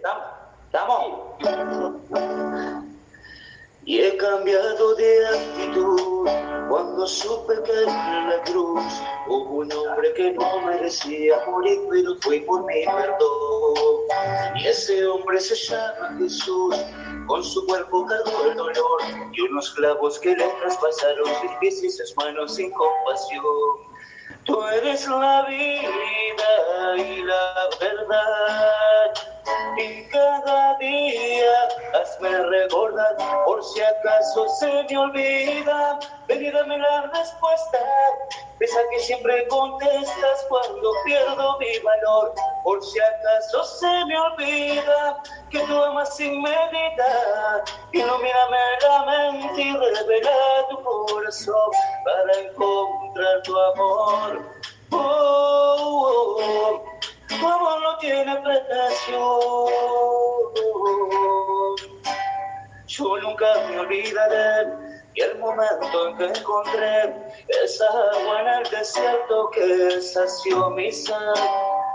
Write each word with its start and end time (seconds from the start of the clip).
¿Estamos? 0.00 1.36
Y 3.84 4.00
he 4.00 4.16
cambiado 4.16 4.94
de 4.94 5.26
actitud 5.26 6.28
cuando 6.70 7.06
supe 7.06 7.62
que 7.64 7.82
en 7.82 8.30
la 8.30 8.40
cruz 8.44 8.82
hubo 9.26 9.56
un 9.56 9.72
hombre 9.72 10.14
que 10.14 10.32
no 10.32 10.60
merecía 10.62 11.44
morir, 11.46 11.80
pero 11.90 12.14
fue 12.22 12.40
por 12.46 12.64
mi 12.64 12.84
perdón. 12.86 14.56
Y 14.56 14.68
ese 14.68 15.04
hombre 15.06 15.38
se 15.40 15.54
llama 15.54 16.16
Jesús, 16.18 16.76
con 17.26 17.44
su 17.44 17.66
cuerpo 17.66 18.06
cargó 18.06 18.44
el 18.44 18.56
dolor 18.56 19.00
y 19.32 19.40
unos 19.42 19.70
clavos 19.72 20.18
que 20.20 20.36
le 20.36 20.48
traspasaron 20.60 21.28
y 21.60 21.70
sus 21.70 22.16
manos 22.16 22.54
sin 22.54 22.70
compasión. 22.70 23.44
Tú 24.44 24.62
eres 24.62 25.06
la 25.08 25.44
vida 25.46 26.96
y 26.96 27.22
la 27.22 27.68
verdad. 27.80 29.29
Y 29.76 30.04
cada 30.08 30.76
día. 30.78 31.68
Hazme 31.94 32.30
recordar, 32.30 33.16
por 33.44 33.62
si 33.64 33.80
acaso 33.80 34.48
se 34.58 34.84
me 34.88 34.98
olvida, 34.98 35.98
ven 36.28 36.52
dame 36.52 36.78
la 36.78 37.02
respuesta, 37.02 37.78
esa 38.60 38.80
que 38.90 39.00
siempre 39.00 39.46
contestas 39.48 40.46
cuando 40.48 40.92
pierdo 41.04 41.58
mi 41.58 41.78
valor, 41.80 42.34
por 42.64 42.82
si 42.84 42.98
acaso 43.00 43.64
se 43.64 44.04
me 44.06 44.18
olvida, 44.18 45.22
que 45.50 45.60
tú 45.60 45.82
amas 45.82 46.16
sin 46.16 46.42
medida, 46.42 47.64
ilumíname 47.92 48.58
la 48.82 49.04
mente 49.04 49.62
y 49.62 49.76
revela 49.76 50.68
tu 50.70 50.82
corazón 50.82 51.70
para 52.04 52.40
encontrar 52.40 53.42
tu 53.42 53.58
amor. 53.58 54.60
Oh, 54.92 55.76
oh, 55.78 56.36
oh. 56.40 57.09
Amor 57.32 57.80
no 57.82 57.98
tiene 57.98 58.36
precio. 58.40 59.40
Yo 62.86 63.16
nunca 63.18 63.46
me 63.68 63.78
olvidaré 63.78 64.66
y 65.14 65.20
el 65.20 65.38
momento 65.38 66.08
en 66.08 66.16
que 66.16 66.26
encontré 66.38 67.14
esa 67.62 67.86
agua 67.86 68.40
en 68.42 68.48
el 68.48 68.70
desierto 68.70 69.50
que 69.50 70.00
sació 70.00 70.70
mi 70.70 70.90
sed. 70.90 71.14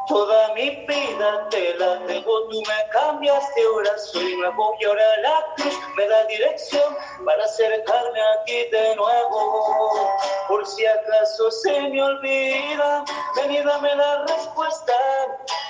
Toda 0.08 0.54
mi 0.54 0.70
vida 0.70 1.50
te 1.50 1.74
la 1.76 1.96
debo, 2.06 2.48
tú 2.50 2.62
me 2.62 2.90
cambiaste, 2.92 3.64
ahora 3.64 3.98
soy 3.98 4.36
nuevo 4.36 4.76
y 4.80 4.86
ahora 4.86 5.04
la 5.22 5.54
cruz 5.56 5.80
me 5.98 6.08
da 6.08 6.24
dirección 6.26 6.96
para 7.26 7.44
acercarme 7.44 8.22
a 8.22 8.44
ti 8.44 8.66
de 8.72 8.96
nuevo. 8.96 10.10
Por 10.48 10.66
si 10.68 10.86
acaso 10.86 11.50
se 11.50 11.82
me 11.90 12.04
olvida, 12.04 13.04
ven 13.36 13.52
y 13.52 13.64
dame 13.64 13.96
la 13.96 14.26
respuesta, 14.26 14.94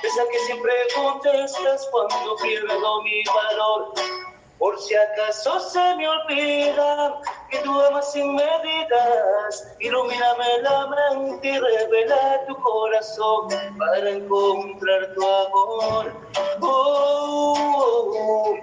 esa 0.04 0.24
que 0.30 0.40
siempre 0.40 0.74
contestas 0.96 1.88
cuando 1.92 2.36
pierdo 2.42 3.02
mi 3.04 3.24
valor. 3.24 3.94
Por 4.58 4.80
si 4.80 4.96
acaso 4.96 5.60
se 5.60 5.96
me 5.96 6.08
olvida 6.08 7.20
que 7.50 7.58
tú 7.60 7.80
amas 7.82 8.12
sin 8.14 8.36
medidas, 8.36 9.76
ilumíname 9.82 10.62
la 10.62 10.88
mente 10.88 11.50
y 11.50 11.60
revela 11.60 12.46
tu 12.48 12.56
corazón 12.62 13.50
para 13.78 14.10
encontrar 14.10 15.14
tu 15.14 15.28
amor. 15.28 16.14
Oh, 16.62 18.56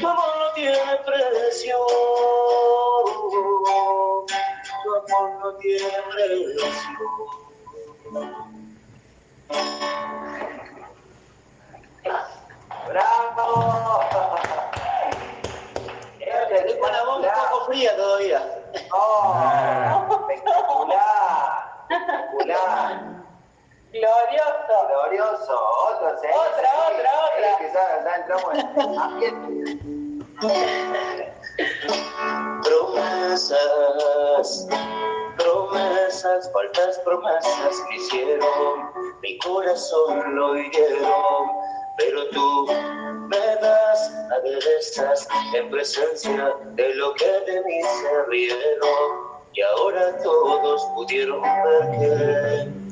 tu 0.00 0.08
amor 0.08 0.38
no 0.38 0.52
tiene 0.54 0.96
precio. 1.04 1.76
Tu 4.82 4.94
amor 4.96 5.30
no 5.40 5.56
tiene 5.58 6.02
precio. 6.10 6.66
¡Bravo! 12.88 13.94
Con 16.80 16.92
la 16.92 17.02
voz 17.04 17.18
un 17.18 17.24
poco 17.24 17.64
fría 17.66 17.96
todavía. 17.96 18.40
¡Oh! 18.92 19.34
¡Espectacular! 20.28 21.84
¡Espectacular! 21.90 23.14
Glorioso. 23.92 24.76
Glorioso. 24.88 25.54
Otro. 25.90 26.08
Otra, 26.08 26.30
otra, 26.30 27.10
otra. 27.26 27.46
Es 27.50 27.56
que 27.58 27.66
ya, 27.72 27.84
ya 28.04 28.14
entramos 28.16 28.50
en 28.54 28.98
ambiente. 28.98 29.54
Promesas, 32.62 34.48
promesas, 35.38 36.52
faltas 36.52 36.98
promesas 37.00 37.80
que 37.88 37.96
hicieron, 37.96 38.92
mi 39.22 39.38
corazón 39.38 40.34
lo 40.34 40.56
hirieron, 40.56 41.50
pero 41.96 42.28
tú 42.30 42.66
me 43.28 43.56
das 43.60 44.12
aderezas 44.32 45.28
en 45.54 45.70
presencia 45.70 46.54
de 46.74 46.94
lo 46.94 47.14
que 47.14 47.30
de 47.46 47.62
mí 47.64 47.80
se 47.82 48.22
rieron, 48.28 49.34
y 49.52 49.60
ahora 49.62 50.18
todos 50.22 50.82
pudieron 50.94 51.42
ver 51.42 51.90
que 51.98 52.84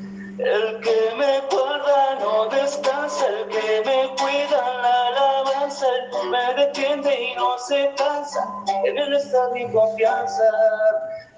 el 0.44 0.80
que 0.80 1.14
me 1.16 1.40
guarda 1.50 2.18
no 2.20 2.46
descansa, 2.48 3.26
el 3.28 3.48
que 3.48 3.82
me 3.84 4.08
cuida 4.16 4.80
la 4.82 5.06
alabanza, 5.08 5.86
el 5.86 6.30
me 6.30 6.54
defiende 6.54 7.22
y 7.22 7.34
no 7.34 7.58
se 7.58 7.92
cansa, 7.96 8.48
en 8.84 8.98
él 8.98 9.14
está 9.14 9.50
mi 9.50 9.70
confianza. 9.70 10.44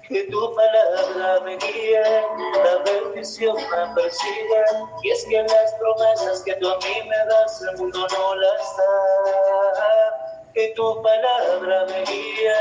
Que 0.07 0.23
tu 0.25 0.55
palabra 0.55 1.41
me 1.43 1.57
guíe, 1.57 2.01
la 2.63 2.77
bendición 2.85 3.55
me 3.55 3.95
persigue, 3.95 4.63
y 5.03 5.09
es 5.09 5.25
que 5.25 5.41
las 5.41 5.73
promesas 5.79 6.43
que 6.43 6.53
tú 6.55 6.69
a 6.69 6.77
mí 6.77 7.09
me 7.09 7.17
das, 7.25 7.61
el 7.61 7.77
mundo 7.77 8.07
no 8.11 8.35
las 8.35 8.77
da 8.77 10.25
que 10.53 10.69
tu 10.75 11.01
palabra 11.01 11.85
me 11.87 12.03
guíe, 12.05 12.53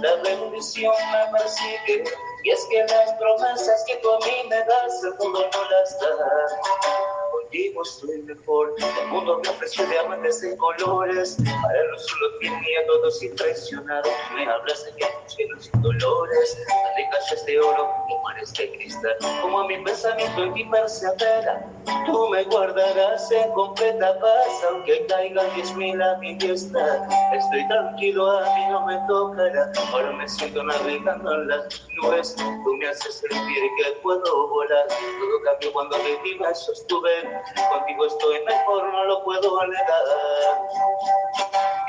la 0.00 0.14
bendición 0.22 0.94
me 1.12 1.38
persigue, 1.38 2.04
y 2.44 2.50
es 2.50 2.66
que 2.70 2.84
las 2.84 3.12
promesas 3.14 3.84
que 3.86 3.96
tú 3.96 4.10
a 4.10 4.18
mí 4.18 4.48
me 4.48 4.58
das, 4.58 5.02
el 5.02 5.14
mundo 5.14 5.50
no 5.52 5.70
las 5.70 5.98
da. 5.98 7.21
Contigo 7.52 7.82
estoy 7.82 8.22
mejor, 8.22 8.74
el 8.78 9.08
mundo 9.08 9.38
me 9.44 9.50
ofreció 9.50 9.84
diamantes 9.86 10.40
de 10.40 10.56
colores, 10.56 11.36
para 11.36 11.80
él 11.80 11.86
solo 11.98 12.38
tenía 12.40 12.86
todos 12.86 13.22
impresionados, 13.22 14.10
me 14.34 14.46
hablas 14.46 14.82
de 14.86 14.92
que 14.96 15.04
cielo 15.26 15.60
sin 15.60 15.82
dolores, 15.82 16.56
de 16.96 17.04
calles 17.10 17.44
de 17.44 17.60
oro 17.60 17.90
y 18.08 18.24
mares 18.24 18.54
de 18.54 18.72
cristal, 18.72 19.16
como 19.42 19.60
a 19.60 19.66
mi 19.66 19.84
pensamiento 19.84 20.46
y 20.46 20.50
mi 20.50 20.70
persevera, 20.70 21.70
tú 22.06 22.28
me 22.28 22.44
guardarás 22.44 23.30
en 23.32 23.50
completa 23.52 24.18
paz, 24.20 24.64
aunque 24.70 25.06
caigan 25.06 25.46
diez 25.54 25.74
mil 25.76 26.00
a 26.00 26.16
mi 26.18 26.34
diestra, 26.36 27.08
estoy 27.32 27.66
tranquilo, 27.68 28.30
a 28.30 28.44
mí 28.54 28.66
no 28.70 28.86
me 28.86 28.98
tocará, 29.08 29.72
ahora 29.92 30.12
me 30.12 30.28
siento 30.28 30.62
navegando 30.62 31.34
en 31.34 31.48
las 31.48 31.80
nubes, 32.02 32.34
tú 32.36 32.76
me 32.78 32.88
haces 32.88 33.20
sentir 33.20 33.62
que 33.78 33.92
puedo 34.02 34.48
volar, 34.48 34.86
todo 34.88 35.42
cambió 35.44 35.72
cuando 35.72 35.96
de 35.98 36.16
ti 36.22 36.34
me 36.38 36.54
sostuve, 36.54 37.42
contigo 37.70 38.06
estoy 38.06 38.44
mejor, 38.44 38.84
no 38.92 39.04
lo 39.04 39.24
puedo 39.24 39.66
negar. 39.66 40.02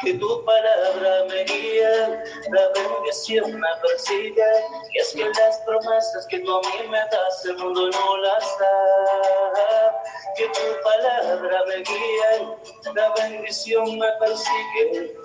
Que 0.02 0.14
tu 0.16 0.44
palabra 0.44 1.26
me 1.30 1.44
guíe, 1.46 2.10
la 2.52 2.68
bendición 2.76 3.54
me 3.54 3.68
persigue, 3.82 4.46
y 4.94 5.00
es 5.00 5.14
que 5.14 5.24
las 5.24 5.62
promesas 5.66 6.28
que 6.30 6.40
tú 6.40 6.54
a 6.54 6.60
mí 6.60 6.90
me 6.90 6.98
das, 6.98 7.46
el 7.46 7.58
mundo 7.58 7.90
no 7.90 8.18
las 8.18 8.58
da. 8.60 9.83
Que 10.36 10.48
tu 10.48 10.84
palabra 10.84 11.64
me 11.68 11.76
guíe, 11.78 12.48
la 12.96 13.14
bendición 13.16 13.98
me 14.00 14.08
persigue, 14.20 15.16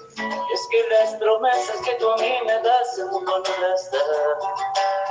es 0.52 0.69
que 0.70 0.88
las 0.91 1.14
promesas 1.14 1.76
que 1.84 1.94
tú 1.94 2.10
a 2.10 2.16
mí 2.19 2.32
me 2.44 2.62
das, 2.62 2.98
el 2.98 3.06
mundo 3.06 3.38
no 3.38 3.69
las 3.69 3.91
da. 3.91 3.98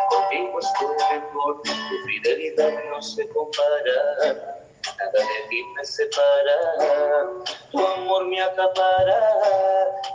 Contigo 0.10 0.60
estoy 0.60 1.20
mejor, 1.20 1.62
tu 1.64 1.74
fidelidad 2.06 2.84
no 2.90 3.02
se 3.02 3.28
compara 3.30 4.57
nada 4.86 5.12
de 5.12 5.48
ti 5.50 5.64
me 5.76 5.84
separa, 5.86 6.60
tu 7.72 7.86
amor 7.86 8.26
me 8.28 8.42
acapara, 8.42 9.22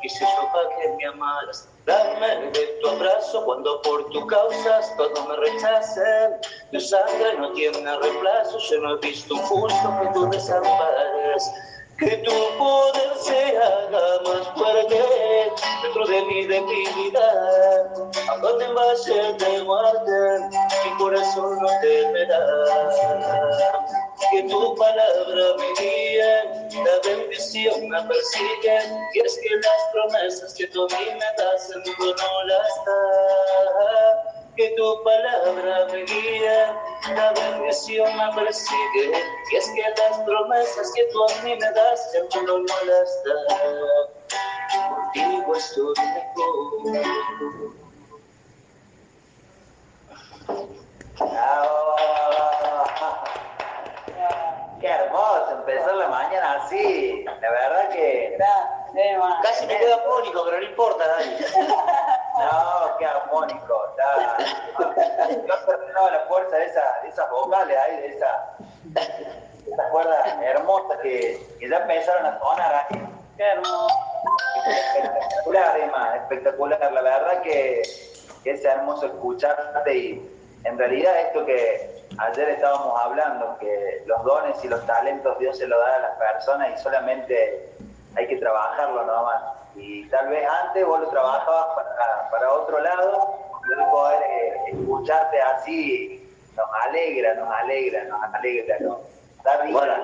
y 0.02 0.08
si 0.08 0.24
yo 0.24 0.50
que 0.78 0.88
me 0.96 1.06
amaras, 1.06 1.68
dame 1.86 2.50
de 2.50 2.66
tu 2.82 2.88
abrazo 2.88 3.44
cuando 3.44 3.80
por 3.82 4.08
tu 4.10 4.26
causas 4.26 4.96
todo 4.96 5.26
me 5.28 5.36
rechacen, 5.36 6.32
tu 6.72 6.80
sangre 6.80 7.38
no 7.38 7.52
tiene 7.52 7.98
reemplazo, 7.98 8.58
yo 8.58 8.80
no 8.80 8.94
he 8.96 8.98
visto 8.98 9.34
un 9.34 9.42
justo 9.42 9.98
que 10.00 10.08
tú 10.14 10.30
desampares. 10.30 11.52
Que 12.02 12.16
tu 12.16 12.32
poder 12.58 13.14
se 13.16 13.56
haga 13.58 14.20
más 14.24 14.48
fuerte 14.56 15.00
dentro 15.84 16.04
de 16.04 16.22
mi 16.22 16.46
debilidad. 16.48 17.94
Aunque 18.28 18.64
en 18.64 18.74
valle 18.74 19.32
de 19.34 19.62
muerte, 19.62 20.56
mi 20.84 20.98
corazón 20.98 21.58
no 21.60 21.68
temerá. 21.80 22.44
Que 24.32 24.42
tu 24.48 24.74
palabra 24.74 25.44
me 25.58 25.80
guíe, 25.80 26.42
la 26.82 27.08
bendición 27.08 27.88
me 27.88 28.02
persigue. 28.02 28.80
Y 29.14 29.20
es 29.20 29.38
que 29.38 29.50
las 29.54 29.82
promesas 29.92 30.54
que 30.54 30.66
tú 30.66 30.82
a 30.82 30.98
mí 30.98 31.06
me 31.06 31.44
das, 31.44 31.70
el 31.70 31.82
mundo 31.84 32.16
no 32.16 32.44
las 32.48 32.84
da. 32.84 34.41
Que 34.56 34.74
tu 34.76 35.02
palabra 35.02 35.86
me 35.92 36.04
guía, 36.04 36.76
la 37.14 37.32
bendición 37.32 38.16
me 38.16 38.34
persigue, 38.34 39.12
y 39.50 39.56
es 39.56 39.70
que 39.70 39.82
las 39.82 40.18
promesas 40.20 40.92
que 40.94 41.04
tú 41.12 41.24
a 41.24 41.42
mí 41.42 41.56
me 41.56 41.72
das, 41.72 42.12
mundo 42.34 42.58
no 42.58 42.74
da. 42.86 43.04
Contigo 44.88 45.54
estoy 45.54 45.94
mejor. 46.14 46.72
Bravo. 51.18 51.92
Qué 54.82 54.88
hermoso 54.88 55.52
empezar 55.52 55.94
la 55.94 56.08
mañana 56.08 56.54
así. 56.54 57.24
La 57.24 57.50
verdad 57.50 57.88
que. 57.90 58.36
Casi 59.44 59.66
me 59.66 59.78
quedo 59.78 59.94
afónico, 59.94 60.44
pero 60.44 60.58
no 60.58 60.66
importa, 60.66 61.06
Dani. 61.06 61.36
No, 62.32 62.96
qué 62.98 63.06
armónico. 63.06 63.86
Está. 63.90 64.38
Yo 65.28 65.54
he 65.54 65.66
perdido 65.66 66.10
la 66.10 66.20
fuerza 66.26 66.56
de, 66.56 66.64
esa, 66.64 67.00
de 67.02 67.08
esas 67.10 67.30
vocales 67.30 67.76
ahí, 67.78 67.96
de 67.98 68.06
esa, 68.08 68.56
esas 69.70 69.90
cuerdas 69.92 70.36
hermosas 70.42 70.98
que, 71.02 71.46
que 71.60 71.68
ya 71.68 71.76
empezaron 71.76 72.26
a 72.26 72.38
sonar 72.40 72.74
ahí. 72.74 73.06
Qué 73.36 73.44
hermoso. 73.44 73.86
Espectacular, 74.66 75.78
Emma, 75.78 76.16
espectacular. 76.16 76.92
La 76.92 77.02
verdad 77.02 77.42
que, 77.42 77.82
que 78.42 78.50
es 78.50 78.64
hermoso 78.64 79.06
escucharte 79.06 79.96
y 79.96 80.32
en 80.64 80.78
realidad 80.78 81.20
esto 81.20 81.44
que 81.44 82.01
ayer 82.18 82.48
estábamos 82.50 83.00
hablando, 83.00 83.56
que 83.58 84.02
los 84.06 84.22
dones 84.24 84.62
y 84.64 84.68
los 84.68 84.84
talentos 84.86 85.38
Dios 85.38 85.56
se 85.58 85.66
lo 85.66 85.78
da 85.78 85.96
a 85.96 85.98
las 86.00 86.18
personas 86.18 86.78
y 86.78 86.82
solamente 86.82 87.70
hay 88.16 88.26
que 88.26 88.36
trabajarlo 88.36 89.04
nomás. 89.04 89.42
Y 89.74 90.06
tal 90.10 90.28
vez 90.28 90.46
antes 90.64 90.84
vos 90.86 91.00
lo 91.00 91.08
trabajabas 91.08 91.66
para, 91.74 92.30
para 92.30 92.52
otro 92.52 92.78
lado, 92.80 93.38
y 93.64 93.90
poder 93.90 94.22
eh, 94.22 94.54
escucharte 94.72 95.40
así 95.40 96.18
nos 96.56 96.66
alegra, 96.86 97.34
nos 97.34 97.48
alegra, 97.50 98.04
nos 98.04 98.22
alegra, 98.34 98.76
¿no? 98.80 99.00
Risa. 99.62 99.78
Bueno, 99.78 99.94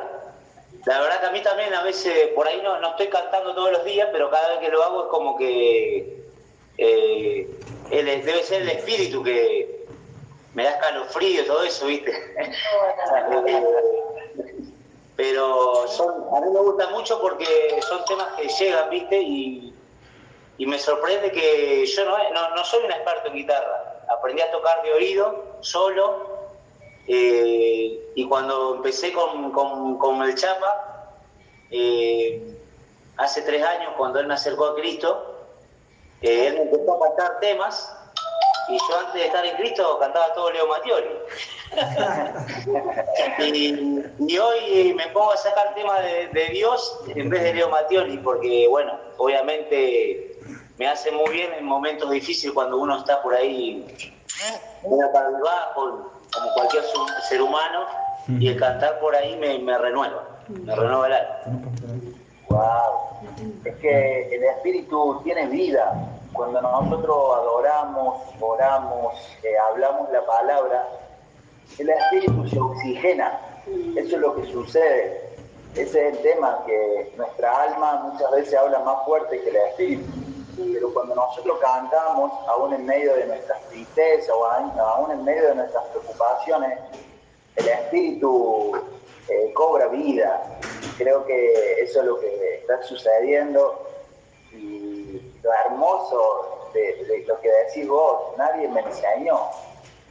la 0.86 1.00
verdad 1.00 1.20
que 1.20 1.26
a 1.26 1.30
mí 1.32 1.42
también 1.42 1.74
a 1.74 1.82
veces, 1.82 2.28
por 2.28 2.46
ahí 2.48 2.60
no, 2.62 2.80
no 2.80 2.90
estoy 2.90 3.08
cantando 3.08 3.54
todos 3.54 3.72
los 3.72 3.84
días, 3.84 4.08
pero 4.10 4.30
cada 4.30 4.48
vez 4.50 4.58
que 4.60 4.68
lo 4.70 4.82
hago 4.82 5.02
es 5.02 5.08
como 5.08 5.36
que 5.36 6.22
eh, 6.78 7.48
el- 7.90 8.24
debe 8.24 8.42
ser 8.42 8.62
el 8.62 8.68
espíritu 8.70 9.22
que 9.22 9.77
me 10.54 10.64
da 10.64 10.70
escalofrío, 10.70 11.44
todo 11.46 11.62
eso, 11.62 11.86
¿viste? 11.86 12.12
pero 15.16 15.86
son, 15.88 16.26
a 16.34 16.40
mí 16.40 16.50
me 16.50 16.60
gusta 16.60 16.88
mucho 16.90 17.20
porque 17.20 17.80
son 17.88 18.04
temas 18.04 18.34
que 18.34 18.48
llegan, 18.48 18.88
¿viste? 18.90 19.20
Y, 19.20 19.74
y 20.58 20.66
me 20.66 20.78
sorprende 20.78 21.32
que 21.32 21.84
yo 21.86 22.04
no, 22.04 22.16
no, 22.32 22.54
no 22.54 22.64
soy 22.64 22.84
un 22.84 22.92
experto 22.92 23.28
en 23.28 23.34
guitarra. 23.34 24.00
Aprendí 24.08 24.42
a 24.42 24.50
tocar 24.50 24.82
de 24.82 24.92
oído, 24.92 25.56
solo, 25.60 26.38
eh, 27.08 28.12
y 28.14 28.28
cuando 28.28 28.76
empecé 28.76 29.12
con, 29.12 29.50
con, 29.50 29.98
con 29.98 30.22
el 30.22 30.34
Chapa, 30.34 31.14
eh, 31.70 32.56
hace 33.16 33.42
tres 33.42 33.64
años, 33.64 33.94
cuando 33.96 34.20
él 34.20 34.26
me 34.26 34.34
acercó 34.34 34.66
a 34.66 34.74
Cristo, 34.76 35.46
eh, 36.20 36.48
él 36.48 36.54
me 36.54 36.62
empezó 36.62 36.94
a 36.94 37.08
cantar 37.08 37.40
temas 37.40 37.97
y 38.68 38.78
yo 38.78 38.98
antes 38.98 39.14
de 39.14 39.26
estar 39.26 39.44
en 39.44 39.56
Cristo 39.56 39.98
cantaba 39.98 40.32
todo 40.34 40.50
Leo 40.50 40.66
Mattioli. 40.66 41.08
y, 43.54 44.04
y 44.26 44.38
hoy 44.38 44.94
me 44.94 45.08
pongo 45.08 45.32
a 45.32 45.36
sacar 45.36 45.74
temas 45.74 46.02
de, 46.02 46.28
de 46.28 46.48
Dios 46.50 47.00
en 47.14 47.28
vez 47.28 47.42
de 47.42 47.54
Leo 47.54 47.68
Mattioli, 47.68 48.18
porque 48.18 48.66
bueno, 48.68 48.98
obviamente 49.16 50.38
me 50.78 50.86
hace 50.88 51.10
muy 51.10 51.30
bien 51.30 51.52
en 51.54 51.64
momentos 51.64 52.10
difíciles 52.10 52.54
cuando 52.54 52.78
uno 52.78 52.98
está 52.98 53.20
por 53.22 53.34
ahí 53.34 53.84
medio 54.82 55.12
cabizbajo, 55.12 56.12
como 56.32 56.52
cualquier 56.54 56.84
ser 57.28 57.42
humano, 57.42 57.86
y 58.28 58.48
el 58.48 58.58
cantar 58.58 59.00
por 59.00 59.14
ahí 59.16 59.36
me, 59.36 59.58
me 59.58 59.76
renueva, 59.78 60.24
me 60.48 60.74
renueva 60.74 61.06
el 61.06 61.12
alma. 61.14 61.60
Wow. 62.48 63.08
Es 63.64 63.76
que 63.76 64.34
el 64.34 64.42
espíritu 64.44 65.20
tiene 65.24 65.46
vida. 65.46 66.17
Cuando 66.32 66.60
nosotros 66.60 67.36
adoramos, 67.36 68.22
oramos, 68.40 69.14
eh, 69.42 69.56
hablamos 69.70 70.10
la 70.10 70.24
palabra, 70.24 70.88
el 71.78 71.88
espíritu 71.88 72.48
se 72.48 72.60
oxigena. 72.60 73.40
Eso 73.96 74.16
es 74.16 74.20
lo 74.20 74.34
que 74.34 74.46
sucede. 74.52 75.28
Ese 75.74 76.08
es 76.08 76.16
el 76.16 76.22
tema, 76.22 76.62
que 76.66 77.12
nuestra 77.16 77.62
alma 77.62 78.10
muchas 78.12 78.30
veces 78.32 78.54
habla 78.54 78.80
más 78.80 79.04
fuerte 79.04 79.40
que 79.40 79.50
el 79.50 79.56
espíritu. 79.56 80.04
Pero 80.56 80.92
cuando 80.92 81.14
nosotros 81.14 81.58
cantamos, 81.60 82.32
aún 82.48 82.74
en 82.74 82.84
medio 82.84 83.14
de 83.14 83.26
nuestras 83.26 83.60
tristezas 83.68 84.30
o 84.30 84.44
aún 84.44 85.10
en 85.10 85.24
medio 85.24 85.48
de 85.48 85.54
nuestras 85.54 85.84
preocupaciones, 85.86 86.78
el 87.56 87.68
espíritu 87.68 88.72
eh, 89.28 89.52
cobra 89.54 89.88
vida. 89.88 90.58
Creo 90.96 91.24
que 91.26 91.82
eso 91.82 92.00
es 92.00 92.06
lo 92.06 92.18
que 92.18 92.56
está 92.60 92.82
sucediendo 92.82 93.86
y 94.52 94.87
lo 95.42 95.50
hermoso 95.52 96.70
de, 96.74 96.80
de 97.04 97.24
lo 97.26 97.40
que 97.40 97.50
decís 97.50 97.88
vos, 97.88 98.36
nadie 98.36 98.68
me 98.68 98.80
enseñó. 98.80 99.38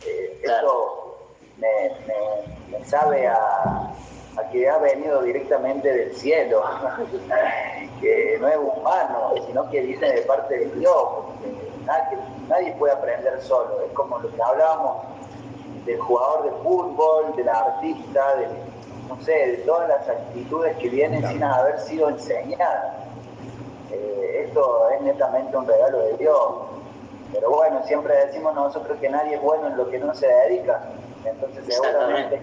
Eh, 0.06 0.40
Claro. 0.44 0.68
Esto 0.68 1.18
me, 1.58 1.90
me- 2.08 2.78
me 2.80 2.86
sabe 2.86 3.28
a, 3.28 3.36
a 4.38 4.50
que 4.52 4.70
ha 4.70 4.78
venido 4.78 5.22
directamente 5.24 5.92
del 5.92 6.16
cielo, 6.16 6.62
que 8.02 8.38
no 8.40 8.48
es 8.48 8.58
humano, 8.58 9.34
sino 9.46 9.70
que 9.70 9.82
viene 9.82 10.12
de 10.14 10.22
parte 10.22 10.58
de 10.60 10.66
Dios. 10.76 11.08
Nadie, 11.86 12.18
nadie 12.48 12.72
puede 12.74 12.94
aprender 12.94 13.42
solo, 13.42 13.82
es 13.82 13.92
como 13.94 14.20
lo 14.20 14.30
que 14.34 14.42
hablábamos 14.42 14.98
del 15.86 16.00
jugador 16.02 16.44
de 16.44 16.52
fútbol, 16.64 17.36
del 17.38 17.48
artista, 17.50 18.36
de, 18.36 18.48
no 19.08 19.20
sé, 19.22 19.32
de 19.32 19.58
todas 19.60 19.88
las 19.88 20.08
actitudes 20.10 20.76
que 20.78 20.90
vienen 20.90 21.26
sin 21.28 21.42
haber 21.44 21.80
sido 21.80 22.10
enseñadas. 22.10 23.07
Eh, 23.92 24.46
esto 24.48 24.90
es 24.90 25.02
netamente 25.02 25.56
un 25.56 25.68
regalo 25.68 26.00
de 26.00 26.18
Dios. 26.18 26.52
Pero 27.34 27.50
bueno, 27.50 27.82
siempre 27.86 28.16
decimos 28.26 28.56
nosotros 28.56 28.98
que 29.00 29.10
nadie 29.10 29.36
es 29.36 29.42
bueno 29.42 29.68
en 29.68 29.78
lo 29.78 29.90
que 29.90 30.00
no 30.00 30.14
se 30.14 30.28
dedica. 30.28 30.82
Entonces 31.26 31.66
seguramente 31.68 32.42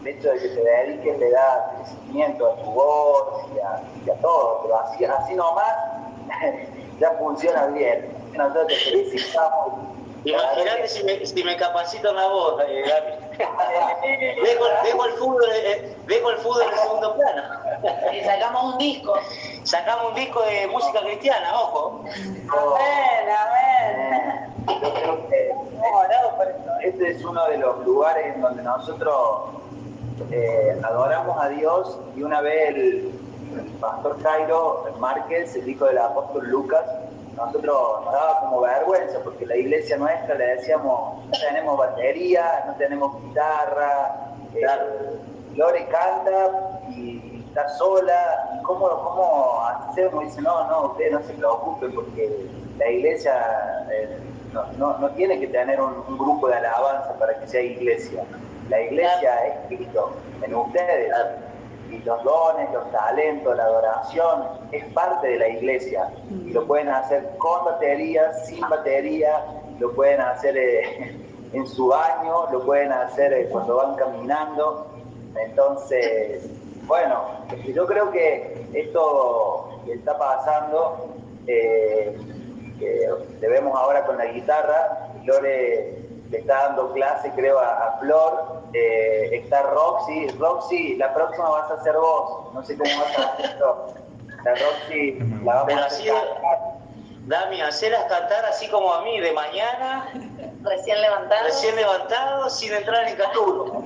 el 0.00 0.06
hecho 0.06 0.30
de 0.30 0.38
que 0.38 0.48
te 0.48 0.60
dediques 0.62 1.18
le 1.18 1.30
da 1.30 1.74
crecimiento 1.76 2.50
a 2.50 2.56
tu 2.56 2.70
voz 2.70 3.44
y 3.54 3.58
a, 3.58 3.82
y 4.04 4.10
a 4.10 4.14
todo. 4.20 4.60
Pero 4.62 4.80
así, 4.80 5.04
así 5.04 5.34
nomás 5.34 5.74
ya 7.00 7.10
funciona 7.12 7.66
bien. 7.66 8.12
Nosotros 8.32 8.66
te 8.68 8.76
felicitamos. 8.76 9.72
Imagínate 10.24 10.88
si 10.88 11.04
me, 11.04 11.24
si 11.24 11.44
me 11.44 11.56
capacito 11.56 12.10
en 12.10 12.16
la 12.16 12.26
voz, 12.26 12.60
eh, 12.66 12.82
Gaby. 12.84 13.26
Dejo, 14.42 14.64
dejo 14.82 15.04
el 15.04 15.12
fútbol, 15.12 15.44
eh, 15.52 15.96
dejo 16.06 16.30
el 16.30 16.38
fútbol 16.38 16.62
en 16.62 16.78
segundo 16.78 17.14
plano. 17.14 17.42
Y 18.12 18.24
sacamos 18.24 18.74
un 18.74 18.78
disco. 18.78 19.14
Sacamos 19.66 20.10
un 20.10 20.14
disco 20.14 20.42
de 20.42 20.68
música 20.68 21.00
cristiana, 21.00 21.60
ojo. 21.60 22.04
Amén, 22.04 23.26
amén. 23.42 24.54
Este 26.84 27.10
es 27.10 27.24
uno 27.24 27.44
de 27.48 27.58
los 27.58 27.84
lugares 27.84 28.36
en 28.36 28.42
donde 28.42 28.62
nosotros 28.62 29.50
eh, 30.30 30.80
adoramos 30.84 31.42
a 31.42 31.48
Dios 31.48 31.98
y 32.14 32.22
una 32.22 32.40
vez 32.42 32.68
el, 32.68 33.10
el 33.58 33.66
pastor 33.80 34.22
Jairo 34.22 34.84
Márquez, 35.00 35.56
el 35.56 35.68
hijo 35.68 35.86
del 35.86 35.98
apóstol 35.98 36.48
Lucas, 36.48 36.84
nosotros 37.36 38.04
nos 38.04 38.12
daba 38.12 38.40
como 38.42 38.60
vergüenza 38.60 39.18
porque 39.24 39.46
la 39.46 39.56
iglesia 39.56 39.96
nuestra 39.96 40.36
le 40.36 40.46
decíamos, 40.46 41.24
no 41.26 41.38
tenemos 41.40 41.76
batería, 41.76 42.62
no 42.68 42.74
tenemos 42.76 43.20
guitarra, 43.20 44.30
eh, 44.54 44.64
Lore 45.56 45.86
canta 45.86 46.80
y 46.90 47.25
está 47.56 47.70
sola, 47.70 48.50
¿y 48.54 48.62
¿cómo, 48.62 48.86
cómo 48.86 49.62
hacemos? 49.62 50.24
Y 50.24 50.26
dice, 50.26 50.42
no, 50.42 50.68
no, 50.68 50.86
ustedes 50.88 51.12
no 51.12 51.22
se 51.22 51.32
preocupen 51.32 51.94
porque 51.94 52.46
la 52.76 52.90
iglesia 52.90 53.86
eh, 53.90 54.18
no, 54.52 54.64
no, 54.72 54.98
no 54.98 55.10
tiene 55.12 55.40
que 55.40 55.46
tener 55.46 55.80
un, 55.80 56.04
un 56.06 56.18
grupo 56.18 56.48
de 56.48 56.56
alabanza 56.56 57.14
para 57.18 57.40
que 57.40 57.48
sea 57.48 57.62
iglesia. 57.62 58.24
La 58.68 58.82
iglesia 58.82 59.46
es 59.46 59.54
Cristo 59.68 60.12
en 60.42 60.54
ustedes. 60.54 61.14
Y 61.90 61.98
los 62.00 62.22
dones, 62.24 62.70
los 62.72 62.90
talentos, 62.90 63.56
la 63.56 63.64
adoración 63.64 64.42
es 64.72 64.84
parte 64.92 65.28
de 65.28 65.38
la 65.38 65.48
iglesia. 65.48 66.10
Y 66.30 66.50
lo 66.50 66.66
pueden 66.66 66.88
hacer 66.90 67.36
con 67.38 67.64
batería, 67.64 68.34
sin 68.44 68.68
batería, 68.68 69.44
lo 69.78 69.94
pueden 69.94 70.20
hacer 70.20 70.58
eh, 70.58 71.16
en 71.54 71.66
su 71.66 71.86
baño, 71.86 72.50
lo 72.52 72.66
pueden 72.66 72.92
hacer 72.92 73.32
eh, 73.32 73.48
cuando 73.50 73.76
van 73.76 73.94
caminando. 73.94 74.88
Entonces, 75.36 76.50
bueno, 76.86 77.24
yo 77.66 77.86
creo 77.86 78.10
que 78.10 78.66
esto 78.74 79.80
que 79.84 79.94
está 79.94 80.16
pasando, 80.18 81.08
eh, 81.46 82.16
que 82.78 83.08
debemos 83.40 83.76
ahora 83.78 84.04
con 84.06 84.18
la 84.18 84.26
guitarra, 84.26 85.08
Lore 85.24 86.02
le 86.30 86.38
está 86.38 86.66
dando 86.68 86.92
clase 86.92 87.30
creo 87.36 87.58
a, 87.58 87.86
a 87.86 87.98
Flor, 87.98 88.62
eh, 88.72 89.30
está 89.32 89.62
Roxy, 89.62 90.28
Roxy, 90.38 90.96
la 90.96 91.14
próxima 91.14 91.48
vas 91.50 91.70
a 91.70 91.82
ser 91.82 91.94
vos, 91.96 92.52
no 92.52 92.64
sé 92.64 92.76
cómo 92.76 92.90
vas 92.98 93.18
a 93.18 93.32
hacer 93.32 93.44
esto. 93.46 93.94
La 94.44 94.50
Roxy 94.54 95.12
la 95.44 95.54
vamos 95.54 95.64
Pero 95.66 95.80
a 95.80 95.86
así, 95.86 96.08
hacer. 96.08 96.28
Dami, 97.26 97.60
hacerlas 97.60 98.04
cantar 98.04 98.44
así 98.44 98.68
como 98.68 98.92
a 98.92 99.02
mí, 99.02 99.18
de 99.20 99.32
mañana, 99.32 100.08
Recién 100.62 101.00
levantado. 101.00 101.44
recién 101.44 101.74
levantado, 101.76 102.48
sin 102.50 102.72
entrar 102.72 103.08
en 103.08 103.16
crudo. 103.32 103.82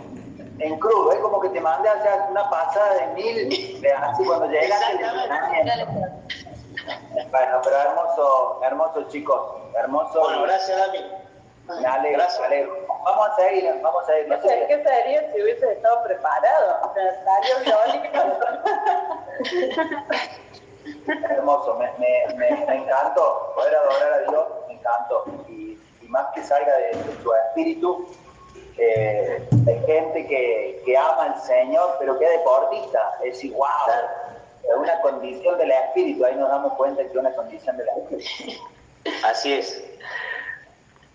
En 0.61 0.79
crudo, 0.79 1.13
es 1.13 1.19
como 1.21 1.41
que 1.41 1.49
te 1.51 1.61
mandé 1.61 1.89
a 1.89 1.93
hacer 1.93 2.13
una 2.31 2.49
pasada 2.51 2.95
de 2.95 3.07
mil, 3.15 3.83
así 3.97 4.25
cuando 4.25 4.47
llegas. 4.47 4.81
Bueno, 7.31 7.61
pero 7.65 7.77
hermoso, 7.77 8.61
hermoso 8.63 9.03
chicos, 9.09 9.41
hermoso. 9.75 10.21
Bueno, 10.21 10.43
gracias, 10.43 10.79
Dami. 10.79 10.99
Me 11.81 11.87
alegro, 11.87 12.19
Gracias. 12.19 12.41
me 12.41 12.47
alegro. 12.47 12.75
Vamos 13.05 13.29
a 13.29 13.37
seguir, 13.37 13.81
vamos 13.83 14.09
a 14.09 14.19
ir. 14.19 14.29
No 14.29 14.41
sé, 14.43 14.67
¿qué 14.69 14.83
sería 14.83 15.33
si 15.33 15.43
hubieses 15.43 15.71
estado 15.71 16.03
preparado? 16.03 16.91
O 16.91 16.95
sea, 16.95 17.25
salió 17.25 17.57
hermoso, 21.31 21.75
me, 21.77 21.91
me, 21.99 22.35
me, 22.35 22.67
me 22.67 22.75
encantó 22.77 23.53
poder 23.55 23.75
adorar 23.77 24.13
a 24.13 24.19
Dios, 24.31 24.47
me 24.69 24.75
encantó. 24.75 25.25
Y, 25.49 25.79
y 26.03 26.09
más 26.09 26.27
que 26.35 26.43
salga 26.43 26.75
de, 26.77 26.89
de 26.97 27.13
tu 27.23 27.33
espíritu, 27.33 28.07
eh, 28.79 29.47
de 29.51 29.79
gente 29.81 30.27
que, 30.27 30.83
que 30.85 30.97
ama 30.97 31.35
al 31.35 31.41
Señor, 31.43 31.97
pero 31.99 32.19
que 32.19 32.25
es 32.25 32.31
deportista, 32.33 33.19
es 33.25 33.43
wow, 33.53 33.69
es 34.63 34.77
una 34.77 35.01
condición 35.01 35.59
del 35.59 35.71
espíritu, 35.71 36.25
ahí 36.25 36.37
nos 36.37 36.49
damos 36.49 36.75
cuenta 36.75 37.03
que 37.03 37.09
es 37.09 37.17
una 37.17 37.35
condición 37.35 37.77
del 37.77 37.89
espíritu. 37.89 38.63
Así 39.25 39.55
es. 39.55 39.83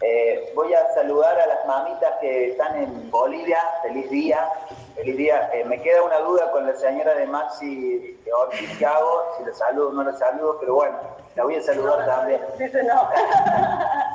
Eh, 0.02 0.52
voy 0.54 0.74
a 0.74 0.94
saludar 0.94 1.40
a 1.40 1.48
las 1.48 1.66
mamitas 1.66 2.16
que 2.20 2.52
están 2.52 2.76
en 2.76 3.10
Bolivia. 3.12 3.60
Feliz 3.82 4.10
día. 4.10 4.50
Feliz 4.96 5.18
día. 5.18 5.50
Eh, 5.54 5.64
me 5.66 5.82
queda 5.82 6.04
una 6.04 6.20
duda 6.20 6.52
con 6.52 6.68
la 6.68 6.76
señora 6.76 7.16
de 7.16 7.26
Maxi 7.26 8.20
Ortiz 8.38 8.78
que 8.78 8.86
hago, 8.86 9.24
si 9.38 9.46
la 9.46 9.54
saludo 9.54 9.90
o 9.90 9.94
no 9.94 10.04
la 10.04 10.14
saludo, 10.18 10.58
pero 10.60 10.76
bueno, 10.76 10.98
la 11.36 11.44
voy 11.44 11.56
a 11.56 11.62
saludar 11.62 12.06
también. 12.06 12.42
Dice 12.58 12.84
no. 12.84 12.94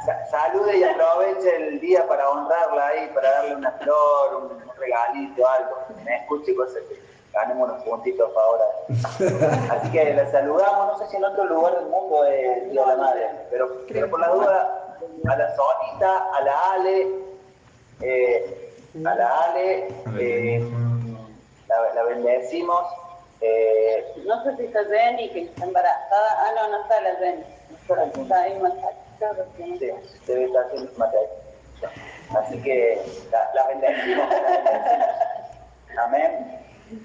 Sa- 0.06 0.26
salude 0.30 0.78
y 0.78 0.84
aproveche 0.84 1.56
el 1.56 1.80
día 1.80 2.06
para 2.08 2.28
honrarla 2.30 2.86
ahí, 2.86 3.10
para 3.14 3.30
darle 3.30 3.56
una 3.56 3.70
flor, 3.72 4.34
un, 4.36 4.70
regalito, 4.78 5.46
algo. 5.46 5.76
Que 5.88 6.04
me 6.04 6.16
escuche 6.16 6.54
cosas 6.56 6.82
que 6.88 6.98
ganemos 7.32 7.68
unos 7.68 7.84
puntitos 7.84 8.30
a 8.30 8.34
favor. 8.34 8.60
Así 9.70 9.90
que 9.92 10.14
la 10.14 10.30
saludamos, 10.30 10.86
no 10.86 10.98
sé 10.98 11.10
si 11.10 11.16
en 11.16 11.24
otro 11.24 11.44
lugar 11.44 11.74
del 11.78 11.86
mundo 11.88 12.24
es 12.24 12.70
Día 12.70 12.80
de 12.82 12.86
la 12.88 12.96
Madre, 12.96 13.30
pero, 13.50 13.68
pero 13.92 14.08
por 14.10 14.20
la 14.20 14.28
duda, 14.28 14.96
a 15.28 15.36
la 15.36 15.54
Sonita, 15.54 16.28
a 16.34 16.40
la 16.42 16.70
Ale, 16.72 17.08
eh, 18.00 18.72
a 19.04 19.14
la 19.14 19.38
Ale, 19.44 19.88
eh, 20.18 20.70
la, 21.68 21.94
la 21.94 22.02
bendecimos. 22.04 22.86
Eh, 23.40 24.14
No 24.26 24.42
sé 24.44 24.56
si 24.56 24.64
está 24.64 24.84
Jenny, 24.84 25.30
que 25.30 25.42
está 25.42 25.64
embarazada. 25.64 26.30
Ah, 26.38 26.52
no, 26.56 26.68
no 26.68 26.82
está 26.82 27.00
la 27.00 27.14
Jenny. 27.16 27.44
Está 28.22 28.42
ahí 28.42 28.60
que 29.56 29.78
sí. 29.78 29.90
Debe 30.26 30.44
estar 30.44 30.64
haciendo 30.66 30.92
material. 30.96 31.30
Así 32.36 32.62
que 32.62 33.02
la, 33.30 33.50
la 33.54 33.66
bendecimos. 33.68 34.28
Amén. 35.98 36.60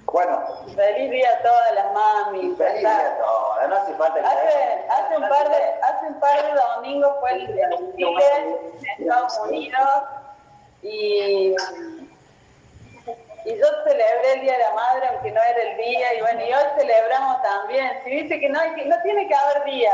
Bueno, 0.05 0.41
Feliz 0.75 1.11
día 1.11 1.29
a 1.29 1.43
todas 1.43 1.75
las 1.75 1.93
mamis. 1.93 2.57
feliz 2.57 2.79
día 2.79 2.97
a 2.97 3.17
todos. 3.17 3.69
No 3.69 3.75
hace 3.75 3.93
falta 3.95 4.19
que 4.19 4.25
Hace, 4.25 4.85
hace, 4.89 5.17
un 5.17 5.29
par 5.29 5.49
de, 5.49 5.63
hace 5.83 6.07
un 6.07 6.19
par 6.19 6.43
de 6.43 6.61
domingos 6.75 7.11
fue 7.19 7.33
el 7.33 7.47
desfile 7.47 8.23
en 8.37 9.03
Estados 9.03 9.39
Unidos 9.47 9.89
y, 10.81 11.55
y 13.45 13.57
yo 13.57 13.65
celebré 13.85 14.33
el 14.33 14.41
Día 14.41 14.53
de 14.53 14.59
la 14.59 14.73
Madre, 14.73 15.07
aunque 15.07 15.31
no 15.31 15.41
era 15.41 15.61
el 15.61 15.77
día, 15.77 16.13
y 16.15 16.21
bueno, 16.21 16.41
y 16.41 16.53
hoy 16.53 16.63
celebramos 16.77 17.41
también. 17.41 17.91
Si 18.03 18.09
dice 18.09 18.39
que 18.39 18.49
no, 18.49 18.59
hay 18.59 18.73
que- 18.75 18.85
no 18.85 18.95
tiene 19.03 19.27
que 19.27 19.35
haber 19.35 19.63
día, 19.65 19.93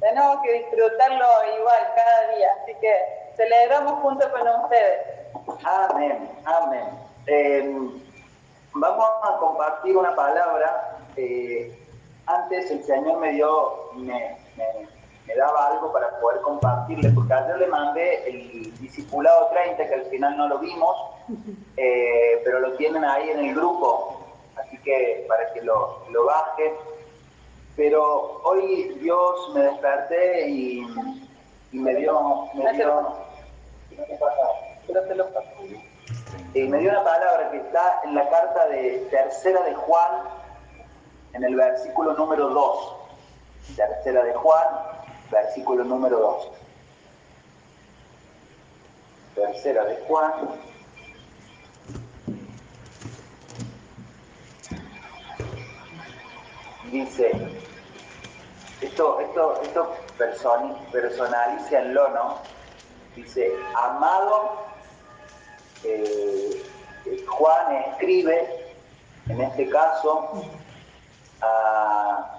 tenemos 0.00 0.42
que 0.42 0.52
disfrutarlo 0.52 1.26
igual 1.58 1.92
cada 1.94 2.34
día, 2.36 2.48
así 2.62 2.74
que 2.80 2.96
celebramos 3.36 4.00
junto 4.00 4.30
con 4.32 4.48
ustedes. 4.64 5.06
Amén, 5.64 6.30
amén. 6.44 6.88
Eh, 7.26 7.72
vamos 8.74 9.10
a 9.22 9.36
compartir 9.38 9.96
una 9.96 10.14
palabra. 10.14 10.90
eh, 11.16 11.78
antes 12.26 12.70
el 12.72 12.82
Señor 12.82 13.18
me 13.18 13.30
dio, 13.32 13.90
me, 13.94 14.36
me- 14.56 14.88
me 15.26 15.34
daba 15.34 15.68
algo 15.68 15.92
para 15.92 16.18
poder 16.20 16.40
compartirle, 16.42 17.10
porque 17.10 17.32
ayer 17.32 17.58
le 17.58 17.66
mandé 17.66 18.28
el 18.28 18.78
discipulado 18.78 19.48
30, 19.48 19.88
que 19.88 19.94
al 19.94 20.04
final 20.06 20.36
no 20.36 20.48
lo 20.48 20.58
vimos, 20.58 20.96
eh, 21.76 22.40
pero 22.44 22.60
lo 22.60 22.72
tienen 22.74 23.04
ahí 23.04 23.30
en 23.30 23.38
el 23.40 23.54
grupo, 23.54 24.20
así 24.56 24.76
que 24.78 25.24
para 25.28 25.52
que 25.52 25.62
lo, 25.62 26.04
lo 26.10 26.26
bajen. 26.26 26.72
Pero 27.76 28.40
hoy 28.44 28.96
Dios 29.00 29.50
me 29.54 29.62
desperté 29.62 30.48
y, 30.48 30.86
y 31.72 31.78
me 31.78 31.94
dio... 31.96 32.48
Me 32.54 32.72
dio 32.72 33.24
y 36.54 36.62
me 36.68 36.78
dio 36.78 36.90
una 36.90 37.02
palabra 37.02 37.50
que 37.50 37.56
está 37.58 38.00
en 38.04 38.14
la 38.14 38.28
carta 38.28 38.68
de 38.68 39.06
tercera 39.10 39.62
de 39.64 39.74
Juan, 39.74 40.22
en 41.32 41.44
el 41.44 41.56
versículo 41.56 42.14
número 42.14 42.48
2. 42.48 42.96
Tercera 43.76 44.22
de 44.22 44.34
Juan, 44.34 44.66
versículo 45.30 45.84
número 45.84 46.18
2. 46.18 46.50
Tercera 49.34 49.84
de 49.84 49.96
Juan. 50.06 50.32
Dice, 56.90 57.32
esto, 58.80 59.20
esto, 59.20 59.60
esto 59.62 59.96
personi- 60.18 60.76
personalícenlo, 60.92 62.08
¿no? 62.10 62.38
Dice, 63.16 63.50
amado 63.74 64.64
eh, 65.82 66.62
eh, 67.06 67.24
Juan 67.26 67.74
escribe, 67.76 68.74
en 69.28 69.40
este 69.40 69.68
caso, 69.68 70.44
a, 71.40 72.33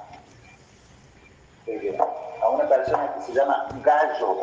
eh, 1.67 1.97
a 2.41 2.49
una 2.49 2.67
persona 2.67 3.13
que 3.15 3.21
se 3.23 3.33
llama 3.33 3.67
Gallo. 3.83 4.37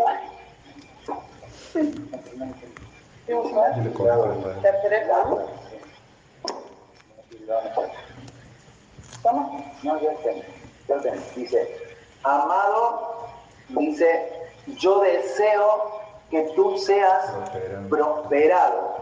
No, 9.82 10.00
ya 10.00 10.14
tengo, 10.22 10.42
ya 10.88 10.98
tengo. 10.98 11.22
Dice, 11.36 11.96
amado, 12.24 13.28
dice, 13.68 14.32
yo 14.78 15.00
deseo 15.00 16.00
que 16.30 16.42
tú 16.54 16.76
seas 16.78 17.30
Prosperado. 17.30 17.88
prosperado. 17.88 18.96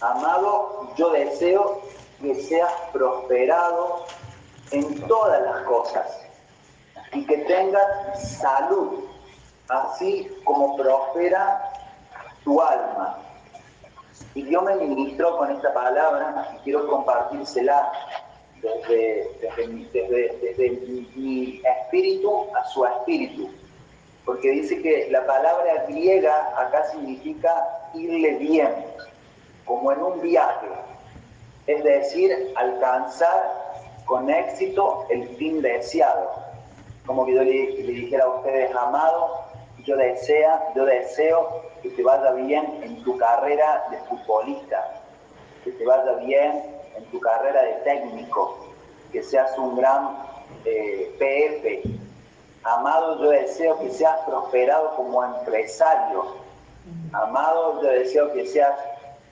Amado, 0.00 0.88
yo 0.96 1.10
deseo 1.10 1.80
que 2.20 2.34
seas 2.42 2.72
prosperado 2.92 4.04
en 4.70 5.00
todas 5.08 5.42
las 5.42 5.62
cosas 5.62 6.27
y 7.12 7.24
que 7.26 7.38
tengas 7.38 8.38
salud, 8.40 9.04
así 9.68 10.30
como 10.44 10.76
prospera 10.76 11.72
tu 12.44 12.60
alma. 12.60 13.18
Y 14.34 14.42
Dios 14.42 14.62
me 14.64 14.74
ministró 14.76 15.36
con 15.38 15.50
esta 15.50 15.72
palabra 15.72 16.48
y 16.54 16.58
quiero 16.64 16.86
compartírsela 16.88 17.92
desde, 18.60 19.30
desde, 19.40 19.66
mi- 19.68 19.84
desde- 19.92 20.70
mi, 20.88 21.10
mi 21.14 21.62
espíritu 21.64 22.46
a 22.54 22.64
su 22.68 22.84
espíritu. 22.84 23.48
Porque 24.24 24.50
dice 24.50 24.82
que 24.82 25.08
la 25.10 25.24
palabra 25.26 25.84
griega 25.88 26.52
acá 26.56 26.84
significa 26.90 27.90
irle 27.94 28.34
bien, 28.36 28.68
como 29.64 29.92
en 29.92 30.02
un 30.02 30.20
viaje. 30.20 30.66
Es 31.66 31.82
decir, 31.84 32.52
alcanzar 32.56 33.52
con 34.04 34.28
éxito 34.30 35.06
el 35.10 35.28
fin 35.36 35.62
deseado. 35.62 36.47
Como 37.08 37.24
que 37.24 37.32
yo 37.32 37.42
le, 37.42 37.52
dijera 37.74 38.24
a 38.24 38.28
ustedes, 38.28 38.70
amado, 38.76 39.40
yo, 39.78 39.96
desea, 39.96 40.72
yo 40.74 40.84
deseo 40.84 41.62
que 41.82 41.88
te 41.88 42.02
vaya 42.02 42.32
bien 42.32 42.80
en 42.82 43.02
tu 43.02 43.16
carrera 43.16 43.86
de 43.90 43.96
futbolista, 44.00 45.00
que 45.64 45.72
te 45.72 45.86
vaya 45.86 46.12
bien 46.16 46.62
en 46.98 47.04
tu 47.06 47.18
carrera 47.18 47.62
de 47.62 47.72
técnico, 47.84 48.58
que 49.10 49.22
seas 49.22 49.56
un 49.56 49.78
gran 49.78 50.18
eh, 50.66 51.16
PF. 51.18 51.88
Amado, 52.64 53.22
yo 53.22 53.30
deseo 53.30 53.78
que 53.78 53.90
seas 53.90 54.18
prosperado 54.26 54.94
como 54.94 55.24
empresario. 55.24 56.26
Amado, 57.14 57.80
yo 57.82 57.88
deseo 57.88 58.30
que 58.34 58.46
seas 58.46 58.78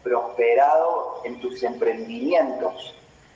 prosperado 0.02 1.20
en 1.24 1.38
tus 1.40 1.62
emprendimientos. 1.62 2.94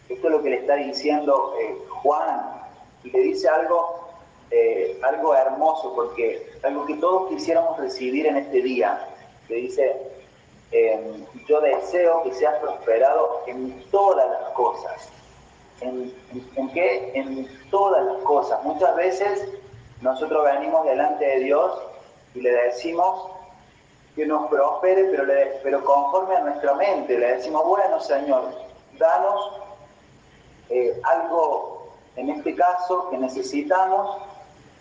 Esto 0.08 0.28
es 0.28 0.32
lo 0.32 0.42
que 0.42 0.48
le 0.48 0.56
está 0.60 0.76
diciendo 0.76 1.52
eh, 1.60 1.76
Juan. 2.02 2.62
Y 3.04 3.10
le 3.10 3.18
dice 3.20 3.46
algo, 3.46 4.09
eh, 4.50 4.98
algo 5.02 5.34
hermoso, 5.34 5.94
porque 5.94 6.50
algo 6.62 6.86
que 6.86 6.94
todos 6.94 7.28
quisiéramos 7.30 7.78
recibir 7.78 8.26
en 8.26 8.36
este 8.36 8.62
día. 8.62 9.08
Le 9.48 9.56
dice, 9.56 9.96
eh, 10.72 11.24
yo 11.48 11.60
deseo 11.60 12.22
que 12.22 12.32
seas 12.34 12.56
prosperado 12.60 13.42
en 13.46 13.82
todas 13.90 14.28
las 14.28 14.50
cosas. 14.50 15.08
¿En, 15.80 16.12
en 16.56 16.68
qué? 16.70 17.12
En 17.14 17.48
todas 17.70 18.04
las 18.04 18.18
cosas. 18.22 18.62
Muchas 18.64 18.94
veces 18.96 19.48
nosotros 20.00 20.44
venimos 20.44 20.84
delante 20.84 21.24
de 21.24 21.40
Dios 21.40 21.80
y 22.34 22.40
le 22.40 22.50
decimos, 22.50 23.30
que 24.14 24.26
nos 24.26 24.48
prospere, 24.48 25.04
pero, 25.04 25.24
pero 25.62 25.84
conforme 25.84 26.36
a 26.36 26.40
nuestra 26.40 26.74
mente. 26.74 27.18
Le 27.18 27.36
decimos, 27.36 27.64
bueno 27.64 28.00
Señor, 28.00 28.50
danos 28.98 29.60
eh, 30.68 31.00
algo, 31.04 31.88
en 32.16 32.30
este 32.30 32.54
caso, 32.54 33.08
que 33.10 33.18
necesitamos, 33.18 34.18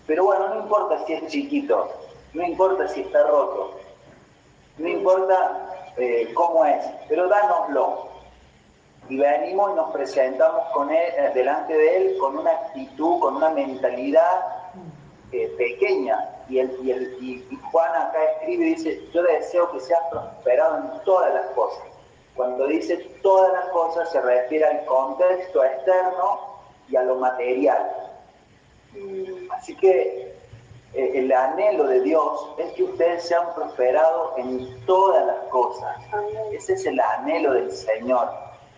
pero 0.10 0.24
bueno, 0.24 0.50
no 0.50 0.62
importa 0.62 1.06
si 1.06 1.13
es 1.13 1.28
chiquito, 1.28 1.88
no 2.34 2.44
importa 2.44 2.88
si 2.88 3.01
está 3.01 3.28
roto, 3.28 3.75
no 4.80 4.88
importa 4.88 5.92
eh, 5.98 6.32
cómo 6.34 6.66
es, 6.66 6.84
pero 7.08 7.28
dánoslo. 7.28 8.10
Y 9.08 9.18
venimos 9.18 9.72
y 9.72 9.75
nos 9.75 9.92
presentamos 9.92 10.63
con 10.74 10.89
él, 10.89 11.13
eh, 11.16 11.32
delante 11.36 11.78
de 11.78 11.98
Él 11.98 12.18
con 12.18 12.39
una 12.39 12.50
actitud, 12.50 13.20
con 13.20 13.36
una 13.36 13.51
mentalidad 13.51 14.46
pequeña, 15.30 16.28
y, 16.50 16.58
el, 16.58 16.75
y, 16.82 16.89
el, 16.89 17.18
y, 17.22 17.60
Juan 17.72 17.96
acá 17.96 18.18
escribe 18.32 18.66
y 18.66 18.74
dice, 18.74 19.08
yo 19.13 19.22
deseo 19.22 19.72
que 19.72 19.80
seas 19.80 20.01
prosperado 20.10 20.78
en 20.78 21.04
todas 21.04 21.32
las 21.36 21.46
cosas. 21.51 21.86
Cuando 22.36 22.66
dice 22.66 22.98
todas 23.22 23.54
las 23.54 23.66
cosas 23.70 24.12
se 24.12 24.20
refiere 24.22 24.66
al 24.66 24.86
contexto 24.86 25.63
externo 25.63 26.39
y 26.89 26.96
a 26.96 27.04
lo 27.04 27.18
material. 27.18 28.09
Así 29.51 29.75
que 29.75 30.36
eh, 30.93 31.12
el 31.15 31.31
anhelo 31.31 31.88
de 31.88 32.01
Dios 32.01 32.50
es 32.58 32.74
que 32.74 32.84
ustedes 32.84 33.24
sean 33.24 33.53
prosperados 33.55 34.38
en 34.38 34.86
todas 34.86 35.25
las 35.25 35.38
cosas. 35.50 35.98
Ese 36.51 36.74
es 36.74 36.86
el 36.86 37.00
anhelo 37.00 37.53
del 37.53 37.72
Señor, 37.72 38.29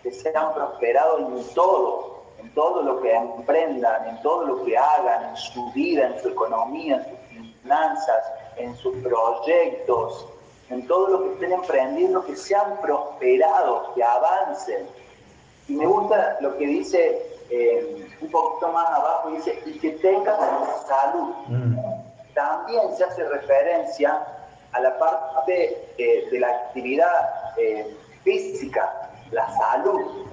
que 0.02 0.12
sean 0.12 0.52
prosperados 0.54 1.20
en 1.20 1.54
todo, 1.54 2.24
en 2.38 2.52
todo 2.54 2.82
lo 2.82 3.00
que 3.00 3.14
emprendan, 3.14 4.08
en 4.08 4.22
todo 4.22 4.46
lo 4.46 4.64
que 4.64 4.76
hagan, 4.76 5.30
en 5.30 5.36
su 5.36 5.72
vida, 5.72 6.08
en 6.08 6.20
su 6.20 6.28
economía, 6.28 6.96
en 6.96 7.04
su 7.04 7.22
finanzas, 7.62 8.24
en 8.56 8.76
sus 8.76 8.94
proyectos, 8.98 10.26
en 10.68 10.86
todo 10.86 11.08
lo 11.08 11.22
que 11.22 11.32
estén 11.34 11.52
emprendiendo, 11.52 12.24
que 12.24 12.36
sean 12.36 12.80
prosperados, 12.80 13.94
que 13.94 14.02
avancen. 14.02 14.86
Y 15.68 15.74
me 15.74 15.86
gusta 15.86 16.38
lo 16.40 16.56
que 16.58 16.66
dice 16.66 17.31
eh, 17.54 18.08
un 18.22 18.30
poquito 18.30 18.72
más 18.72 18.88
abajo, 18.88 19.30
dice, 19.32 19.62
y 19.66 19.78
que 19.78 19.90
tengan 19.90 20.38
salud. 20.88 21.34
Mm. 21.48 21.76
También 22.32 22.96
se 22.96 23.04
hace 23.04 23.28
referencia 23.28 24.26
a 24.72 24.80
la 24.80 24.98
parte 24.98 25.86
eh, 25.98 26.28
de 26.30 26.40
la 26.40 26.48
actividad 26.48 27.58
eh, 27.58 27.94
física, 28.24 29.10
la 29.32 29.46
salud. 29.54 30.26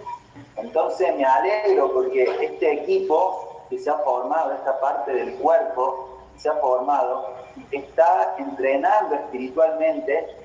Entonces 0.56 1.14
me 1.18 1.26
alegro 1.26 1.92
porque 1.94 2.24
este 2.42 2.84
equipo 2.84 3.66
que 3.70 3.80
se 3.80 3.90
ha 3.90 3.98
formado, 3.98 4.54
esta 4.54 4.80
parte 4.80 5.14
del 5.14 5.34
cuerpo, 5.36 6.22
se 6.38 6.48
ha 6.48 6.54
formado, 6.56 7.36
está 7.72 8.36
entrenando 8.38 9.16
espiritualmente, 9.16 10.38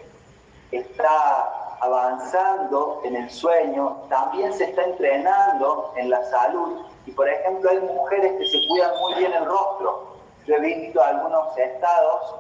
está 0.73 1.64
avanzando 1.81 3.01
en 3.05 3.17
el 3.17 3.31
sueño, 3.31 4.03
también 4.09 4.53
se 4.53 4.65
está 4.65 4.83
entrenando 4.83 5.93
en 5.97 6.11
la 6.11 6.23
salud. 6.31 6.87
Y 7.07 7.13
por 7.13 7.29
ejemplo, 7.29 7.71
hay 7.71 7.81
mujeres 7.81 8.33
que 8.39 8.47
se 8.47 8.69
cuidan 8.69 8.99
muy 9.01 9.15
bien 9.15 9.33
el 9.33 9.45
rostro. 9.45 10.15
Yo 10.47 10.57
he 10.57 10.61
visto 10.61 11.03
algunos 11.03 11.57
estados 11.57 12.35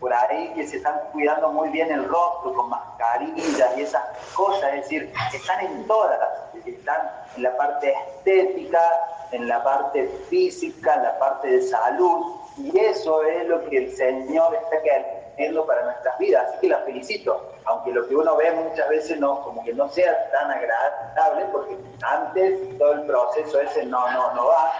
por 0.00 0.12
ahí 0.12 0.52
que 0.54 0.66
se 0.66 0.76
están 0.76 1.00
cuidando 1.12 1.50
muy 1.52 1.70
bien 1.70 1.90
el 1.90 2.04
rostro 2.04 2.52
con 2.52 2.68
mascarillas 2.68 3.76
y 3.76 3.82
esas 3.82 4.02
cosas, 4.34 4.74
es 4.74 4.82
decir, 4.82 5.12
están 5.32 5.60
en 5.64 5.86
todas, 5.86 6.20
están 6.66 7.10
en 7.36 7.42
la 7.42 7.56
parte 7.56 7.92
estética, 7.92 8.80
en 9.32 9.48
la 9.48 9.62
parte 9.64 10.06
física, 10.28 10.94
en 10.94 11.02
la 11.02 11.18
parte 11.18 11.48
de 11.48 11.62
salud, 11.62 12.36
y 12.58 12.78
eso 12.78 13.22
es 13.22 13.46
lo 13.48 13.68
que 13.68 13.78
el 13.78 13.96
Señor 13.96 14.54
está 14.54 14.82
queriendo 14.82 15.66
para 15.66 15.84
nuestras 15.84 16.18
vidas. 16.18 16.46
Así 16.48 16.60
que 16.60 16.68
la 16.68 16.78
felicito, 16.78 17.52
aunque 17.66 17.92
lo 17.92 18.06
que 18.08 18.14
uno 18.14 18.36
ve 18.36 18.50
muchas 18.52 18.88
veces 18.88 19.18
no, 19.18 19.42
como 19.42 19.62
que 19.64 19.74
no 19.74 19.88
sea 19.88 20.30
tan 20.30 20.50
agradable, 20.50 21.46
porque 21.52 21.76
antes 22.02 22.78
todo 22.78 22.92
el 22.92 23.02
proceso 23.02 23.60
ese 23.60 23.84
no, 23.86 24.08
no, 24.10 24.34
no 24.34 24.46
va, 24.46 24.72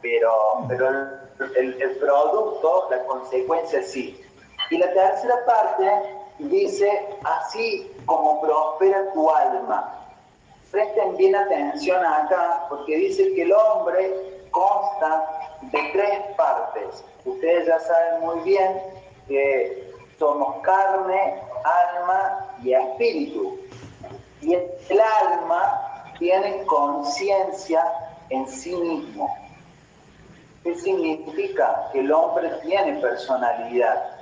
pero, 0.00 0.64
pero 0.68 0.88
el, 1.56 1.96
producto, 1.98 2.88
la 2.90 3.04
consecuencia 3.04 3.82
sí. 3.82 4.24
Y 4.70 4.78
la 4.78 4.92
tercera 4.92 5.34
parte 5.46 6.16
dice, 6.38 7.08
así 7.24 7.92
como 8.06 8.40
prospera 8.40 9.12
tu 9.12 9.28
alma. 9.30 9.94
Presten 10.70 11.16
bien 11.16 11.34
atención 11.34 12.04
acá, 12.04 12.66
porque 12.68 12.96
dice 12.96 13.34
que 13.34 13.42
el 13.42 13.52
hombre 13.52 14.46
consta 14.50 15.26
de 15.62 15.90
tres 15.92 16.20
partes. 16.36 17.04
Ustedes 17.24 17.66
ya 17.66 17.80
saben 17.80 18.20
muy 18.20 18.40
bien 18.40 18.80
que 19.26 19.92
somos 20.18 20.60
carne, 20.62 21.42
alma 21.64 22.54
y 22.62 22.72
espíritu. 22.72 23.58
Y 24.40 24.54
el 24.54 25.00
alma 25.00 26.12
tiene 26.18 26.64
conciencia 26.64 27.82
en 28.30 28.46
sí 28.48 28.74
mismo. 28.74 29.34
¿Qué 30.62 30.74
significa? 30.74 31.88
Que 31.92 32.00
el 32.00 32.12
hombre 32.12 32.50
tiene 32.62 33.00
personalidad. 33.00 34.18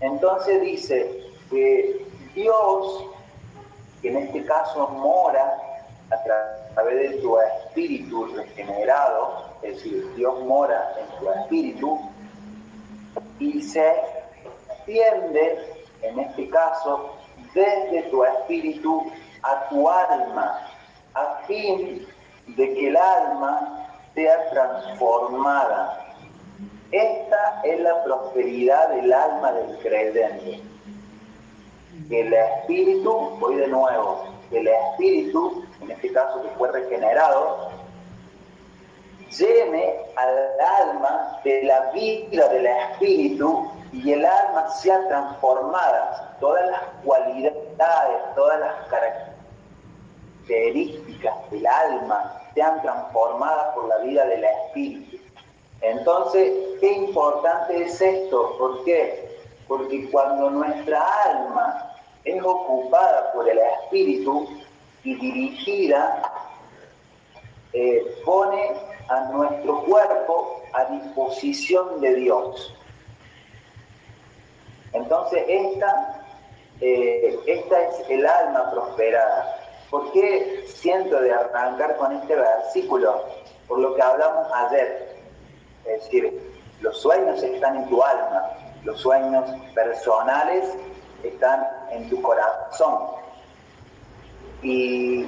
Entonces 0.00 0.60
dice 0.62 1.22
que 1.50 2.06
Dios, 2.34 3.04
que 4.00 4.08
en 4.08 4.18
este 4.18 4.44
caso 4.44 4.88
mora 4.88 5.56
a 6.10 6.74
través 6.74 7.10
de 7.10 7.18
tu 7.18 7.38
espíritu 7.38 8.26
regenerado, 8.26 9.44
es 9.62 9.76
decir, 9.76 10.14
Dios 10.16 10.40
mora 10.44 10.94
en 10.98 11.18
tu 11.18 11.30
espíritu 11.30 12.00
y 13.38 13.62
se 13.62 13.92
extiende, 14.68 15.71
en 16.02 16.18
este 16.18 16.48
caso, 16.50 17.16
desde 17.54 18.02
tu 18.10 18.24
espíritu 18.24 19.10
a 19.42 19.68
tu 19.68 19.88
alma, 19.88 20.58
a 21.14 21.42
fin 21.46 22.06
de 22.46 22.74
que 22.74 22.88
el 22.88 22.96
alma 22.96 23.86
sea 24.14 24.50
transformada. 24.50 25.98
Esta 26.90 27.60
es 27.64 27.80
la 27.80 28.04
prosperidad 28.04 28.88
del 28.90 29.12
alma 29.12 29.52
del 29.52 29.78
creyente. 29.78 30.60
Que 32.08 32.20
el 32.20 32.32
espíritu, 32.32 33.12
voy 33.38 33.56
de 33.56 33.68
nuevo, 33.68 34.24
que 34.50 34.58
el 34.58 34.68
espíritu, 34.68 35.64
en 35.80 35.90
este 35.90 36.12
caso 36.12 36.42
que 36.42 36.48
fue 36.50 36.70
regenerado, 36.70 37.70
llene 39.38 39.96
al 40.16 40.60
alma 40.82 41.40
de 41.44 41.62
la 41.62 41.90
vida 41.92 42.48
del 42.48 42.66
espíritu 42.66 43.71
y 43.92 44.12
el 44.12 44.24
alma 44.24 44.70
sea 44.70 45.06
transformada. 45.08 46.36
Todas 46.40 46.70
las 46.70 46.82
cualidades, 47.04 48.34
todas 48.34 48.60
las 48.60 48.74
características 50.46 51.50
del 51.50 51.66
alma 51.66 52.40
sean 52.54 52.80
transformadas 52.82 53.74
por 53.74 53.88
la 53.88 53.98
vida 53.98 54.24
del 54.26 54.44
espíritu. 54.44 55.18
Entonces, 55.82 56.52
qué 56.80 56.92
importante 56.92 57.82
es 57.84 58.00
esto. 58.00 58.56
¿Por 58.58 58.84
qué? 58.84 59.38
Porque 59.68 60.10
cuando 60.10 60.50
nuestra 60.50 61.04
alma 61.24 61.92
es 62.24 62.42
ocupada 62.42 63.32
por 63.32 63.48
el 63.48 63.58
espíritu 63.58 64.48
y 65.04 65.14
dirigida, 65.16 66.22
eh, 67.72 68.22
pone 68.24 68.74
a 69.08 69.20
nuestro 69.32 69.82
cuerpo 69.84 70.62
a 70.72 70.84
disposición 70.84 72.00
de 72.00 72.14
Dios. 72.14 72.74
Entonces 74.92 75.44
esta, 75.48 76.24
eh, 76.80 77.38
esta 77.46 77.82
es 77.82 78.10
el 78.10 78.26
alma 78.26 78.70
prosperada. 78.70 79.56
¿Por 79.90 80.10
qué 80.12 80.64
siento 80.66 81.20
de 81.20 81.32
arrancar 81.32 81.96
con 81.96 82.12
este 82.12 82.34
versículo? 82.34 83.24
Por 83.68 83.78
lo 83.78 83.94
que 83.94 84.02
hablamos 84.02 84.46
ayer. 84.52 85.16
Es 85.84 86.04
decir, 86.04 86.40
los 86.80 86.98
sueños 86.98 87.42
están 87.42 87.76
en 87.76 87.88
tu 87.88 88.02
alma, 88.02 88.50
los 88.84 89.00
sueños 89.00 89.44
personales 89.74 90.64
están 91.22 91.68
en 91.90 92.08
tu 92.08 92.20
corazón. 92.22 93.08
Y, 94.62 95.26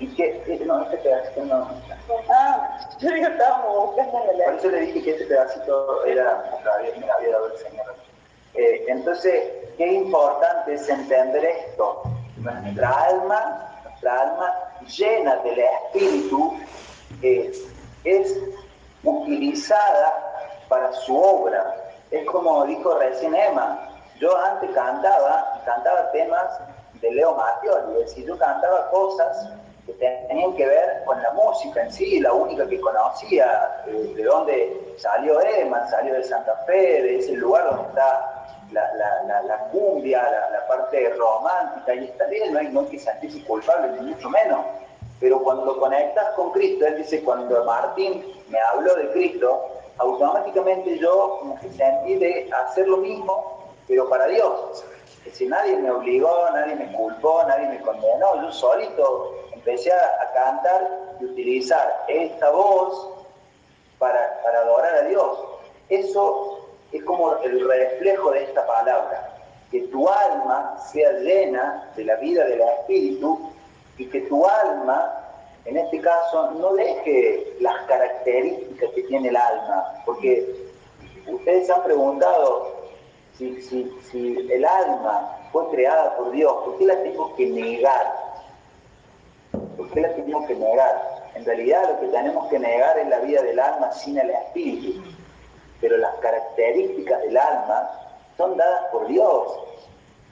y 0.00 0.06
que, 0.16 0.62
no, 0.64 0.82
este 0.82 0.96
pedacito 0.98 1.44
no, 1.44 1.68
Ah, 2.28 2.78
yo 3.00 3.10
digo, 3.10 3.26
estábamos 3.26 3.86
buscando 3.86 4.30
el 4.30 4.44
Por 4.44 4.54
eso 4.54 4.70
le 4.70 4.80
dije 4.80 5.02
que 5.02 5.10
este 5.12 5.26
pedacito 5.26 6.04
era, 6.04 6.44
me 6.98 7.10
había 7.10 7.30
dado 7.30 7.52
el 7.52 7.58
Señor. 7.58 7.94
Eh, 8.54 8.85
entonces, 8.96 9.52
qué 9.76 9.92
importante 9.92 10.74
es 10.74 10.88
entender 10.88 11.44
esto. 11.44 12.02
Nuestra 12.38 12.90
alma, 12.90 13.80
nuestra 13.84 14.22
alma 14.22 14.54
llena 14.86 15.36
del 15.36 15.58
Espíritu, 15.58 16.58
eh, 17.22 17.52
es 18.04 18.38
utilizada 19.02 20.64
para 20.68 20.92
su 20.92 21.16
obra. 21.16 21.74
Es 22.10 22.24
como 22.26 22.64
dijo 22.66 22.98
recién 22.98 23.34
Emma, 23.34 23.88
yo 24.20 24.36
antes 24.36 24.70
cantaba, 24.70 25.60
cantaba 25.64 26.10
temas 26.12 26.58
de 27.00 27.10
Leo 27.10 27.34
Mattioli, 27.34 28.00
es 28.00 28.08
decir, 28.08 28.26
yo 28.26 28.38
cantaba 28.38 28.88
cosas 28.90 29.50
que 29.86 29.92
tenían 29.92 30.54
que 30.56 30.66
ver 30.66 31.04
con 31.04 31.20
la 31.22 31.32
música 31.32 31.82
en 31.82 31.92
sí, 31.92 32.20
la 32.20 32.32
única 32.32 32.66
que 32.66 32.80
conocía, 32.80 33.82
de, 33.86 34.24
dónde 34.24 34.94
salió 34.96 35.40
Emma, 35.40 35.86
salió 35.88 36.14
de 36.14 36.24
Santa 36.24 36.56
Fe, 36.66 37.02
de 37.02 37.18
ese 37.18 37.32
lugar 37.34 37.66
donde 37.66 37.88
está 37.88 38.35
la, 38.72 38.92
la, 39.26 39.42
la, 39.42 39.58
cumbia, 39.70 40.22
la, 40.50 40.66
parte 40.66 41.08
romántica, 41.10 41.94
y 41.94 42.04
está 42.04 42.26
bien, 42.26 42.52
no 42.52 42.58
hay, 42.58 42.68
no 42.68 42.80
hay 42.80 42.86
que 42.86 42.98
sentirse 42.98 43.42
culpable, 43.44 43.92
ni 44.00 44.12
mucho 44.12 44.28
menos. 44.28 44.64
Pero 45.20 45.40
cuando 45.42 45.78
conectas 45.78 46.34
con 46.34 46.50
Cristo, 46.50 46.86
él 46.86 46.96
dice, 46.98 47.22
cuando 47.22 47.64
Martín 47.64 48.24
me 48.48 48.58
habló 48.58 48.94
de 48.94 49.10
Cristo, 49.12 49.76
automáticamente 49.98 50.98
yo 50.98 51.38
como 51.40 51.60
que 51.60 51.70
sentí 51.70 52.16
de 52.16 52.50
hacer 52.52 52.86
lo 52.88 52.98
mismo, 52.98 53.72
pero 53.86 54.08
para 54.08 54.26
Dios. 54.26 54.84
Es 55.20 55.32
decir, 55.32 55.48
nadie 55.48 55.76
me 55.76 55.90
obligó, 55.90 56.50
nadie 56.52 56.76
me 56.76 56.92
culpó, 56.92 57.42
nadie 57.46 57.68
me 57.68 57.80
condenó, 57.80 58.42
yo 58.42 58.52
solito 58.52 59.34
empecé 59.52 59.92
a, 59.92 60.32
cantar 60.34 61.16
y 61.18 61.24
utilizar 61.24 62.04
esta 62.08 62.50
voz 62.50 63.08
para, 63.98 64.40
para 64.42 64.60
adorar 64.60 64.94
a 64.96 65.02
Dios. 65.02 65.38
Eso 65.88 66.55
es 66.92 67.02
como 67.04 67.36
el 67.38 67.66
reflejo 67.66 68.30
de 68.30 68.44
esta 68.44 68.66
palabra, 68.66 69.32
que 69.70 69.80
tu 69.88 70.08
alma 70.08 70.78
sea 70.92 71.12
llena 71.12 71.90
de 71.96 72.04
la 72.04 72.16
vida 72.16 72.44
del 72.44 72.60
Espíritu 72.60 73.50
y 73.98 74.06
que 74.06 74.20
tu 74.22 74.46
alma, 74.46 75.12
en 75.64 75.76
este 75.76 76.00
caso, 76.00 76.52
no 76.52 76.74
deje 76.74 77.56
las 77.60 77.82
características 77.86 78.90
que 78.90 79.02
tiene 79.04 79.28
el 79.28 79.36
alma, 79.36 80.02
porque 80.04 80.68
ustedes 81.26 81.68
han 81.70 81.82
preguntado 81.82 82.76
si, 83.36 83.60
si 83.60 84.48
el 84.50 84.64
alma 84.64 85.36
fue 85.52 85.68
creada 85.70 86.16
por 86.16 86.30
Dios, 86.30 86.52
¿por 86.64 86.78
qué 86.78 86.86
la 86.86 87.02
tengo 87.02 87.34
que 87.34 87.46
negar? 87.46 88.14
¿Por 89.76 89.90
qué 89.90 90.00
la 90.00 90.14
tenemos 90.14 90.46
que 90.46 90.54
negar? 90.54 91.24
En 91.34 91.44
realidad 91.44 91.88
lo 91.88 92.00
que 92.00 92.06
tenemos 92.06 92.48
que 92.48 92.58
negar 92.58 92.96
es 92.98 93.08
la 93.08 93.18
vida 93.18 93.42
del 93.42 93.58
alma 93.58 93.92
sin 93.92 94.18
el 94.18 94.30
espíritu 94.30 95.15
pero 95.80 95.96
las 95.98 96.14
características 96.16 97.22
del 97.22 97.36
alma 97.36 97.90
son 98.36 98.56
dadas 98.56 98.84
por 98.92 99.06
Dios. 99.06 99.52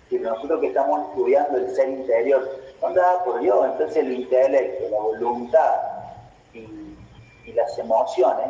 Si 0.09 0.19
nosotros 0.19 0.61
que 0.61 0.69
estamos 0.69 1.09
estudiando 1.09 1.59
el 1.59 1.75
ser 1.75 1.89
interior, 1.89 2.49
son 2.81 2.95
dadas 2.95 3.23
por 3.25 3.41
Dios. 3.41 3.67
Entonces 3.73 3.97
el 3.97 4.13
intelecto, 4.13 4.89
la 4.91 4.99
voluntad 4.99 5.75
y, 6.53 6.69
las 7.53 7.79
emociones 7.79 8.49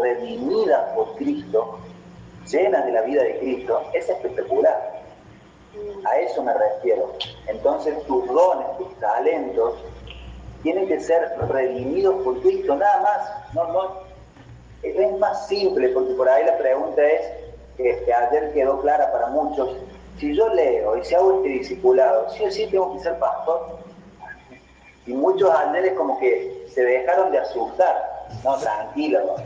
redimidas 0.00 0.92
por 0.94 1.14
Cristo, 1.14 1.78
llenas 2.50 2.84
de 2.84 2.92
la 2.92 3.02
vida 3.02 3.22
de 3.22 3.38
Cristo, 3.38 3.80
es 3.92 4.08
espectacular. 4.08 5.02
A 6.04 6.18
eso 6.18 6.42
me 6.42 6.52
refiero. 6.52 7.12
Entonces 7.46 8.02
tus 8.06 8.26
dones, 8.26 8.66
tus 8.78 8.92
talentos, 8.98 9.74
tienen 10.62 10.88
que 10.88 11.00
ser 11.00 11.22
redimidos 11.48 12.22
por 12.24 12.40
Cristo, 12.40 12.74
nada 12.74 13.00
más. 13.02 13.54
No, 13.54 13.72
no, 13.72 14.07
es 14.82 15.18
más 15.18 15.46
simple, 15.48 15.88
porque 15.90 16.14
por 16.14 16.28
ahí 16.28 16.44
la 16.44 16.58
pregunta 16.58 17.02
es, 17.04 17.22
que 17.76 18.12
ayer 18.12 18.52
quedó 18.52 18.80
clara 18.80 19.12
para 19.12 19.28
muchos, 19.28 19.76
si 20.18 20.34
yo 20.34 20.52
leo 20.54 20.96
y 20.96 21.04
si 21.04 21.14
hago 21.14 21.36
este 21.36 21.48
discipulado, 21.48 22.28
sí 22.30 22.44
o 22.44 22.50
sí 22.50 22.66
tengo 22.66 22.94
que 22.94 23.00
ser 23.04 23.18
pastor. 23.18 23.78
Y 25.06 25.12
muchos 25.12 25.48
ayeres 25.50 25.92
como 25.94 26.18
que 26.18 26.66
se 26.74 26.82
dejaron 26.82 27.30
de 27.30 27.38
asustar. 27.38 28.26
No, 28.44 28.56
tranquilo, 28.58 29.36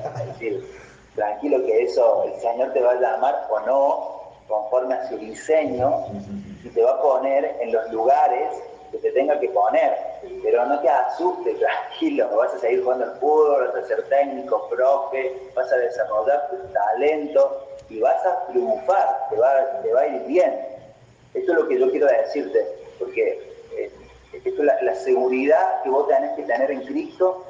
tranquilo 1.14 1.64
que 1.66 1.82
eso 1.84 2.24
el 2.24 2.40
Señor 2.40 2.72
te 2.72 2.80
va 2.80 2.92
a 2.92 3.00
llamar 3.00 3.46
o 3.50 3.60
no, 3.60 4.22
conforme 4.48 4.94
a 4.94 5.08
su 5.08 5.18
diseño, 5.18 5.92
y 6.64 6.68
te 6.70 6.82
va 6.82 6.92
a 6.92 7.02
poner 7.02 7.58
en 7.60 7.72
los 7.72 7.92
lugares 7.92 8.48
que 8.92 8.98
te 8.98 9.10
tenga 9.12 9.40
que 9.40 9.48
poner, 9.48 9.96
pero 10.42 10.66
no 10.66 10.78
te 10.80 10.88
asustes, 10.88 11.58
tranquilo, 11.58 12.28
vas 12.36 12.52
a 12.54 12.58
seguir 12.58 12.82
jugando 12.82 13.06
al 13.06 13.18
fútbol, 13.18 13.70
vas 13.72 13.84
a 13.84 13.88
ser 13.88 14.02
técnico, 14.08 14.68
profe, 14.68 15.32
vas 15.56 15.72
a 15.72 15.76
desarrollar 15.78 16.50
tu 16.50 16.56
talento 16.72 17.66
y 17.88 18.00
vas 18.00 18.24
a 18.26 18.46
triunfar, 18.48 19.28
te 19.30 19.36
va, 19.38 19.80
te 19.82 19.92
va 19.92 20.00
a 20.02 20.06
ir 20.06 20.22
bien. 20.26 20.60
Esto 21.32 21.52
es 21.52 21.58
lo 21.58 21.68
que 21.68 21.80
yo 21.80 21.90
quiero 21.90 22.06
decirte, 22.06 22.66
porque 22.98 23.40
eh, 23.72 23.90
esto, 24.44 24.62
la, 24.62 24.80
la 24.82 24.94
seguridad 24.94 25.82
que 25.82 25.88
vos 25.88 26.06
tenés 26.06 26.32
que 26.36 26.42
tener 26.42 26.70
en 26.70 26.82
Cristo 26.82 27.46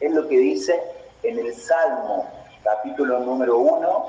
es 0.00 0.10
lo 0.10 0.26
que 0.26 0.38
dice 0.38 0.82
en 1.22 1.38
el 1.38 1.54
Salmo, 1.54 2.26
capítulo 2.64 3.20
número 3.20 3.58
1, 3.58 4.06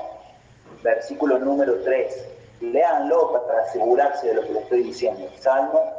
versículo 0.82 1.38
número 1.38 1.82
3. 1.82 2.28
Léanlo 2.62 3.44
para 3.46 3.60
asegurarse 3.60 4.28
de 4.28 4.34
lo 4.34 4.42
que 4.42 4.52
le 4.52 4.60
estoy 4.60 4.82
diciendo. 4.84 5.28
Salmo 5.38 5.97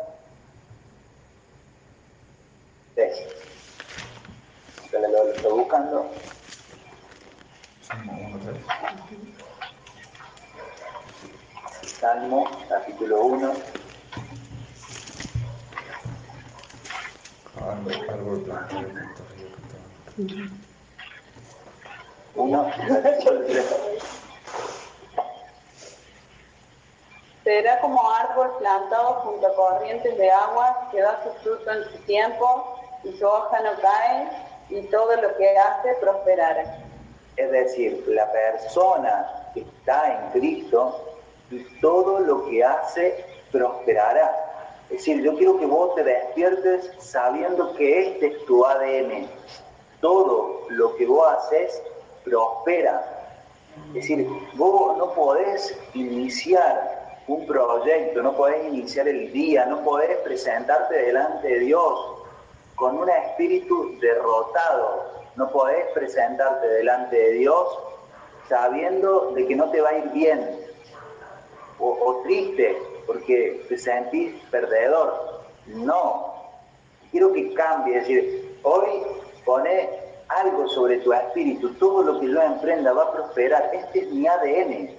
corrientes 29.90 30.18
de 30.18 30.30
agua 30.30 30.90
que 30.92 31.02
da 31.02 31.20
su 31.24 31.32
fruto 31.44 31.72
en 31.72 31.84
su 31.86 31.98
tiempo 32.06 32.76
y 33.04 33.12
su 33.18 33.26
hoja 33.26 33.60
no 33.62 33.82
cae, 33.82 34.30
y 34.70 34.82
todo 34.88 35.16
lo 35.16 35.36
que 35.38 35.58
hace 35.58 35.96
prosperará. 36.00 36.78
Es 37.38 37.52
decir, 37.52 38.04
la 38.08 38.32
persona 38.32 39.52
que 39.54 39.62
está 39.62 40.14
en 40.14 40.40
Cristo 40.40 41.18
y 41.50 41.64
todo 41.80 42.20
lo 42.20 42.46
que 42.46 42.64
hace 42.64 43.26
prosperará. 43.52 44.46
Es 44.90 44.98
decir, 44.98 45.24
yo 45.24 45.36
quiero 45.38 45.58
que 45.58 45.66
vos 45.66 45.96
te 45.96 46.04
despiertes 46.04 46.92
sabiendo 47.00 47.74
que 47.76 48.10
este 48.10 48.28
es 48.28 48.46
tu 48.46 48.66
ADN. 48.66 49.28
Todo 50.02 50.66
lo 50.70 50.96
que 50.98 51.08
vos 51.08 51.28
haces 51.32 51.82
prospera. 52.24 53.02
Es 53.90 53.94
decir, 53.94 54.28
vos 54.54 54.98
no 54.98 55.14
podés 55.14 55.76
iniciar 55.94 56.99
un 57.30 57.46
proyecto, 57.46 58.24
no 58.24 58.36
podés 58.36 58.66
iniciar 58.66 59.08
el 59.08 59.32
día, 59.32 59.66
no 59.66 59.84
podés 59.84 60.18
presentarte 60.18 60.96
delante 60.96 61.48
de 61.48 61.60
Dios 61.60 62.24
con 62.76 62.98
un 62.98 63.08
espíritu 63.08 64.00
derrotado. 64.00 65.20
No 65.36 65.50
podés 65.52 65.86
presentarte 65.94 66.68
delante 66.68 67.16
de 67.16 67.32
Dios 67.34 67.68
sabiendo 68.48 69.32
de 69.36 69.46
que 69.46 69.56
no 69.56 69.70
te 69.70 69.80
va 69.80 69.90
a 69.90 69.98
ir 70.00 70.10
bien 70.10 70.60
o, 71.78 72.22
triste 72.24 72.78
porque 73.06 73.64
te 73.70 73.78
sentís 73.78 74.34
perdedor. 74.50 75.44
No, 75.68 76.34
quiero 77.12 77.32
que 77.32 77.54
cambie, 77.54 77.98
es 77.98 78.08
decir, 78.08 78.60
hoy 78.64 79.04
pone 79.46 79.88
algo 80.30 80.68
sobre 80.70 80.98
tu 80.98 81.14
espíritu, 81.14 81.74
todo 81.76 82.02
lo 82.02 82.20
que 82.20 82.28
yo 82.28 82.42
emprenda 82.42 82.92
va 82.92 83.04
a 83.04 83.12
prosperar, 83.12 83.70
este 83.74 84.00
es 84.00 84.12
mi 84.12 84.28
ADN, 84.28 84.99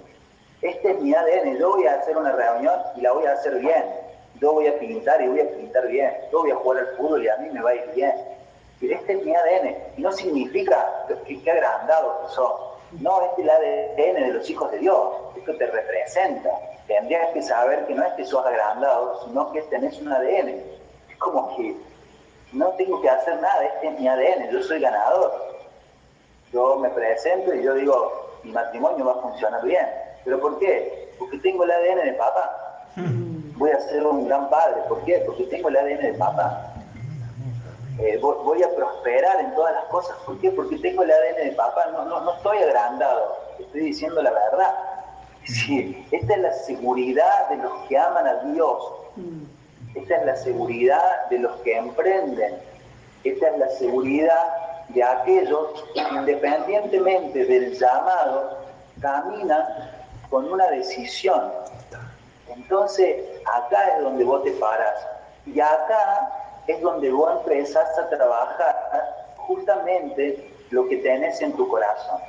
este 0.61 0.91
es 0.91 0.99
mi 0.99 1.13
ADN, 1.13 1.57
yo 1.57 1.71
voy 1.71 1.87
a 1.87 1.95
hacer 1.95 2.17
una 2.17 2.31
reunión 2.31 2.75
y 2.95 3.01
la 3.01 3.11
voy 3.11 3.25
a 3.25 3.33
hacer 3.33 3.55
bien, 3.59 3.83
yo 4.39 4.53
voy 4.53 4.67
a 4.67 4.77
pintar 4.79 5.21
y 5.21 5.27
voy 5.27 5.39
a 5.39 5.49
pintar 5.49 5.87
bien, 5.87 6.11
yo 6.31 6.39
voy 6.41 6.51
a 6.51 6.55
jugar 6.55 6.79
al 6.79 6.97
fútbol 6.97 7.23
y 7.23 7.29
a 7.29 7.37
mí 7.37 7.49
me 7.49 7.61
va 7.61 7.71
a 7.71 7.75
ir 7.75 7.91
bien. 7.95 8.13
Y 8.81 8.91
este 8.91 9.13
es 9.13 9.23
mi 9.23 9.35
ADN. 9.35 9.75
Y 9.97 10.01
no 10.01 10.11
significa 10.11 11.05
que, 11.27 11.51
agrandado 11.51 12.21
que. 12.27 13.01
No, 13.01 13.21
este 13.23 13.43
es 13.43 13.47
el 13.47 13.49
ADN 13.49 14.27
de 14.27 14.33
los 14.33 14.49
hijos 14.49 14.71
de 14.71 14.79
Dios. 14.79 15.13
Esto 15.37 15.55
te 15.55 15.67
representa. 15.67 16.49
Tendrías 16.87 17.29
que 17.31 17.43
saber 17.43 17.85
que 17.85 17.93
no 17.93 18.03
es 18.03 18.13
que 18.13 18.25
sos 18.25 18.43
agrandado, 18.45 19.23
sino 19.25 19.51
que 19.51 19.61
tenés 19.63 19.99
un 20.01 20.11
ADN. 20.11 20.49
Es 21.09 21.17
como 21.19 21.55
que 21.55 21.75
no 22.53 22.69
tengo 22.71 23.01
que 23.01 23.09
hacer 23.09 23.39
nada, 23.39 23.63
este 23.63 23.87
es 23.87 23.99
mi 23.99 24.07
ADN, 24.07 24.49
yo 24.51 24.61
soy 24.63 24.81
ganador. 24.81 25.31
Yo 26.51 26.75
me 26.77 26.89
presento 26.89 27.53
y 27.53 27.63
yo 27.63 27.75
digo, 27.75 28.39
mi 28.43 28.51
matrimonio 28.51 29.05
va 29.05 29.13
a 29.13 29.21
funcionar 29.21 29.63
bien. 29.63 29.87
¿Pero 30.23 30.39
por 30.39 30.59
qué? 30.59 31.13
Porque 31.19 31.37
tengo 31.39 31.63
el 31.63 31.71
ADN 31.71 32.05
de 32.05 32.13
papá 32.13 32.71
voy 33.61 33.69
a 33.69 33.79
ser 33.79 34.05
un 34.05 34.27
gran 34.27 34.49
padre. 34.49 34.81
¿Por 34.89 35.03
qué? 35.05 35.21
Porque 35.25 35.43
tengo 35.43 35.69
el 35.69 35.77
ADN 35.77 36.01
de 36.01 36.13
papá. 36.15 36.73
Eh, 37.99 38.17
voy, 38.19 38.63
a 38.63 38.75
prosperar 38.75 39.39
en 39.39 39.53
todas 39.53 39.75
las 39.75 39.85
cosas. 39.85 40.17
¿Por 40.25 40.39
qué? 40.39 40.49
Porque 40.51 40.77
tengo 40.79 41.03
el 41.03 41.11
ADN 41.11 41.49
de 41.49 41.51
papá. 41.51 41.85
No, 41.93 42.05
no, 42.05 42.21
no 42.21 42.33
estoy 42.37 42.57
agrandado, 42.57 43.37
estoy 43.59 43.81
diciendo 43.81 44.21
la 44.21 44.31
verdad. 44.31 44.75
Sí, 45.43 46.07
esta 46.11 46.33
es 46.33 46.39
la 46.39 46.53
seguridad 46.53 47.49
de 47.49 47.57
los 47.57 47.71
que 47.87 47.97
aman 47.97 48.25
a 48.25 48.33
Dios. 48.45 48.83
Esta 49.93 50.17
es 50.17 50.25
la 50.25 50.35
seguridad 50.37 51.29
de 51.29 51.39
los 51.39 51.55
que 51.61 51.77
emprenden. 51.77 52.55
Esta 53.23 53.47
es 53.47 53.57
la 53.59 53.69
seguridad 53.69 54.87
de 54.89 55.03
aquellos 55.03 55.85
que 55.93 56.01
independientemente 56.15 57.45
del 57.45 57.77
llamado 57.77 58.57
caminan 58.99 59.63
con 60.31 60.51
una 60.51 60.67
decisión 60.71 61.51
entonces, 62.55 63.23
acá 63.45 63.97
es 63.97 64.03
donde 64.03 64.23
vos 64.23 64.43
te 64.43 64.51
paras. 64.51 65.07
Y 65.45 65.59
acá 65.59 66.61
es 66.67 66.81
donde 66.81 67.11
vos 67.11 67.31
empezás 67.43 67.97
a 67.97 68.09
trabajar 68.09 69.35
justamente 69.37 70.53
lo 70.69 70.87
que 70.87 70.97
tenés 70.97 71.41
en 71.41 71.53
tu 71.53 71.67
corazón. 71.67 72.19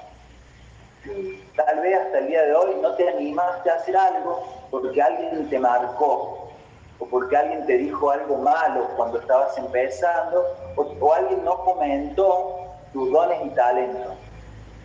Tal 1.56 1.80
vez 1.80 1.98
hasta 1.98 2.18
el 2.18 2.28
día 2.28 2.42
de 2.42 2.54
hoy 2.54 2.76
no 2.80 2.94
te 2.94 3.08
animaste 3.08 3.70
a 3.70 3.74
hacer 3.74 3.96
algo 3.96 4.44
porque 4.70 5.02
alguien 5.02 5.50
te 5.50 5.58
marcó 5.58 6.48
o 7.00 7.06
porque 7.06 7.36
alguien 7.36 7.66
te 7.66 7.76
dijo 7.76 8.10
algo 8.10 8.36
malo 8.36 8.86
cuando 8.96 9.18
estabas 9.18 9.58
empezando 9.58 10.46
o, 10.76 11.12
alguien 11.12 11.44
no 11.44 11.58
comentó 11.64 12.68
tus 12.92 13.10
dones 13.10 13.38
y 13.44 13.50
talentos. 13.50 14.14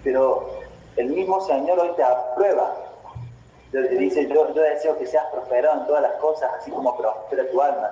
Pero 0.03 0.49
el 0.95 1.09
mismo 1.09 1.39
Señor 1.41 1.79
hoy 1.79 1.91
te 1.95 2.03
aprueba. 2.03 2.86
Dice, 3.83 4.27
yo, 4.27 4.45
deseo 4.53 4.97
que 4.97 5.05
seas 5.05 5.25
prosperado 5.31 5.81
en 5.81 5.87
todas 5.87 6.01
las 6.01 6.13
cosas, 6.13 6.49
así 6.59 6.71
como 6.71 6.97
prospera 6.97 7.49
tu 7.51 7.61
alma. 7.61 7.91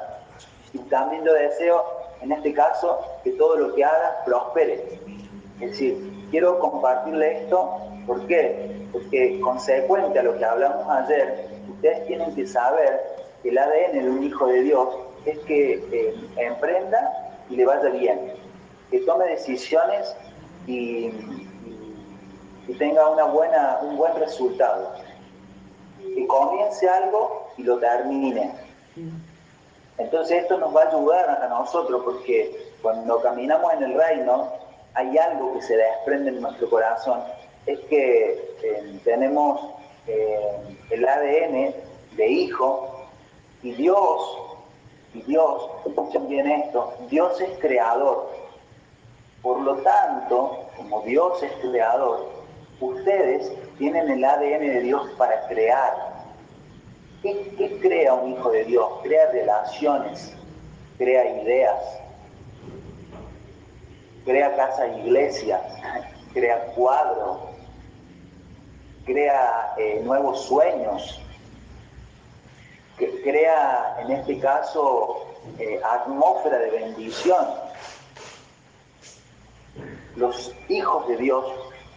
Y 0.74 0.80
también 0.90 1.24
yo 1.24 1.34
deseo, 1.34 1.84
en 2.22 2.32
este 2.32 2.54
caso, 2.54 3.00
que 3.24 3.32
todo 3.32 3.56
lo 3.58 3.76
que 3.76 3.84
hagas 3.84 4.24
prospere. 4.26 5.00
Es 5.62 5.72
decir, 5.72 6.28
quiero 6.32 6.60
compartirle 6.60 7.44
esto 7.44 7.86
¿Por 8.06 8.28
qué? 8.28 8.88
Porque 8.92 9.40
consecuente 9.42 10.20
a 10.20 10.24
lo 10.24 10.38
que 10.38 10.46
hablamos 10.46 10.88
ayer, 10.90 11.48
ustedes 11.70 12.06
tienen 12.08 12.36
que 12.36 12.46
saber 12.46 13.02
que 13.42 13.50
el 13.50 13.58
ADN 13.58 14.04
de 14.04 14.10
un 14.10 14.24
hijo 14.24 14.48
de 14.48 14.62
Dios 14.62 14.90
es 15.26 15.40
que 15.40 15.84
eh, 15.92 16.16
emprenda 16.38 17.34
y 17.50 17.56
le 17.56 17.66
vaya 17.66 17.90
bien, 17.90 18.34
que 18.92 19.00
tome 19.00 19.26
decisiones 19.26 20.16
y, 20.68 21.12
tenga 22.78 23.10
una 23.10 23.26
buena, 23.26 23.80
un 23.84 23.96
buen 23.96 24.14
resultado, 24.16 24.92
que 26.16 26.26
comience 26.28 26.90
algo 26.90 27.48
y 27.58 27.64
lo 27.64 27.78
termine. 27.78 28.52
Entonces 29.98 30.44
esto 30.44 30.58
nos 30.58 30.76
va 30.76 30.84
a 30.84 30.88
ayudar 30.88 31.44
a 31.44 31.48
nosotros 31.48 32.02
porque 32.04 32.72
cuando 32.82 33.22
caminamos 33.22 33.74
en 33.74 33.84
el 33.84 33.94
reino 33.94 34.52
hay 34.94 35.18
algo 35.18 35.54
que 35.54 35.62
se 35.62 35.76
desprende 35.76 36.30
en 36.30 36.42
nuestro 36.42 36.70
corazón 36.70 37.22
es 37.66 37.80
que 37.82 38.56
eh, 38.64 39.00
tenemos 39.04 39.60
eh, 40.08 40.78
el 40.92 41.08
ADN 41.08 41.74
de 42.16 42.28
hijo 42.28 43.08
y 43.64 43.72
Dios, 43.72 44.38
y 45.14 45.22
Dios, 45.24 45.70
escuchen 45.86 46.28
bien 46.28 46.48
esto, 46.48 46.94
Dios 47.10 47.40
es 47.42 47.58
creador. 47.60 48.30
Por 49.42 49.62
lo 49.62 49.76
tanto, 49.78 50.66
como 50.78 51.02
Dios 51.02 51.42
es 51.42 51.52
creador, 51.54 52.35
ustedes 52.80 53.52
tienen 53.78 54.10
el 54.10 54.24
ADN 54.24 54.60
de 54.60 54.82
Dios 54.82 55.10
para 55.18 55.48
crear. 55.48 56.16
¿Qué, 57.22 57.80
crea 57.82 58.14
un 58.14 58.34
hijo 58.34 58.52
de 58.52 58.66
Dios? 58.66 58.88
Crea 59.02 59.32
relaciones, 59.32 60.32
crea 60.98 61.42
ideas, 61.42 61.82
crea 64.24 64.56
casa 64.56 64.86
e 64.86 65.00
iglesia, 65.00 65.60
crea 66.34 66.66
cuadros, 66.76 67.40
crea 69.06 69.74
eh, 69.78 70.02
nuevos 70.04 70.44
sueños, 70.44 71.20
crea 73.24 73.98
en 74.02 74.12
este 74.12 74.40
caso 74.40 75.26
eh, 75.58 75.80
atmósfera 75.84 76.60
de 76.60 76.72
bendición. 76.72 77.46
Los 80.16 80.54
hijos 80.70 81.08
de 81.08 81.18
Dios 81.18 81.46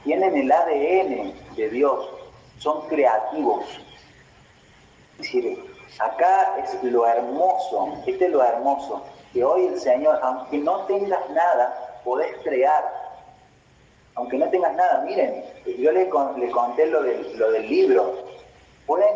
tienen 0.08 0.34
el 0.38 0.50
ADN 0.50 1.34
de 1.54 1.68
Dios, 1.68 2.08
son 2.60 2.88
creativos. 2.88 3.66
Es 5.18 5.18
decir, 5.18 5.62
acá 5.98 6.56
es 6.64 6.82
lo 6.82 7.06
hermoso, 7.06 7.92
este 8.06 8.24
es 8.24 8.30
lo 8.30 8.42
hermoso, 8.42 9.04
que 9.34 9.44
hoy 9.44 9.66
el 9.66 9.78
Señor, 9.78 10.18
aunque 10.22 10.56
no 10.56 10.86
tengas 10.86 11.28
nada, 11.28 12.00
podés 12.04 12.34
crear 12.42 13.06
aunque 14.14 14.38
no 14.38 14.48
tengas 14.48 14.74
nada, 14.74 15.04
miren, 15.04 15.44
yo 15.78 15.92
les, 15.92 16.08
conté 16.08 16.86
lo 16.86 17.02
del, 17.04 17.38
lo 17.38 17.52
del 17.52 17.68
libro, 17.68 18.14
pueden 18.86 19.14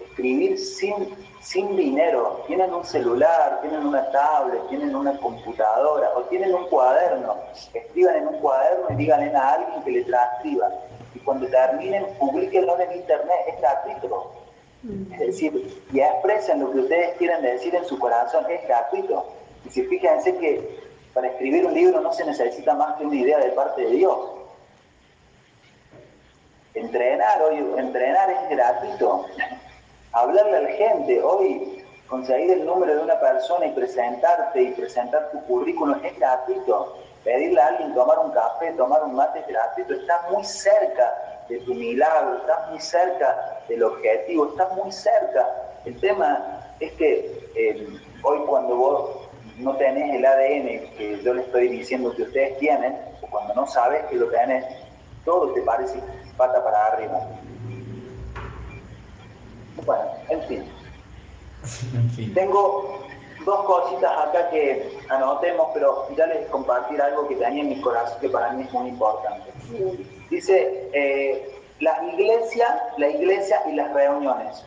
escribir 0.00 0.58
sin, 0.58 1.14
sin 1.44 1.76
dinero, 1.76 2.42
tienen 2.46 2.72
un 2.72 2.84
celular, 2.84 3.60
tienen 3.60 3.86
una 3.86 4.10
tablet, 4.10 4.66
tienen 4.68 4.96
una 4.96 5.16
computadora 5.18 6.10
o 6.16 6.22
tienen 6.22 6.54
un 6.54 6.66
cuaderno, 6.68 7.36
escriban 7.74 8.16
en 8.16 8.28
un 8.28 8.38
cuaderno 8.38 8.86
y 8.90 8.94
díganle 8.94 9.36
a 9.36 9.52
alguien 9.52 9.82
que 9.82 9.90
le 9.90 10.04
transcriba. 10.04 10.70
Y 11.14 11.18
cuando 11.18 11.46
terminen, 11.48 12.06
publiquenlo 12.18 12.80
en 12.80 12.92
internet, 12.92 13.36
es 13.46 13.60
gratuito. 13.60 14.32
Es 15.12 15.18
decir, 15.18 15.82
y 15.92 16.00
expresen 16.00 16.60
lo 16.60 16.72
que 16.72 16.80
ustedes 16.80 17.16
quieran 17.18 17.42
decir 17.42 17.74
en 17.74 17.84
su 17.84 17.98
corazón, 17.98 18.46
es 18.50 18.66
gratuito. 18.66 19.26
Y 19.66 19.70
si 19.70 19.82
fíjense 19.82 20.36
que 20.38 20.80
para 21.12 21.28
escribir 21.28 21.66
un 21.66 21.74
libro 21.74 22.00
no 22.00 22.12
se 22.12 22.24
necesita 22.24 22.74
más 22.74 22.96
que 22.96 23.04
una 23.04 23.16
idea 23.16 23.38
de 23.38 23.50
parte 23.50 23.82
de 23.82 23.90
Dios. 23.90 24.18
Entrenar 26.72 27.42
hoy, 27.42 27.58
entrenar 27.76 28.30
es 28.30 28.48
gratuito. 28.48 29.26
Hablarle 30.14 30.56
a 30.56 30.60
la 30.60 30.68
gente, 30.70 31.20
hoy 31.20 31.84
conseguir 32.06 32.52
el 32.52 32.64
número 32.64 32.94
de 32.94 33.02
una 33.02 33.18
persona 33.18 33.66
y 33.66 33.72
presentarte 33.72 34.62
y 34.62 34.70
presentar 34.70 35.28
tu 35.32 35.42
currículum 35.44 35.98
es 36.04 36.16
gratuito. 36.16 36.96
Pedirle 37.24 37.60
a 37.60 37.66
alguien 37.66 37.94
tomar 37.94 38.20
un 38.20 38.30
café, 38.30 38.70
tomar 38.72 39.02
un 39.02 39.16
mate 39.16 39.40
es 39.40 39.48
gratuito. 39.48 39.94
Estás 39.94 40.30
muy 40.30 40.44
cerca 40.44 41.12
de 41.48 41.58
tu 41.60 41.74
milagro, 41.74 42.36
estás 42.36 42.70
muy 42.70 42.80
cerca 42.80 43.60
del 43.68 43.82
objetivo, 43.82 44.50
estás 44.50 44.72
muy 44.76 44.92
cerca. 44.92 45.50
El 45.84 45.98
tema 45.98 46.64
es 46.78 46.92
que 46.92 47.50
eh, 47.56 47.88
hoy 48.22 48.38
cuando 48.46 48.76
vos 48.76 49.10
no 49.58 49.76
tenés 49.76 50.14
el 50.14 50.24
ADN 50.24 50.96
que 50.96 51.20
yo 51.24 51.34
le 51.34 51.42
estoy 51.42 51.68
diciendo 51.68 52.14
que 52.14 52.22
ustedes 52.22 52.56
tienen, 52.58 52.96
o 53.20 53.26
cuando 53.26 53.52
no 53.54 53.66
sabes 53.66 54.04
que 54.04 54.14
lo 54.14 54.28
tenés, 54.28 54.64
todo 55.24 55.52
te 55.54 55.62
parece 55.62 55.98
pata 56.36 56.62
para 56.62 56.86
arriba. 56.86 57.20
Bueno, 59.84 60.04
en 60.28 60.42
fin. 62.10 62.34
Tengo 62.34 63.04
dos 63.44 63.64
cositas 63.64 64.12
acá 64.28 64.50
que 64.50 64.98
anotemos, 65.08 65.68
pero 65.74 66.08
ya 66.16 66.26
les 66.26 66.46
compartir 66.48 67.00
algo 67.00 67.28
que 67.28 67.36
tenía 67.36 67.62
en 67.62 67.68
mi 67.70 67.80
corazón 67.80 68.18
que 68.20 68.28
para 68.28 68.52
mí 68.52 68.62
es 68.62 68.72
muy 68.72 68.88
importante. 68.88 69.50
Dice, 70.30 70.88
eh, 70.92 71.60
las 71.80 72.02
iglesias, 72.02 72.70
la 72.98 73.08
iglesia 73.08 73.62
y 73.68 73.72
las 73.72 73.92
reuniones. 73.92 74.64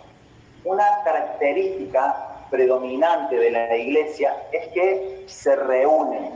Una 0.64 0.86
característica 1.04 2.46
predominante 2.50 3.38
de 3.38 3.52
la 3.52 3.76
iglesia 3.76 4.36
es 4.52 4.68
que 4.70 5.24
se 5.28 5.56
reúnen. 5.56 6.32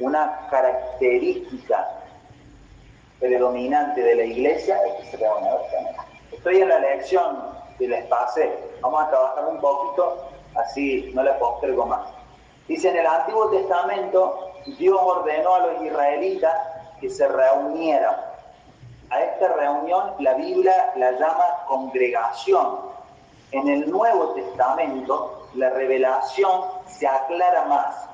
Una 0.00 0.46
característica 0.50 1.88
predominante 3.20 4.02
de 4.02 4.14
la 4.14 4.24
iglesia 4.24 4.78
es 4.86 4.94
que 4.94 5.10
se 5.10 5.16
reúnen. 5.18 5.52
Estoy 6.32 6.60
en 6.60 6.68
la 6.68 6.78
lección 6.80 7.55
del 7.78 7.92
espacio. 7.92 8.44
Vamos 8.80 9.04
a 9.04 9.10
trabajar 9.10 9.46
un 9.46 9.60
poquito, 9.60 10.28
así 10.54 11.10
no 11.14 11.22
la 11.22 11.38
postergo 11.38 11.86
más. 11.86 12.08
Dice 12.68 12.90
en 12.90 12.96
el 12.96 13.06
Antiguo 13.06 13.50
Testamento, 13.50 14.52
Dios 14.78 14.98
ordenó 15.00 15.54
a 15.54 15.58
los 15.60 15.82
israelitas 15.82 16.54
que 17.00 17.08
se 17.10 17.28
reunieran. 17.28 18.16
A 19.10 19.20
esta 19.20 19.48
reunión 19.52 20.14
la 20.18 20.34
Biblia 20.34 20.92
la 20.96 21.12
llama 21.12 21.46
congregación 21.68 22.96
en 23.52 23.68
el 23.68 23.90
Nuevo 23.90 24.34
Testamento 24.34 25.48
la 25.54 25.70
revelación 25.70 26.62
se 26.86 27.06
aclara 27.06 27.64
más, 27.66 28.08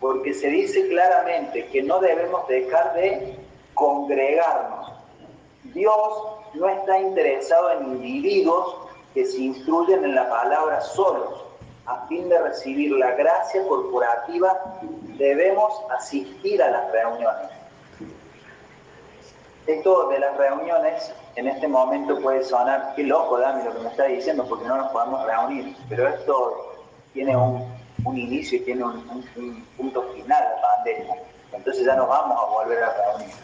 porque 0.00 0.32
se 0.32 0.48
dice 0.48 0.88
claramente 0.88 1.66
que 1.66 1.82
no 1.82 1.98
debemos 1.98 2.46
dejar 2.48 2.94
de 2.94 3.36
congregarnos. 3.74 4.92
Dios 5.64 5.96
no 6.54 6.68
está 6.68 6.98
interesado 7.00 7.72
en 7.72 7.86
individuos 7.96 8.85
que 9.16 9.24
se 9.24 9.38
instruyen 9.38 10.04
en 10.04 10.14
la 10.14 10.28
palabra 10.28 10.78
solos. 10.82 11.42
A 11.86 12.06
fin 12.06 12.28
de 12.28 12.38
recibir 12.38 12.90
la 12.92 13.12
gracia 13.12 13.66
corporativa, 13.66 14.78
debemos 15.16 15.72
asistir 15.98 16.62
a 16.62 16.70
las 16.70 16.92
reuniones. 16.92 17.48
Esto 19.66 20.08
de 20.10 20.18
las 20.18 20.36
reuniones 20.36 21.14
en 21.34 21.48
este 21.48 21.66
momento 21.66 22.20
puede 22.20 22.44
sonar, 22.44 22.92
qué 22.94 23.04
loco 23.04 23.38
Dami 23.38 23.64
lo 23.64 23.72
que 23.72 23.78
me 23.78 23.88
está 23.88 24.04
diciendo, 24.04 24.44
porque 24.46 24.66
no 24.66 24.76
nos 24.76 24.92
podemos 24.92 25.24
reunir, 25.24 25.74
pero 25.88 26.08
esto 26.08 26.74
tiene 27.14 27.34
un, 27.34 27.64
inicio 28.18 28.58
y 28.58 28.64
tiene 28.64 28.84
un, 28.84 29.64
punto 29.78 30.02
final, 30.12 30.44
la 30.56 30.60
pandemia. 30.60 31.22
Entonces 31.54 31.86
ya 31.86 31.96
nos 31.96 32.06
vamos 32.06 32.38
a 32.38 32.50
volver 32.50 32.84
a 32.84 32.92
reunir. 32.92 33.34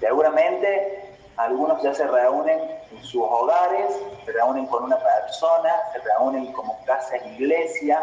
Seguramente 0.00 1.16
algunos 1.36 1.80
ya 1.80 1.94
se 1.94 2.08
reúnen 2.08 2.58
en 2.90 3.04
sus 3.04 3.22
hogares, 3.22 3.92
se 4.24 4.32
reúnen 4.32 4.66
con 4.66 4.84
una 4.84 4.98
persona, 4.98 5.70
se 5.92 5.98
reúnen 6.00 6.52
como 6.52 6.78
casa 6.84 7.16
e 7.16 7.34
iglesia, 7.34 8.00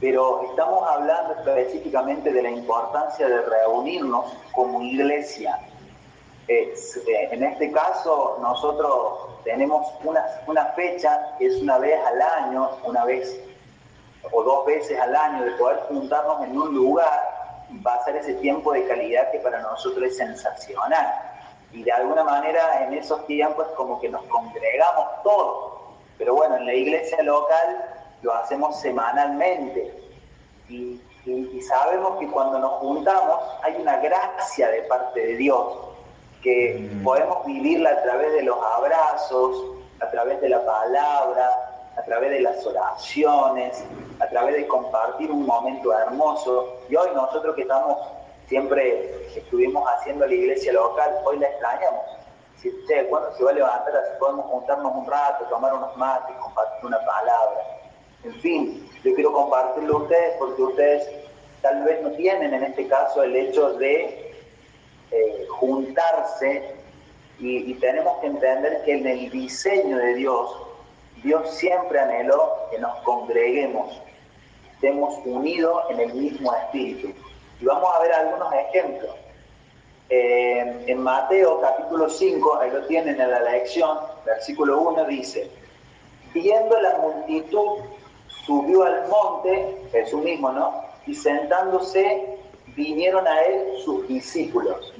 pero 0.00 0.42
estamos 0.50 0.88
hablando 0.88 1.34
específicamente 1.34 2.32
de 2.32 2.42
la 2.42 2.50
importancia 2.50 3.28
de 3.28 3.42
reunirnos 3.42 4.32
como 4.52 4.82
iglesia, 4.82 5.58
eh, 6.48 6.74
en 7.30 7.42
este 7.42 7.70
caso, 7.72 8.38
nosotros 8.40 9.42
tenemos 9.44 9.86
una, 10.02 10.24
una 10.46 10.64
fecha 10.72 11.36
es 11.38 11.60
una 11.60 11.76
vez 11.76 12.00
al 12.06 12.22
año, 12.22 12.70
una 12.84 13.04
vez 13.04 13.38
o 14.32 14.42
dos 14.42 14.64
veces 14.64 14.98
al 14.98 15.14
año, 15.14 15.44
de 15.44 15.50
poder 15.52 15.80
juntarnos 15.88 16.42
en 16.44 16.58
un 16.58 16.74
lugar, 16.74 17.66
va 17.86 17.94
a 17.94 18.04
ser 18.04 18.16
ese 18.16 18.34
tiempo 18.34 18.72
de 18.72 18.86
calidad 18.88 19.30
que 19.30 19.40
para 19.40 19.60
nosotros 19.60 20.04
es 20.04 20.16
sensacional. 20.16 21.27
Y 21.72 21.82
de 21.82 21.92
alguna 21.92 22.24
manera 22.24 22.84
en 22.84 22.94
esos 22.94 23.26
tiempos 23.26 23.66
como 23.76 24.00
que 24.00 24.08
nos 24.08 24.22
congregamos 24.24 25.22
todos. 25.22 25.74
Pero 26.16 26.34
bueno, 26.34 26.56
en 26.56 26.66
la 26.66 26.74
iglesia 26.74 27.22
local 27.22 27.84
lo 28.22 28.34
hacemos 28.34 28.80
semanalmente 28.80 29.94
y, 30.68 31.00
sabemos 31.68 32.18
que 32.18 32.26
cuando 32.28 32.58
nos 32.58 32.72
juntamos 32.80 33.38
hay 33.62 33.76
una 33.76 33.98
gracia 33.98 34.68
de 34.68 34.80
parte 34.82 35.20
de 35.20 35.36
Dios, 35.36 35.76
que 36.42 36.88
mm. 36.90 37.04
podemos 37.04 37.44
vivirla 37.44 37.90
a 37.90 38.02
través 38.02 38.32
de 38.32 38.42
los 38.44 38.56
abrazos, 38.64 39.76
a 40.00 40.10
través 40.10 40.40
de 40.40 40.48
la 40.48 40.64
palabra, 40.64 41.50
a 41.98 42.02
través 42.04 42.30
de 42.30 42.40
las 42.40 42.64
oraciones, 42.64 43.84
a 44.20 44.26
través 44.28 44.54
de 44.54 44.66
compartir 44.66 45.30
un 45.30 45.44
momento 45.44 45.92
hermoso. 45.92 46.78
Y 46.88 46.96
hoy 46.96 47.08
nosotros 47.14 47.54
que 47.54 47.62
estamos 47.62 47.98
siempre 48.48 49.14
estuvimos 49.36 49.86
haciendo 49.88 50.26
la 50.26 50.34
iglesia 50.34 50.72
local, 50.72 51.10
hoy 51.24 51.38
la 51.38 51.48
extrañamos. 51.48 52.02
Si, 52.60 52.72
che, 52.88 53.06
¿cuándo 53.06 53.32
se 53.36 53.44
va 53.44 53.50
a 53.50 53.54
levantar? 53.54 53.96
Así 53.96 54.10
podemos 54.18 54.46
juntarnos 54.46 54.92
un 54.96 55.06
rato, 55.06 55.44
tomar 55.44 55.74
unos 55.74 55.96
mates, 55.96 56.34
compartir 56.36 56.86
una 56.86 56.98
palabra. 57.04 57.60
En 58.24 58.34
fin, 58.40 58.90
yo 59.04 59.14
quiero 59.14 59.32
compartirlo 59.32 59.98
a 59.98 60.02
ustedes 60.02 60.36
porque 60.38 60.62
ustedes 60.62 61.08
tal 61.62 61.84
vez 61.84 62.02
no 62.02 62.10
tienen 62.12 62.54
en 62.54 62.64
este 62.64 62.88
caso 62.88 63.22
el 63.22 63.36
hecho 63.36 63.74
de 63.74 64.34
eh, 65.10 65.46
juntarse 65.50 66.74
y, 67.38 67.70
y 67.70 67.74
tenemos 67.74 68.18
que 68.18 68.26
entender 68.26 68.82
que 68.84 68.94
en 68.94 69.06
el 69.06 69.30
diseño 69.30 69.98
de 69.98 70.14
Dios, 70.14 70.50
Dios 71.22 71.48
siempre 71.54 72.00
anheló 72.00 72.56
que 72.72 72.78
nos 72.78 72.96
congreguemos, 73.02 74.00
estemos 74.74 75.14
unidos 75.24 75.84
en 75.90 76.00
el 76.00 76.14
mismo 76.14 76.52
espíritu. 76.54 77.14
Y 77.60 77.64
vamos 77.64 77.90
a 77.94 78.00
ver 78.00 78.12
algunos 78.12 78.52
ejemplos. 78.52 79.14
Eh, 80.10 80.84
en 80.86 81.02
Mateo 81.02 81.60
capítulo 81.60 82.08
5, 82.08 82.58
ahí 82.60 82.70
lo 82.70 82.86
tienen 82.86 83.20
en 83.20 83.30
la 83.30 83.40
lección, 83.40 83.98
versículo 84.24 84.80
1 84.80 85.04
dice, 85.04 85.50
viendo 86.32 86.80
la 86.80 86.96
multitud, 86.98 87.80
subió 88.46 88.84
al 88.84 89.06
monte, 89.08 89.76
Jesús 89.92 90.22
mismo, 90.22 90.50
¿no? 90.50 90.82
Y 91.06 91.14
sentándose, 91.14 92.38
vinieron 92.74 93.26
a 93.26 93.40
él 93.40 93.78
sus 93.84 94.08
discípulos. 94.08 94.94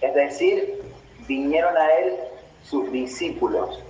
Es 0.00 0.14
decir, 0.14 0.82
vinieron 1.26 1.76
a 1.76 1.90
él 1.94 2.16
sus 2.62 2.90
discípulos. 2.92 3.82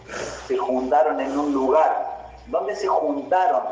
Se 0.47 0.57
juntaron 0.57 1.21
en 1.21 1.39
un 1.39 1.53
lugar. 1.53 2.33
¿Dónde 2.47 2.75
se 2.77 2.87
juntaron? 2.87 3.63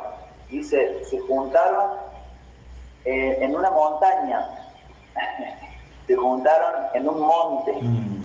Dice, 0.51 1.03
se 1.05 1.19
juntaron 1.21 1.93
eh, 3.05 3.39
en 3.41 3.55
una 3.55 3.71
montaña, 3.71 4.49
se 6.07 6.17
juntaron 6.17 6.87
en 6.95 7.09
un 7.09 7.21
monte, 7.21 7.73
mm. 7.73 8.23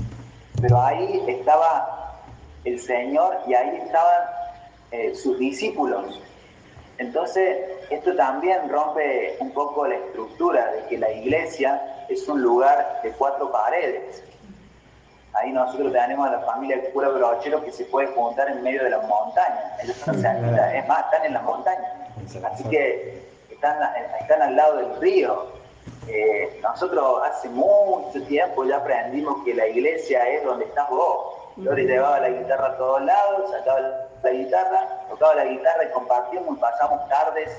pero 0.61 0.81
ahí 0.81 1.23
estaba 1.27 2.15
el 2.63 2.79
Señor 2.79 3.37
y 3.47 3.53
ahí 3.53 3.77
estaban 3.77 4.23
eh, 4.91 5.15
sus 5.15 5.37
discípulos. 5.39 6.21
Entonces, 6.97 7.57
esto 7.89 8.15
también 8.15 8.69
rompe 8.69 9.37
un 9.39 9.51
poco 9.51 9.85
la 9.87 9.95
estructura 9.95 10.71
de 10.71 10.83
que 10.85 10.97
la 10.97 11.11
iglesia 11.11 12.05
es 12.09 12.27
un 12.27 12.41
lugar 12.41 13.01
de 13.03 13.11
cuatro 13.11 13.51
paredes. 13.51 14.23
Ahí 15.33 15.51
nosotros 15.51 15.93
tenemos 15.93 16.27
a 16.27 16.31
la 16.31 16.39
familia 16.39 16.77
de 16.77 16.89
cura 16.89 17.09
brochero 17.09 17.63
que 17.63 17.71
se 17.71 17.85
puede 17.85 18.07
juntar 18.07 18.49
en 18.49 18.63
medio 18.63 18.83
de 18.83 18.89
las 18.89 19.07
montañas. 19.07 19.83
es 19.83 20.07
más, 20.87 21.05
están 21.05 21.25
en 21.25 21.33
las 21.33 21.43
montañas. 21.43 21.91
Así 22.51 22.63
que 22.65 23.27
están, 23.57 24.41
al 24.41 24.55
lado 24.55 24.77
del 24.77 25.01
río. 25.01 25.47
Eh, 26.07 26.59
nosotros 26.61 27.21
hace 27.25 27.49
mucho 27.49 28.21
tiempo 28.27 28.63
ya 28.63 28.77
aprendimos 28.77 29.43
que 29.43 29.53
la 29.53 29.67
iglesia 29.67 30.27
es 30.29 30.43
donde 30.43 30.65
estás 30.65 30.89
vos. 30.89 31.35
Yo 31.57 31.73
le 31.73 31.85
llevaba 31.85 32.19
la 32.19 32.29
guitarra 32.29 32.67
a 32.67 32.77
todos 32.77 33.01
lados, 33.01 33.51
sacaba 33.51 33.79
la 34.23 34.31
guitarra, 34.31 35.05
tocaba 35.09 35.35
la 35.35 35.45
guitarra 35.45 35.85
y 35.85 35.91
compartimos 35.91 36.57
y 36.57 36.61
pasamos 36.61 37.09
tardes 37.09 37.49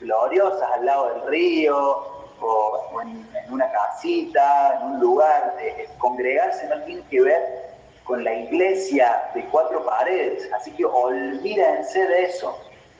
gloriosas 0.00 0.68
al 0.72 0.84
lado 0.84 1.14
del 1.14 1.26
río 1.28 2.04
o, 2.40 3.00
en, 3.02 3.52
una 3.52 3.70
casita, 3.70 4.78
en 4.80 4.86
un 4.88 5.00
lugar. 5.00 5.54
Eh, 5.60 5.88
congregarse 5.98 6.66
no 6.66 6.82
tiene 6.82 7.02
que 7.08 7.22
ver 7.22 7.66
con 8.04 8.24
la 8.24 8.34
iglesia 8.34 9.30
de 9.34 9.44
cuatro 9.46 9.84
paredes, 9.84 10.48
así 10.52 10.70
que 10.72 10.84
olvídense 10.84 12.06
de 12.06 12.24
eso 12.24 12.56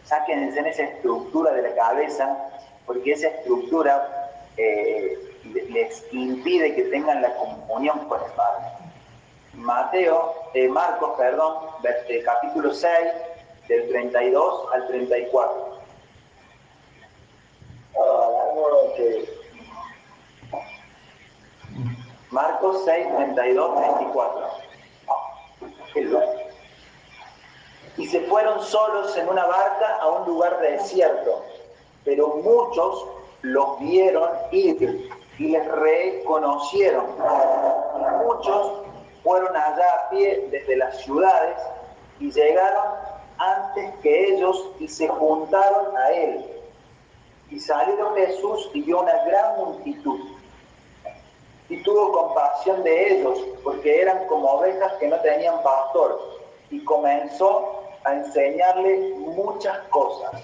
sáquense 0.06 0.58
en 0.58 0.66
esa 0.66 0.84
estructura 0.84 1.52
de 1.52 1.62
la 1.62 1.74
cabeza, 1.74 2.50
porque 2.86 3.12
esa 3.12 3.28
estructura 3.28 4.30
eh, 4.56 5.18
les 5.68 6.04
impide 6.12 6.74
que 6.74 6.82
tengan 6.84 7.22
la 7.22 7.34
comunión 7.36 8.08
con 8.08 8.22
el 8.22 8.30
Padre. 8.32 8.64
Mateo, 9.54 10.34
eh, 10.54 10.68
Marcos, 10.68 11.12
perdón, 11.18 11.56
eh, 12.08 12.22
capítulo 12.24 12.72
6, 12.72 12.90
del 13.68 13.88
32 13.88 14.72
al 14.72 14.86
34. 14.86 15.76
Marcos 22.30 22.82
6, 22.84 23.06
32, 23.16 23.80
34 23.80 24.46
y 27.96 28.06
se 28.06 28.20
fueron 28.22 28.62
solos 28.62 29.16
en 29.16 29.28
una 29.28 29.46
barca 29.46 29.96
a 30.00 30.08
un 30.08 30.26
lugar 30.26 30.60
desierto. 30.60 31.42
Pero 32.04 32.28
muchos 32.42 33.06
los 33.42 33.78
vieron 33.80 34.30
ir 34.52 35.10
y 35.38 35.48
les 35.48 35.66
reconocieron. 35.68 37.06
muchos 38.24 38.72
fueron 39.22 39.56
allá 39.56 39.94
a 39.94 40.10
pie 40.10 40.48
desde 40.50 40.76
las 40.76 40.98
ciudades 41.02 41.56
y 42.20 42.30
llegaron 42.30 42.84
antes 43.38 43.94
que 44.02 44.34
ellos 44.34 44.70
y 44.78 44.88
se 44.88 45.08
juntaron 45.08 45.96
a 45.96 46.10
él. 46.10 46.46
Y 47.50 47.60
salió 47.60 48.14
Jesús 48.14 48.70
y 48.74 48.82
vio 48.82 49.00
una 49.00 49.24
gran 49.24 49.56
multitud. 49.56 50.20
Y 51.68 51.82
tuvo 51.82 52.12
compasión 52.12 52.82
de 52.84 53.14
ellos, 53.14 53.38
porque 53.64 54.02
eran 54.02 54.26
como 54.26 54.48
ovejas 54.52 54.92
que 54.94 55.08
no 55.08 55.18
tenían 55.20 55.62
pastor. 55.62 56.20
Y 56.70 56.84
comenzó 56.84 57.75
a 58.06 58.14
enseñarle 58.14 59.14
muchas 59.18 59.78
cosas. 59.88 60.42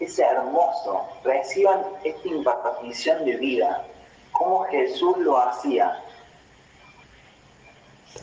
Es 0.00 0.18
hermoso, 0.18 1.06
reciban 1.24 1.80
esta 2.04 2.28
impartición 2.28 3.24
de 3.24 3.36
vida, 3.36 3.86
como 4.32 4.64
Jesús 4.64 5.16
lo 5.18 5.38
hacía. 5.38 6.02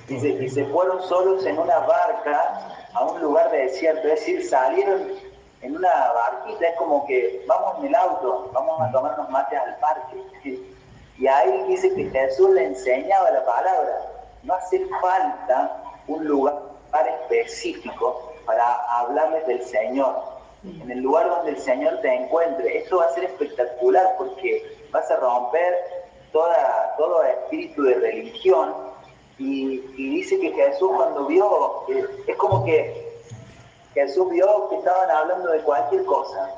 y 0.09 0.49
se 0.49 0.65
fueron 0.65 1.01
solos 1.03 1.45
en 1.45 1.57
una 1.57 1.79
barca 1.79 2.87
a 2.93 3.05
un 3.05 3.21
lugar 3.21 3.49
de 3.51 3.63
desierto, 3.63 4.07
es 4.07 4.19
decir, 4.19 4.47
salieron 4.47 5.13
en 5.61 5.75
una 5.75 6.11
barquita, 6.13 6.67
es 6.67 6.75
como 6.75 7.05
que 7.05 7.43
vamos 7.47 7.79
en 7.79 7.87
el 7.87 7.95
auto, 7.95 8.49
vamos 8.53 8.81
a 8.81 8.91
tomarnos 8.91 9.29
mates 9.29 9.57
al 9.57 9.77
parque. 9.77 10.59
Y 11.17 11.27
ahí 11.27 11.63
dice 11.67 11.93
que 11.95 12.09
Jesús 12.09 12.49
le 12.51 12.65
enseñaba 12.65 13.31
la 13.31 13.45
palabra. 13.45 14.09
No 14.43 14.55
hace 14.55 14.85
falta 14.99 15.81
un 16.07 16.25
lugar 16.25 16.72
específico 17.01 18.33
para 18.45 18.75
hablarles 18.99 19.45
del 19.47 19.63
Señor, 19.63 20.15
en 20.63 20.89
el 20.89 20.99
lugar 20.99 21.29
donde 21.29 21.51
el 21.51 21.59
Señor 21.59 21.99
te 22.01 22.13
encuentre. 22.13 22.77
Esto 22.77 22.97
va 22.97 23.05
a 23.05 23.13
ser 23.13 23.25
espectacular 23.25 24.15
porque 24.17 24.77
vas 24.91 25.09
a 25.11 25.17
romper 25.17 25.75
toda, 26.31 26.95
todo 26.97 27.23
espíritu 27.23 27.83
de 27.83 27.95
religión 27.95 28.73
y, 29.37 29.79
dice 29.95 30.39
que 30.39 30.51
Jesús 30.51 30.91
cuando 30.95 31.25
vio, 31.25 31.83
eh, 31.89 32.05
es 32.27 32.35
como 32.37 32.63
que 32.65 33.19
Jesús 33.93 34.29
vio 34.31 34.69
que 34.69 34.77
estaban 34.77 35.09
hablando 35.09 35.51
de 35.51 35.59
cualquier 35.59 36.05
cosa. 36.05 36.51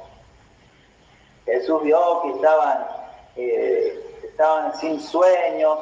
Jesús 1.46 1.84
vio 1.84 2.22
que 2.22 2.30
estaban, 2.32 2.88
eh, 3.36 4.20
estaban 4.24 4.76
sin 4.78 5.00
sueños, 5.00 5.80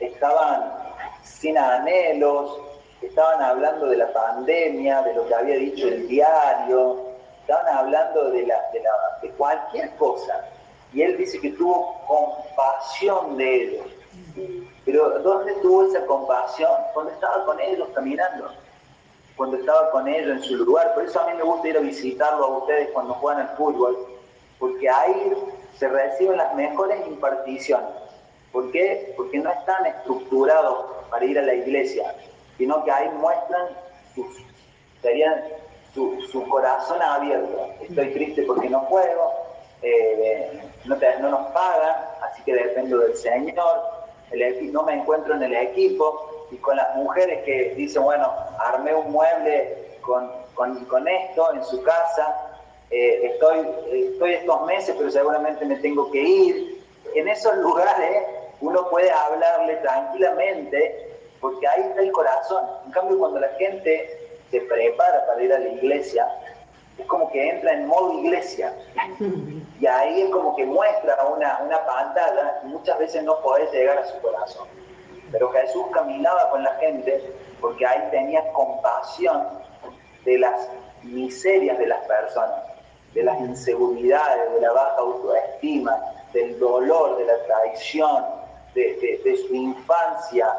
estaban 0.00 0.72
sin 1.22 1.56
anhelos, 1.56 2.58
estaban 3.06 3.42
hablando 3.42 3.86
de 3.86 3.96
la 3.96 4.12
pandemia, 4.12 5.02
de 5.02 5.14
lo 5.14 5.26
que 5.26 5.34
había 5.34 5.56
dicho 5.56 5.86
el 5.88 6.08
diario, 6.08 7.08
estaban 7.40 7.76
hablando 7.76 8.30
de, 8.30 8.46
la, 8.46 8.60
de, 9.22 9.30
cualquier 9.30 9.94
cosa. 9.96 10.44
Y 10.92 11.02
él 11.02 11.16
dice 11.16 11.40
que 11.40 11.50
tuvo 11.52 12.00
compasión 12.06 13.36
de 13.36 13.62
ellos. 13.62 13.86
Pero 14.84 15.18
¿dónde 15.20 15.52
tuvo 15.56 15.84
esa 15.86 16.04
compasión? 16.06 16.70
Cuando 16.94 17.12
estaba 17.12 17.44
con 17.44 17.60
ellos 17.60 17.88
caminando, 17.94 18.50
cuando 19.36 19.58
estaba 19.58 19.90
con 19.90 20.08
ellos 20.08 20.38
en 20.38 20.42
su 20.42 20.56
lugar. 20.56 20.94
Por 20.94 21.04
eso 21.04 21.20
a 21.20 21.26
mí 21.26 21.36
me 21.36 21.42
gusta 21.42 21.68
ir 21.68 21.76
a 21.76 21.80
visitarlo 21.80 22.44
a 22.44 22.58
ustedes 22.58 22.90
cuando 22.90 23.14
juegan 23.14 23.46
al 23.46 23.56
fútbol, 23.56 23.96
porque 24.58 24.88
ahí 24.88 25.32
se 25.78 25.88
reciben 25.88 26.38
las 26.38 26.54
mejores 26.54 27.06
imparticiones. 27.06 27.88
¿Por 28.50 28.72
qué? 28.72 29.12
Porque 29.16 29.38
no 29.38 29.50
están 29.50 29.86
estructurados 29.86 30.86
para 31.10 31.24
ir 31.24 31.38
a 31.38 31.42
la 31.42 31.54
iglesia 31.54 32.14
sino 32.58 32.84
que 32.84 32.90
ahí 32.90 33.08
muestran 33.10 33.68
serían 35.00 35.44
su, 35.94 36.48
corazón 36.48 37.00
abierto. 37.00 37.70
Estoy 37.80 38.12
triste 38.12 38.42
porque 38.42 38.68
no 38.68 38.80
juego, 38.80 39.32
eh, 39.82 40.60
no, 40.84 40.96
nos 41.30 41.52
pagan, 41.52 41.96
así 42.22 42.42
que 42.42 42.54
dependo 42.54 42.98
del 42.98 43.16
Señor. 43.16 43.82
no 44.72 44.82
me 44.82 44.94
encuentro 44.94 45.34
en 45.34 45.42
el 45.44 45.54
equipo, 45.54 46.46
y 46.50 46.56
con 46.56 46.76
las 46.76 46.94
mujeres 46.96 47.44
que 47.44 47.74
dicen, 47.76 48.02
bueno, 48.02 48.32
armé 48.58 48.94
un 48.94 49.10
mueble 49.12 49.98
con, 50.00 50.30
con, 50.54 51.08
esto 51.08 51.54
en 51.54 51.64
su 51.64 51.82
casa, 51.82 52.60
eh, 52.90 53.32
estoy, 53.32 53.66
estoy 53.92 54.32
estos 54.34 54.66
meses, 54.66 54.94
pero 54.96 55.10
seguramente 55.10 55.64
me 55.64 55.76
tengo 55.76 56.10
que 56.10 56.20
ir. 56.20 56.84
En 57.14 57.28
esos 57.28 57.56
lugares 57.58 58.22
uno 58.60 58.88
puede 58.90 59.10
hablarle 59.10 59.76
tranquilamente 59.76 61.07
porque 61.40 61.66
ahí 61.66 61.82
está 61.82 62.02
el 62.02 62.12
corazón. 62.12 62.64
En 62.86 62.92
cambio, 62.92 63.18
cuando 63.18 63.40
la 63.40 63.48
gente 63.50 64.28
se 64.50 64.60
prepara 64.62 65.26
para 65.26 65.42
ir 65.42 65.52
a 65.52 65.58
la 65.58 65.68
iglesia, 65.68 66.26
es 66.98 67.06
como 67.06 67.30
que 67.30 67.48
entra 67.48 67.72
en 67.72 67.86
modo 67.86 68.20
iglesia. 68.20 68.74
Y 69.80 69.86
ahí 69.86 70.22
es 70.22 70.30
como 70.30 70.56
que 70.56 70.66
muestra 70.66 71.16
una, 71.26 71.60
una 71.64 71.84
pantalla 71.86 72.60
y 72.64 72.66
muchas 72.66 72.98
veces 72.98 73.22
no 73.22 73.40
podés 73.40 73.70
llegar 73.72 73.98
a 73.98 74.06
su 74.06 74.20
corazón. 74.20 74.66
Pero 75.30 75.50
Jesús 75.52 75.86
caminaba 75.92 76.50
con 76.50 76.64
la 76.64 76.74
gente 76.74 77.22
porque 77.60 77.86
ahí 77.86 78.08
tenía 78.10 78.50
compasión 78.52 79.46
de 80.24 80.38
las 80.38 80.68
miserias 81.02 81.78
de 81.78 81.86
las 81.86 82.00
personas, 82.06 82.64
de 83.14 83.22
las 83.22 83.38
inseguridades, 83.40 84.52
de 84.54 84.60
la 84.60 84.72
baja 84.72 84.96
autoestima, 84.98 85.96
del 86.32 86.58
dolor, 86.58 87.18
de 87.18 87.24
la 87.26 87.38
traición, 87.44 88.24
de, 88.74 89.20
de 89.24 89.36
su 89.36 89.54
infancia, 89.54 90.52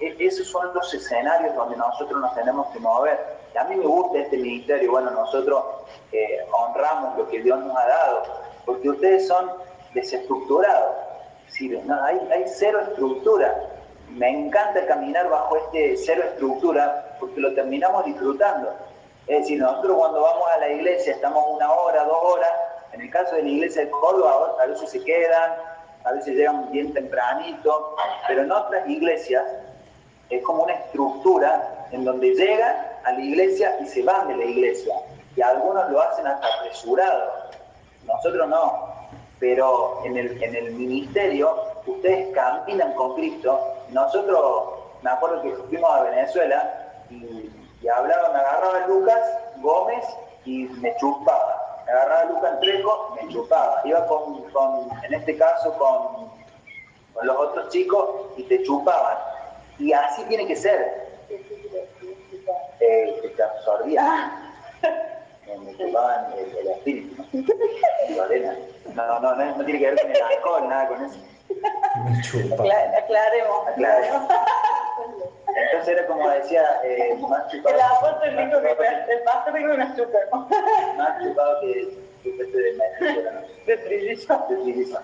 esos 0.00 0.46
son 0.46 0.72
los 0.74 0.92
escenarios 0.92 1.54
donde 1.54 1.76
nosotros 1.76 2.20
nos 2.20 2.34
tenemos 2.34 2.66
que 2.68 2.78
mover. 2.78 3.18
A 3.58 3.64
mí 3.64 3.76
me 3.76 3.86
gusta 3.86 4.18
este 4.18 4.36
ministerio, 4.36 4.90
bueno, 4.90 5.10
nosotros 5.10 5.64
eh, 6.12 6.46
honramos 6.52 7.18
lo 7.18 7.28
que 7.28 7.42
Dios 7.42 7.58
nos 7.60 7.76
ha 7.76 7.86
dado, 7.86 8.22
porque 8.64 8.90
ustedes 8.90 9.26
son 9.26 9.50
desestructurados, 9.94 10.96
hay, 12.04 12.18
hay 12.32 12.44
cero 12.46 12.80
estructura. 12.80 13.54
Me 14.08 14.28
encanta 14.28 14.86
caminar 14.86 15.28
bajo 15.28 15.56
este 15.56 15.96
cero 15.96 16.22
estructura 16.24 17.16
porque 17.20 17.40
lo 17.40 17.54
terminamos 17.54 18.04
disfrutando. 18.04 18.72
Es 19.26 19.40
decir, 19.40 19.60
nosotros 19.60 19.96
cuando 19.96 20.22
vamos 20.22 20.48
a 20.54 20.58
la 20.58 20.68
iglesia 20.70 21.12
estamos 21.12 21.44
una 21.48 21.70
hora, 21.70 22.04
dos 22.04 22.18
horas, 22.22 22.50
en 22.92 23.02
el 23.02 23.10
caso 23.10 23.36
de 23.36 23.42
la 23.42 23.48
iglesia 23.48 23.84
de 23.84 23.90
Córdoba 23.90 24.56
a 24.60 24.66
veces 24.66 24.90
se 24.90 25.04
quedan, 25.04 25.52
a 26.04 26.12
veces 26.12 26.34
llegan 26.34 26.70
bien 26.72 26.92
tempranito, 26.92 27.94
pero 28.26 28.42
en 28.42 28.50
otras 28.50 28.88
iglesias 28.88 29.44
es 30.30 30.42
como 30.44 30.62
una 30.62 30.74
estructura 30.74 31.86
en 31.90 32.04
donde 32.04 32.34
llegan 32.34 32.76
a 33.04 33.12
la 33.12 33.20
iglesia 33.20 33.76
y 33.80 33.86
se 33.86 34.02
van 34.02 34.28
de 34.28 34.36
la 34.36 34.44
iglesia. 34.44 34.94
Y 35.36 35.42
algunos 35.42 35.90
lo 35.90 36.00
hacen 36.00 36.26
hasta 36.26 36.46
apresurado. 36.58 37.32
Nosotros 38.04 38.48
no. 38.48 38.90
Pero 39.40 40.00
en 40.04 40.16
el, 40.16 40.42
en 40.42 40.54
el 40.54 40.72
ministerio, 40.72 41.54
ustedes 41.86 42.32
caminan 42.34 42.94
con 42.94 43.14
Cristo. 43.14 43.60
Nosotros, 43.90 44.70
me 45.02 45.10
acuerdo 45.10 45.42
que 45.42 45.52
fuimos 45.68 45.90
a 45.90 46.02
Venezuela 46.04 46.92
y, 47.10 47.50
y 47.82 47.88
hablaba, 47.88 48.28
me 48.32 48.38
agarraba 48.38 48.86
Lucas 48.86 49.20
Gómez 49.56 50.04
y 50.44 50.64
me 50.64 50.94
chupaba. 50.96 51.82
Me 51.86 51.92
agarraba 51.92 52.24
Lucas 52.26 52.60
Trejo, 52.60 53.16
me 53.20 53.28
chupaba. 53.32 53.80
Iba 53.84 54.06
con, 54.06 54.42
con 54.50 54.88
en 55.02 55.14
este 55.14 55.36
caso, 55.36 55.72
con, 55.74 56.28
con 57.14 57.26
los 57.26 57.36
otros 57.36 57.70
chicos 57.70 58.08
y 58.36 58.44
te 58.44 58.62
chupaban 58.62 59.16
y 59.80 59.92
así 59.92 60.22
tiene 60.24 60.46
que 60.46 60.56
ser. 60.56 61.08
Eh, 62.80 63.18
que 63.22 63.28
te 63.28 63.42
absorbía. 63.42 64.32
Me 65.64 65.76
chupaban 65.76 66.32
el, 66.38 66.56
el 66.58 66.68
espíritu, 66.68 67.16
¿no? 67.16 67.26
No, 68.94 69.20
no, 69.20 69.34
no, 69.34 69.56
no 69.56 69.64
tiene 69.64 69.80
que 69.80 69.90
ver 69.90 70.00
con 70.00 70.10
el 70.10 70.22
alcohol, 70.22 70.68
nada 70.68 70.88
con 70.88 71.04
eso. 71.04 71.18
Me 72.04 72.22
chupa. 72.22 72.54
aclaremos, 72.54 73.68
aclaremos. 73.68 74.22
Entonces 75.56 75.88
era 75.88 76.06
como 76.06 76.30
decía, 76.30 76.64
eh, 76.84 77.16
más 77.28 77.48
chupado. 77.50 77.74
El 77.74 77.82
apóstol 77.82 78.36
dijo 78.36 78.60
que 78.62 79.12
el 79.12 79.22
pastor 79.24 79.54
dijo 79.54 79.70
que 79.70 79.76
me 79.76 79.96
chupa. 79.96 80.48
Más 80.96 81.22
chupado 81.22 81.60
que 81.60 81.98
chupete 82.22 82.58
de 82.58 82.72
¿no? 82.76 83.40
De 83.66 83.76
trillizo. 83.78 84.46
De 84.48 84.56
trillizo. 84.56 85.00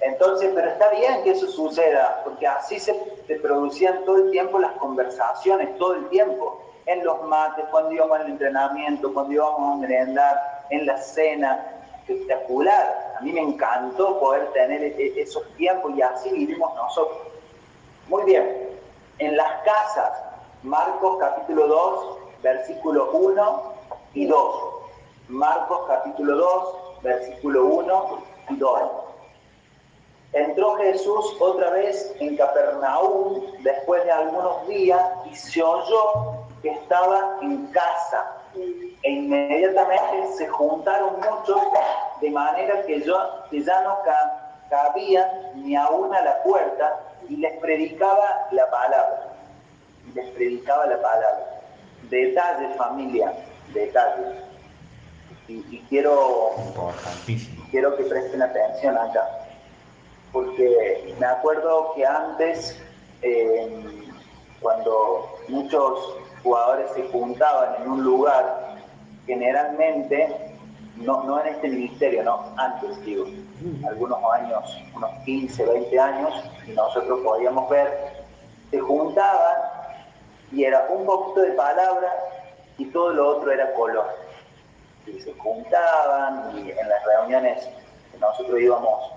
Entonces, 0.00 0.50
pero 0.54 0.68
está 0.68 0.90
bien 0.90 1.22
que 1.22 1.30
eso 1.30 1.46
suceda, 1.46 2.22
porque 2.24 2.46
así 2.46 2.78
se, 2.80 2.94
producían 3.40 4.04
todo 4.04 4.16
el 4.16 4.30
tiempo 4.30 4.58
las 4.58 4.72
conversaciones, 4.72 5.76
todo 5.78 5.94
el 5.94 6.08
tiempo, 6.08 6.60
en 6.86 7.04
los 7.04 7.22
mates, 7.24 7.64
cuando 7.70 7.92
íbamos 7.92 8.18
al 8.18 8.26
entrenamiento, 8.26 9.12
cuando 9.14 9.32
íbamos 9.32 9.76
a 9.76 9.80
merendar, 9.80 10.66
en 10.70 10.86
la 10.86 10.98
cena, 10.98 11.66
espectacular. 11.98 13.14
A 13.18 13.22
mí 13.22 13.32
me 13.32 13.40
encantó 13.40 14.18
poder 14.18 14.52
tener 14.52 14.82
e, 14.82 14.88
e, 14.98 15.22
esos 15.22 15.44
tiempos 15.56 15.92
y 15.96 16.02
así 16.02 16.30
vivimos 16.30 16.74
nosotros. 16.74 17.18
Muy 18.08 18.24
bien, 18.24 18.70
en 19.18 19.36
las 19.36 19.62
casas, 19.62 20.12
Marcos 20.62 21.18
capítulo 21.20 21.68
2, 21.68 22.18
versículo 22.42 23.10
1 23.12 23.74
y 24.14 24.26
2. 24.26 24.54
Marcos 25.28 25.80
capítulo 25.86 26.36
2, 26.36 27.02
versículo 27.02 27.64
1 27.64 28.18
y 28.50 28.56
2. 28.56 29.01
Entró 30.32 30.76
Jesús 30.76 31.36
otra 31.40 31.70
vez 31.70 32.14
en 32.18 32.36
Capernaum 32.36 33.42
después 33.60 34.02
de 34.04 34.12
algunos 34.12 34.66
días 34.66 35.00
y 35.30 35.36
se 35.36 35.62
oyó 35.62 36.46
que 36.62 36.70
estaba 36.70 37.36
en 37.42 37.66
casa. 37.66 38.38
E 38.54 39.10
inmediatamente 39.10 40.32
se 40.36 40.48
juntaron 40.48 41.16
muchos 41.16 41.60
de 42.20 42.30
manera 42.30 42.82
que, 42.82 43.02
yo, 43.02 43.18
que 43.50 43.62
ya 43.62 43.82
no 43.82 43.98
cabía 44.70 45.52
ni 45.56 45.76
aún 45.76 46.14
a 46.14 46.22
la 46.22 46.42
puerta 46.42 47.00
y 47.28 47.36
les 47.36 47.58
predicaba 47.58 48.48
la 48.52 48.70
palabra. 48.70 49.34
les 50.14 50.30
predicaba 50.30 50.86
la 50.86 51.02
palabra. 51.02 51.60
Detalle 52.08 52.74
familia, 52.76 53.34
detalle. 53.74 54.40
Y, 55.48 55.54
y 55.70 55.84
quiero, 55.90 56.52
quiero 57.70 57.96
que 57.96 58.04
presten 58.04 58.40
atención 58.40 58.96
acá 58.96 59.41
porque 60.32 61.14
me 61.18 61.26
acuerdo 61.26 61.92
que 61.94 62.06
antes, 62.06 62.78
eh, 63.20 63.84
cuando 64.60 65.28
muchos 65.48 66.16
jugadores 66.42 66.90
se 66.94 67.02
juntaban 67.08 67.82
en 67.82 67.90
un 67.90 68.02
lugar, 68.02 68.76
generalmente, 69.26 70.56
no, 70.96 71.22
no 71.24 71.40
en 71.40 71.54
este 71.54 71.68
ministerio, 71.68 72.22
no, 72.24 72.52
antes 72.56 73.04
digo, 73.04 73.26
algunos 73.88 74.18
años, 74.32 74.78
unos 74.96 75.10
15, 75.24 75.64
20 75.64 76.00
años, 76.00 76.32
y 76.66 76.72
nosotros 76.72 77.20
podíamos 77.22 77.68
ver, 77.68 78.24
se 78.70 78.80
juntaban 78.80 79.56
y 80.50 80.64
era 80.64 80.86
un 80.90 81.04
poquito 81.04 81.42
de 81.42 81.52
palabra 81.52 82.12
y 82.78 82.86
todo 82.86 83.10
lo 83.10 83.36
otro 83.36 83.52
era 83.52 83.72
color. 83.74 84.06
Y 85.06 85.20
se 85.20 85.32
juntaban 85.34 86.56
y 86.58 86.70
en 86.70 86.88
las 86.88 87.04
reuniones 87.04 87.68
nosotros 88.18 88.60
íbamos 88.60 89.12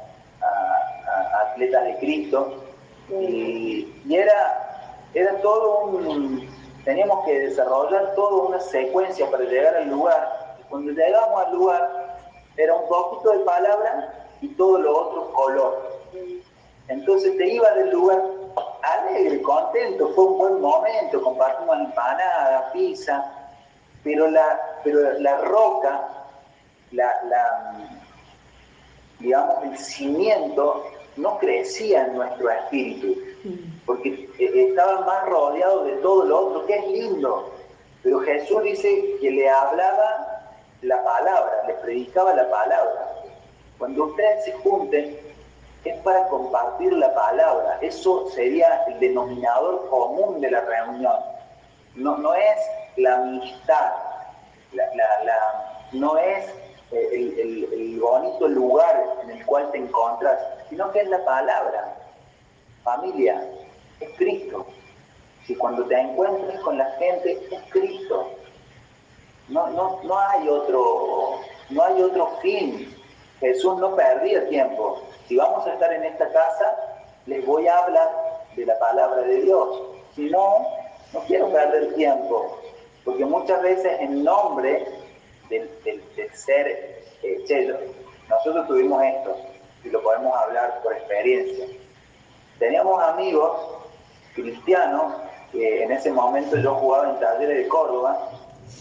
atletas 1.42 1.84
de 1.86 1.98
Cristo, 1.98 2.64
y, 3.10 3.94
era, 4.10 4.98
era 5.14 5.40
todo 5.42 5.86
un, 5.86 6.50
teníamos 6.84 7.26
que 7.26 7.40
desarrollar 7.40 8.14
toda 8.16 8.50
una 8.50 8.60
secuencia 8.60 9.30
para 9.30 9.44
llegar 9.44 9.76
al 9.76 9.90
lugar, 9.90 10.58
cuando 10.70 10.92
llegamos 10.92 11.46
al 11.46 11.54
lugar 11.54 12.06
era 12.58 12.74
un 12.74 12.88
poquito 12.88 13.32
de 13.32 13.40
palabra 13.40 14.14
y 14.42 14.48
todo 14.50 14.80
lo 14.80 14.98
otro 14.98 15.34
color. 15.34 15.96
Entonces 16.88 17.36
te 17.38 17.48
iba 17.48 17.70
del 17.72 17.90
lugar 17.90 18.22
alegre, 18.84 19.42
contento, 19.42 20.10
fue 20.14 20.26
un 20.26 20.38
buen 20.38 20.62
momento, 20.62 21.22
compartimos 21.22 21.78
empanada, 21.78 22.72
pizza, 22.72 23.32
pero 24.04 24.28
la, 24.30 24.80
pero 24.84 25.20
la 25.20 25.38
roca, 25.38 26.08
la, 26.92 27.12
digamos, 29.20 29.64
el 29.64 29.78
cimiento 29.78 30.86
no 31.18 31.38
crecía 31.40 32.06
en 32.06 32.16
nuestro 32.16 32.50
espíritu, 32.50 33.16
porque 33.86 34.30
eh, 34.40 34.70
estaba 34.70 35.02
más 35.02 35.26
rodeado 35.30 35.86
de 35.86 35.94
todo 35.98 36.26
lo 36.26 36.48
otro, 36.48 36.66
que 36.66 36.78
es 36.78 36.88
lindo. 36.88 37.52
Pero 38.04 38.20
Jesús 38.20 38.64
dice 38.64 39.18
que 39.20 39.32
le 39.32 39.50
hablaba 39.50 40.54
la 40.82 41.04
palabra, 41.04 41.64
le 41.68 41.74
predicaba 41.76 42.34
la 42.34 42.50
palabra. 42.50 43.12
Cuando 43.78 44.06
ustedes 44.06 44.46
se 44.46 44.54
junten, 44.54 45.18
es 45.84 45.98
para 46.02 46.28
compartir 46.28 46.94
la 46.94 47.14
palabra. 47.14 47.78
Eso 47.82 48.30
sería 48.32 48.84
el 48.88 49.00
denominador 49.00 49.88
común 49.90 50.42
de 50.42 50.52
la 50.52 50.62
reunión. 50.62 51.16
No, 51.96 52.18
no 52.18 52.34
es 52.34 52.58
la 52.98 53.16
amistad, 53.16 53.94
no 55.92 56.18
es 56.18 56.46
el, 56.92 58.00
bonito 58.00 58.48
lugar 58.48 59.04
en 59.24 59.32
el 59.32 59.46
cual 59.46 59.72
te 59.72 59.80
encuentras, 59.80 60.40
sino 60.70 60.92
que 60.92 61.00
es 61.00 61.10
la 61.10 61.24
palabra. 61.26 61.98
Familia, 62.84 63.44
es 64.00 64.10
Cristo. 64.18 64.66
Si 65.46 65.56
cuando 65.56 65.86
te 65.86 66.00
encuentres 66.00 66.60
con 66.62 66.78
la 66.78 66.86
gente, 66.92 67.40
es 67.52 67.62
Cristo. 67.72 68.32
No, 69.48 69.70
no, 69.70 70.02
no 70.04 70.20
hay 70.20 70.48
otro, 70.48 71.40
no 71.70 71.84
hay 71.84 72.02
otro 72.02 72.28
fin. 72.42 72.96
Jesús 73.40 73.78
no 73.78 73.96
perdía 73.96 74.48
tiempo. 74.50 75.02
Si 75.28 75.36
vamos 75.36 75.66
a 75.68 75.74
estar 75.74 75.92
en 75.94 76.04
esta 76.04 76.30
casa, 76.30 76.76
les 77.26 77.46
voy 77.46 77.68
a 77.68 77.78
hablar 77.78 78.10
de 78.56 78.66
la 78.66 78.78
palabra 78.80 79.22
de 79.22 79.42
Dios. 79.42 79.82
Si 80.16 80.30
no, 80.30 80.68
no 81.14 81.20
quiero 81.22 81.52
perder 81.52 81.94
tiempo, 81.96 82.58
porque 83.04 83.26
muchas 83.26 83.62
veces 83.62 84.00
en 84.00 84.24
nombre 84.24 84.88
del, 85.50 85.70
ser 86.34 86.68
eh, 87.24 87.92
nosotros 88.30 88.68
tuvimos 88.68 89.04
esto, 89.04 89.36
y 89.84 89.90
lo 89.90 90.02
podemos 90.02 90.36
hablar 90.36 90.82
por 90.84 90.94
experiencia. 90.94 91.68
Teníamos 92.60 93.02
amigos 93.04 93.52
cristianos, 94.34 95.14
que 95.52 95.84
en 95.84 95.92
ese 95.92 96.12
momento 96.12 96.58
yo 96.58 96.74
jugaba 96.76 97.12
en 97.12 97.20
talleres 97.20 97.58
de 97.58 97.68
Córdoba, 97.68 98.30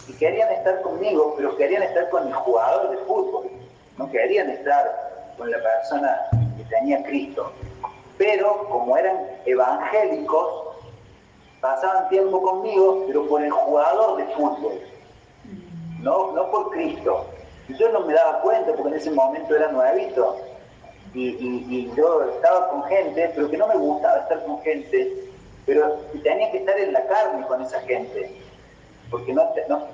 y 0.08 0.12
querían 0.14 0.50
estar 0.52 0.80
conmigo, 0.82 1.34
pero 1.36 1.56
querían 1.56 1.82
estar 1.82 2.08
con 2.10 2.26
el 2.26 2.34
jugador 2.34 2.90
de 2.90 2.96
fútbol, 3.04 3.50
no 3.98 4.10
querían 4.10 4.50
estar 4.50 5.34
con 5.36 5.50
la 5.50 5.58
persona 5.58 6.20
que 6.56 6.64
tenía 6.64 7.02
Cristo. 7.04 7.52
Pero 8.16 8.66
como 8.68 8.96
eran 8.96 9.18
evangélicos, 9.44 10.76
pasaban 11.60 12.08
tiempo 12.08 12.42
conmigo, 12.42 13.04
pero 13.06 13.26
por 13.26 13.42
el 13.42 13.50
jugador 13.50 14.16
de 14.16 14.24
fútbol, 14.34 14.80
no, 16.04 16.32
no 16.32 16.50
por 16.50 16.70
Cristo. 16.70 17.26
Y 17.68 17.76
yo 17.76 17.88
no 17.90 18.00
me 18.00 18.14
daba 18.14 18.40
cuenta 18.42 18.72
porque 18.72 18.88
en 18.88 18.94
ese 18.94 19.10
momento 19.10 19.56
era 19.56 19.72
nuevito. 19.72 20.36
Y, 21.14 21.28
y, 21.28 21.92
yo 21.96 22.24
estaba 22.24 22.68
con 22.70 22.82
gente, 22.84 23.30
pero 23.34 23.48
que 23.48 23.56
no 23.56 23.68
me 23.68 23.76
gustaba 23.76 24.18
estar 24.18 24.44
con 24.44 24.60
gente, 24.62 25.30
pero 25.64 25.96
tenía 26.24 26.50
que 26.50 26.58
estar 26.58 26.78
en 26.78 26.92
la 26.92 27.06
carne 27.06 27.46
con 27.46 27.62
esa 27.62 27.80
gente 27.82 28.44
porque 29.14 29.32
no, 29.32 29.48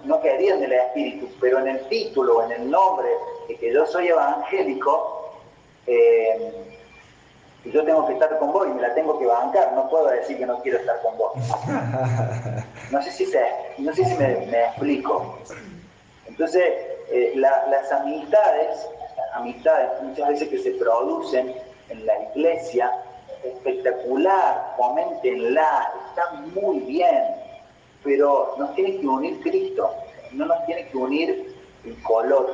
no, 0.04 0.20
querían 0.22 0.60
del 0.60 0.72
espíritu, 0.72 1.28
pero 1.40 1.58
en 1.58 1.68
el 1.68 1.88
título, 1.88 2.42
en 2.44 2.52
el 2.52 2.70
nombre 2.70 3.08
de 3.48 3.56
que 3.56 3.70
yo 3.70 3.84
soy 3.86 4.08
evangélico, 4.08 5.34
eh, 5.86 6.52
yo 7.66 7.84
tengo 7.84 8.06
que 8.06 8.14
estar 8.14 8.38
con 8.38 8.50
vos 8.50 8.66
y 8.66 8.70
me 8.70 8.80
la 8.80 8.94
tengo 8.94 9.18
que 9.18 9.26
bancar, 9.26 9.74
no 9.74 9.90
puedo 9.90 10.06
decir 10.08 10.38
que 10.38 10.46
no 10.46 10.62
quiero 10.62 10.78
estar 10.78 11.02
con 11.02 11.18
vos. 11.18 11.32
No 12.90 13.00
sé 13.02 13.12
si, 13.12 13.24
se, 13.26 13.40
no 13.78 13.92
sé 13.92 14.04
si 14.04 14.14
me, 14.16 14.64
explico. 14.64 15.38
Entonces, 16.30 16.64
eh, 17.10 17.32
las 17.34 17.92
amistades, 17.92 18.88
amistades 19.34 19.90
muchas 20.02 20.28
veces 20.28 20.48
que 20.48 20.58
se 20.58 20.70
producen 20.72 21.54
en 21.88 22.06
la 22.06 22.12
iglesia, 22.30 22.92
espectacular, 23.42 24.74
comentenla, 24.76 25.92
están 26.08 26.54
muy 26.54 26.78
bien, 26.80 27.24
pero 28.04 28.54
nos 28.58 28.74
tiene 28.76 29.00
que 29.00 29.06
unir 29.06 29.40
Cristo, 29.40 29.92
no 30.32 30.46
nos 30.46 30.64
tiene 30.66 30.86
que 30.88 30.96
unir 30.96 31.56
el 31.84 32.02
color. 32.02 32.48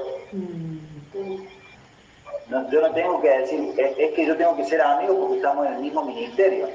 yo 2.71 2.81
no 2.81 2.93
tengo 2.95 3.21
que 3.21 3.29
decir, 3.29 3.75
es, 3.79 4.13
que 4.15 4.27
yo 4.27 4.37
tengo 4.39 4.57
que 4.57 4.65
ser 4.65 4.81
amigo 4.81 5.19
porque 5.19 5.37
estamos 5.37 5.67
en 5.67 5.75
el 5.75 5.81
mismo 5.81 6.03
ministerio. 6.03 6.69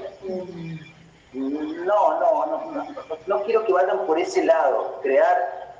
No, 1.33 2.19
no, 2.19 2.45
no, 2.45 2.87
no, 3.25 3.43
quiero 3.43 3.65
que 3.65 3.73
vayan 3.73 4.05
por 4.05 4.19
ese 4.19 4.43
lado, 4.43 4.99
crear 5.01 5.70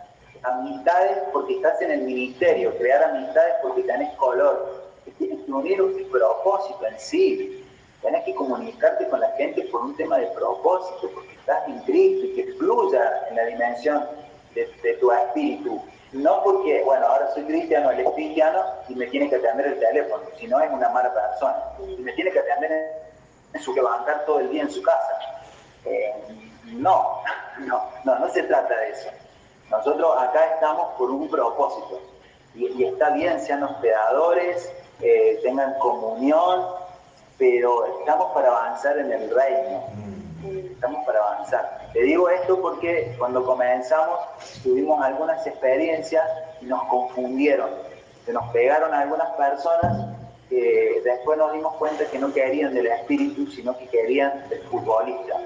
amistades 0.43 1.17
porque 1.31 1.55
estás 1.55 1.81
en 1.81 1.91
el 1.91 2.01
ministerio, 2.01 2.75
crear 2.77 3.03
amistades 3.03 3.55
porque 3.61 3.83
tenés 3.83 4.13
color. 4.15 4.91
Tienes 5.17 5.45
que 5.45 5.51
unir 5.51 5.81
un 5.81 5.93
propósito 6.11 6.85
en 6.87 6.99
sí, 6.99 7.65
tienes 8.01 8.23
que 8.23 8.33
comunicarte 8.33 9.07
con 9.07 9.19
la 9.19 9.29
gente 9.31 9.63
por 9.65 9.81
un 9.81 9.95
tema 9.95 10.17
de 10.17 10.27
propósito, 10.27 11.11
estás 11.31 11.67
en 11.67 11.79
Cristo 11.81 12.25
y 12.25 12.33
que 12.35 12.53
fluya 12.53 13.27
en 13.29 13.35
la 13.35 13.45
dimensión 13.45 14.07
de, 14.55 14.93
tu 14.99 15.11
espíritu. 15.11 15.81
No 16.13 16.43
porque, 16.43 16.83
bueno, 16.83 17.07
ahora 17.07 17.31
soy 17.33 17.43
cristiano, 17.43 17.91
él 17.91 18.01
es 18.01 18.09
cristiano 18.11 18.61
y 18.89 18.95
me 18.95 19.07
tiene 19.07 19.29
que 19.29 19.37
atender 19.37 19.67
el 19.67 19.79
teléfono, 19.79 20.23
si 20.37 20.47
no 20.47 20.59
es 20.59 20.69
una 20.69 20.89
mala 20.89 21.13
persona. 21.13 21.57
Y 21.87 22.01
me 22.01 22.11
tiene 22.13 22.31
que 22.31 22.39
atender 22.39 23.11
en 23.53 23.61
su 23.61 23.73
levantar 23.73 24.25
todo 24.25 24.39
el 24.39 24.49
día 24.49 24.63
en 24.63 24.71
su 24.71 24.81
casa. 24.81 25.43
Eh, 25.85 26.13
no, 26.65 27.21
no, 27.59 27.89
no, 28.03 28.19
no 28.19 28.29
se 28.29 28.43
trata 28.43 28.75
de 28.75 28.89
eso. 28.89 29.09
Nosotros 29.71 30.15
acá 30.19 30.53
estamos 30.53 30.93
por 30.97 31.09
un 31.09 31.27
propósito. 31.29 31.99
Y, 32.53 32.83
está 32.83 33.09
bien, 33.11 33.39
sean 33.41 33.63
hospedadores, 33.63 34.71
eh, 34.99 35.39
tengan 35.41 35.73
comunión, 35.79 36.67
pero 37.37 37.99
estamos 37.99 38.31
para 38.33 38.49
avanzar 38.49 38.97
en 38.99 39.11
el 39.11 39.33
reino 39.33 39.81
estamos 40.49 41.05
para 41.05 41.19
avanzar. 41.19 41.89
Te 41.93 42.01
digo 42.01 42.29
esto 42.29 42.59
porque 42.61 43.13
cuando 43.17 43.43
comenzamos 43.45 44.19
tuvimos 44.63 45.01
algunas 45.01 45.45
experiencias 45.45 46.25
y 46.61 46.65
nos 46.65 46.83
confundieron, 46.85 47.69
se 48.25 48.33
nos 48.33 48.49
pegaron 48.51 48.93
algunas 48.93 49.29
personas 49.31 50.15
que 50.49 51.01
después 51.03 51.37
nos 51.37 51.53
dimos 51.53 51.75
cuenta 51.75 52.05
que 52.05 52.19
no 52.19 52.33
querían 52.33 52.73
del 52.73 52.87
espíritu, 52.87 53.47
sino 53.47 53.77
que 53.77 53.87
querían 53.87 54.47
del 54.49 54.61
futbolista. 54.63 55.39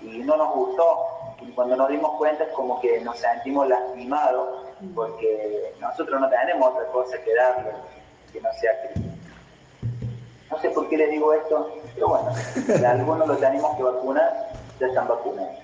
Y 0.00 0.18
no 0.18 0.36
nos 0.36 0.54
gustó, 0.54 1.06
y 1.50 1.52
cuando 1.52 1.74
nos 1.74 1.88
dimos 1.88 2.12
cuenta 2.16 2.44
es 2.44 2.50
como 2.50 2.80
que 2.80 3.00
nos 3.00 3.18
sentimos 3.18 3.68
lastimados, 3.68 4.66
porque 4.94 5.74
nosotros 5.80 6.20
no 6.20 6.28
tenemos 6.28 6.72
otra 6.72 6.86
cosa 6.92 7.18
que 7.22 7.34
darle 7.34 7.72
que 8.32 8.40
no 8.40 8.48
sea 8.52 8.70
Cristo. 8.82 9.10
No 10.48 10.60
sé 10.60 10.70
por 10.70 10.88
qué 10.88 10.96
les 10.96 11.10
digo 11.10 11.32
esto, 11.32 11.74
pero 11.94 12.08
bueno, 12.08 12.32
si 12.66 12.84
algunos 12.84 13.26
lo 13.26 13.36
tenemos 13.36 13.76
que 13.76 13.82
vacunar, 13.82 14.52
ya 14.78 14.86
están 14.86 15.08
vacunados. 15.08 15.56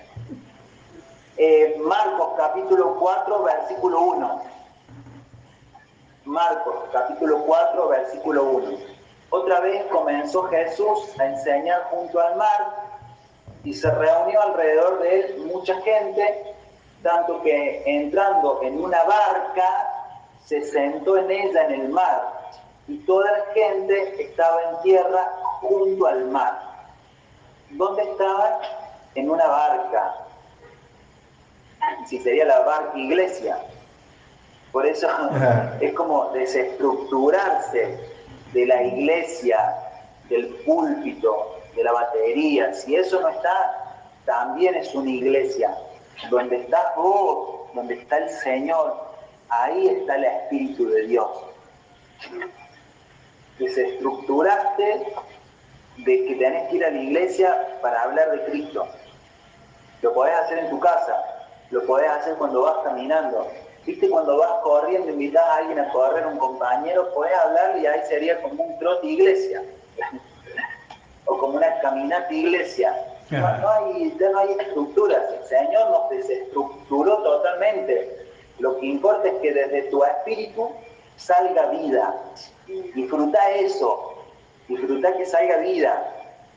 Eh, 1.37 1.77
Marcos 1.79 2.33
capítulo 2.35 2.95
4, 2.99 3.43
versículo 3.43 4.01
1. 4.01 4.41
Marcos 6.25 6.75
capítulo 6.91 7.43
4, 7.45 7.87
versículo 7.87 8.43
1. 8.43 8.77
Otra 9.29 9.61
vez 9.61 9.85
comenzó 9.85 10.43
Jesús 10.43 11.17
a 11.17 11.27
enseñar 11.27 11.83
junto 11.91 12.19
al 12.19 12.35
mar 12.35 12.86
y 13.67 13.73
se 13.73 13.91
reunió 13.91 14.41
alrededor 14.43 15.01
de 15.01 15.19
él 15.19 15.43
mucha 15.51 15.75
gente, 15.81 16.55
tanto 17.03 17.41
que 17.41 17.83
entrando 17.85 18.61
en 18.63 18.81
una 18.81 19.03
barca 19.03 19.89
se 20.45 20.61
sentó 20.61 21.17
en 21.17 21.29
ella 21.29 21.65
en 21.65 21.81
el 21.81 21.89
mar 21.89 22.31
y 22.87 22.97
toda 22.99 23.29
la 23.29 23.43
gente 23.53 24.23
estaba 24.23 24.57
en 24.69 24.81
tierra 24.83 25.33
junto 25.59 26.07
al 26.07 26.29
mar. 26.29 26.57
¿Dónde 27.71 28.03
estaban? 28.03 28.53
En 29.15 29.29
una 29.29 29.45
barca. 29.45 30.15
Si 32.05 32.19
sería 32.19 32.45
la 32.45 32.61
barca 32.61 32.97
iglesia. 32.97 33.65
Por 34.71 34.85
eso 34.85 35.09
es 35.81 35.91
como 35.91 36.29
desestructurarse 36.29 37.99
de 38.53 38.65
la 38.65 38.81
iglesia, 38.81 39.75
del 40.29 40.47
púlpito, 40.63 41.56
de 41.77 41.83
la 41.83 41.93
batería. 41.93 42.73
Si 42.73 42.95
eso 42.95 43.21
no 43.21 43.29
está, 43.29 43.95
también 44.25 44.75
es 44.75 44.93
una 44.93 45.09
iglesia. 45.09 45.73
Donde 46.29 46.57
estás 46.57 46.95
vos, 46.97 47.71
donde 47.73 47.93
está 47.93 48.17
el 48.17 48.29
Señor, 48.29 48.97
ahí 49.47 49.87
está 49.87 50.17
el 50.17 50.25
Espíritu 50.25 50.89
de 50.89 51.07
Dios 51.07 51.29
desestructuraste 53.59 55.13
de 55.97 56.25
que 56.25 56.35
tenés 56.35 56.69
que 56.69 56.75
ir 56.77 56.85
a 56.85 56.91
la 56.91 56.99
iglesia 56.99 57.79
para 57.81 58.03
hablar 58.03 58.31
de 58.31 58.45
Cristo. 58.45 58.87
Lo 60.01 60.13
podés 60.13 60.35
hacer 60.35 60.59
en 60.59 60.69
tu 60.69 60.79
casa, 60.79 61.47
lo 61.71 61.83
podés 61.85 62.09
hacer 62.09 62.35
cuando 62.35 62.61
vas 62.61 62.75
caminando. 62.83 63.47
¿Viste 63.85 64.09
cuando 64.09 64.37
vas 64.37 64.51
corriendo, 64.63 65.09
invitas 65.11 65.43
a 65.43 65.55
alguien 65.55 65.79
a 65.79 65.89
correr, 65.89 66.27
un 66.27 66.37
compañero, 66.37 67.13
podés 67.13 67.33
hablarle 67.33 67.81
y 67.81 67.85
ahí 67.85 68.01
sería 68.07 68.41
como 68.41 68.63
un 68.63 68.79
trote 68.79 69.07
iglesia. 69.07 69.63
O 71.27 71.37
como 71.37 71.57
una 71.57 71.79
caminata 71.79 72.33
iglesia. 72.33 72.93
No, 73.29 73.45
hay, 73.45 74.15
ya 74.19 74.29
no 74.29 74.39
hay 74.39 74.51
estructuras. 74.59 75.21
El 75.33 75.45
Señor 75.45 75.89
nos 75.89 76.09
desestructuró 76.09 77.17
totalmente. 77.23 78.25
Lo 78.59 78.77
que 78.79 78.85
importa 78.85 79.27
es 79.27 79.35
que 79.41 79.53
desde 79.53 79.83
tu 79.83 80.03
espíritu 80.03 80.69
salga 81.17 81.67
vida. 81.67 82.15
Disfruta 82.95 83.51
eso, 83.51 84.23
disfruta 84.67 85.15
que 85.17 85.25
salga 85.25 85.57
vida. 85.57 86.13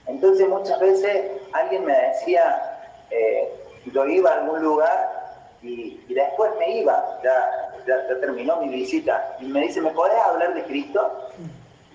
Entonces 0.07 0.49
muchas 0.49 0.79
veces 0.81 1.33
alguien 1.53 1.85
me 1.85 1.93
decía, 1.93 2.81
eh, 3.11 3.53
yo 3.93 4.07
iba 4.07 4.31
a 4.31 4.35
algún 4.41 4.63
lugar 4.63 5.21
y, 5.63 6.01
después 6.09 6.51
me 6.59 6.79
iba, 6.79 7.21
ya, 7.23 7.73
ya, 7.87 8.21
terminó 8.21 8.57
mi 8.61 8.69
visita, 8.69 9.37
y 9.41 9.45
me 9.45 9.61
dice, 9.63 9.81
¿me 9.81 9.91
podés 9.91 10.19
hablar 10.25 10.55
de 10.55 10.65
Cristo? 10.65 11.29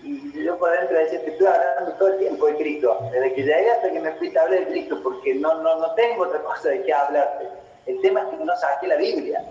Y 0.05 0.43
yo 0.43 0.57
por 0.59 0.71
dentro 0.71 0.97
decía, 0.99 1.19
te 1.21 1.31
estoy 1.31 1.47
hablando 1.47 1.93
todo 1.93 2.09
el 2.09 2.19
tiempo 2.19 2.45
de 2.45 2.55
Cristo, 2.57 2.99
desde 3.11 3.33
que 3.33 3.41
llegué 3.41 3.71
hasta 3.71 3.91
que 3.91 3.99
me 3.99 4.11
fuiste 4.13 4.37
a 4.37 4.43
hablar 4.43 4.59
de 4.59 4.67
Cristo, 4.67 4.99
porque 5.01 5.33
no, 5.33 5.61
no, 5.63 5.79
no 5.79 5.95
tengo 5.95 6.25
otra 6.25 6.41
cosa 6.41 6.69
de 6.69 6.83
qué 6.83 6.93
hablarte. 6.93 7.47
El 7.87 7.99
tema 8.01 8.21
es 8.21 8.27
que 8.27 8.45
no 8.45 8.55
saqué 8.55 8.87
la 8.87 8.97
Biblia. 8.97 9.43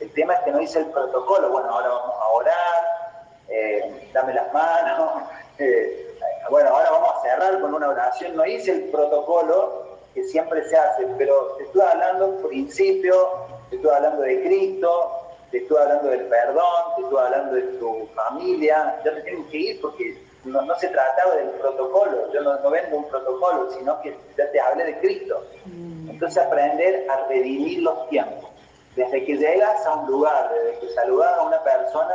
El 0.00 0.12
tema 0.12 0.34
es 0.34 0.40
que 0.40 0.50
no 0.50 0.60
hice 0.60 0.80
el 0.80 0.86
protocolo. 0.86 1.50
Bueno, 1.50 1.70
ahora 1.70 1.88
vamos 1.88 2.14
a 2.20 2.28
orar, 2.28 3.34
eh, 3.48 4.10
dame 4.12 4.34
las 4.34 4.52
manos. 4.52 5.22
Eh, 5.62 6.16
bueno, 6.48 6.70
ahora 6.70 6.90
vamos 6.90 7.16
a 7.18 7.20
cerrar 7.20 7.60
con 7.60 7.74
una 7.74 7.90
oración. 7.90 8.34
No 8.34 8.46
hice 8.46 8.72
el 8.72 8.84
protocolo 8.84 9.98
que 10.14 10.24
siempre 10.24 10.66
se 10.70 10.74
hace, 10.74 11.06
pero 11.18 11.54
te 11.58 11.64
estoy 11.64 11.82
hablando 11.82 12.48
principio, 12.48 13.28
te 13.68 13.76
estoy 13.76 13.90
hablando 13.90 14.22
de 14.22 14.42
Cristo, 14.42 15.29
te 15.50 15.58
estoy 15.58 15.78
hablando 15.78 16.08
del 16.08 16.26
perdón, 16.26 16.94
te 16.96 17.02
estoy 17.02 17.18
hablando 17.18 17.54
de 17.54 17.62
tu 17.78 18.06
familia. 18.14 19.00
Ya 19.04 19.14
te 19.14 19.22
tengo 19.22 19.48
que 19.48 19.56
ir 19.56 19.80
porque 19.80 20.22
no, 20.44 20.74
se 20.76 20.88
trataba 20.88 21.36
del 21.36 21.50
protocolo, 21.50 22.32
yo 22.32 22.40
no, 22.42 22.58
no, 22.60 22.70
vendo 22.70 22.96
un 22.96 23.08
protocolo, 23.08 23.70
sino 23.72 24.00
que 24.00 24.16
ya 24.36 24.50
te 24.50 24.60
hablé 24.60 24.84
de 24.84 24.98
Cristo. 25.00 25.44
Mm. 25.66 26.10
Entonces 26.10 26.42
aprender 26.42 27.06
a 27.10 27.26
redimir 27.28 27.82
los 27.82 28.08
tiempos. 28.08 28.50
Desde 28.96 29.24
que 29.24 29.36
llegas 29.36 29.84
a 29.86 29.94
un 29.94 30.10
lugar, 30.10 30.52
desde 30.52 30.80
que 30.80 30.94
saludas 30.94 31.38
a 31.38 31.42
una 31.42 31.62
persona, 31.62 32.14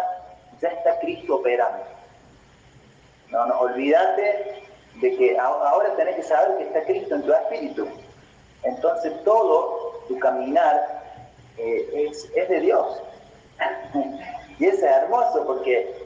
ya 0.62 0.70
está 0.70 1.00
Cristo 1.00 1.36
operando. 1.36 1.84
No, 3.30 3.46
no, 3.46 3.60
olvídate 3.60 4.64
de 5.02 5.18
que 5.18 5.38
ahora 5.38 5.94
tenés 5.96 6.16
que 6.16 6.24
saber 6.24 6.58
que 6.58 6.64
está 6.66 6.84
Cristo 6.84 7.16
en 7.16 7.24
tu 7.24 7.34
espíritu. 7.34 7.88
Entonces 8.64 9.14
todo 9.24 10.04
tu 10.08 10.18
caminar 10.20 11.04
eh, 11.58 12.08
es, 12.10 12.30
es 12.36 12.50
de 12.50 12.60
Dios. 12.62 13.02
Y 14.60 14.66
es 14.66 14.82
hermoso 14.82 15.46
porque 15.46 16.06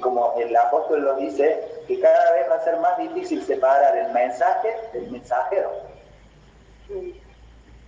como 0.00 0.34
el 0.38 0.56
apóstol 0.56 1.02
lo 1.02 1.16
dice, 1.16 1.62
que 1.86 2.00
cada 2.00 2.32
vez 2.32 2.50
va 2.50 2.56
a 2.56 2.64
ser 2.64 2.78
más 2.78 2.96
difícil 2.98 3.42
separar 3.44 3.96
el 3.96 4.12
mensaje 4.12 4.74
del 4.92 5.10
mensajero. 5.10 5.70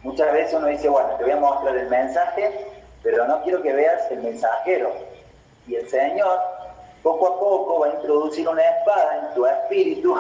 Muchas 0.03 0.33
veces 0.33 0.55
uno 0.55 0.67
dice, 0.67 0.89
bueno, 0.89 1.09
te 1.17 1.25
voy 1.25 1.33
a 1.33 1.37
mostrar 1.37 1.77
el 1.77 1.89
mensaje, 1.89 2.67
pero 3.03 3.27
no 3.27 3.43
quiero 3.43 3.63
que 3.63 3.73
veas 3.73 4.11
el 4.11 4.23
mensajero. 4.23 4.93
Y 5.67 5.77
el 5.77 5.89
Señor, 5.89 6.39
poco 7.03 7.27
a 7.27 7.41
poco, 7.41 7.81
va 7.81 7.87
a 7.87 7.95
introducir 7.95 8.47
una 8.47 8.63
espada 8.63 9.19
en 9.19 9.35
tu 9.35 9.47
espíritu 9.47 10.17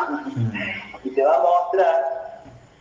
y 1.05 1.11
te 1.11 1.23
va 1.23 1.37
a 1.37 1.41
mostrar 1.41 2.16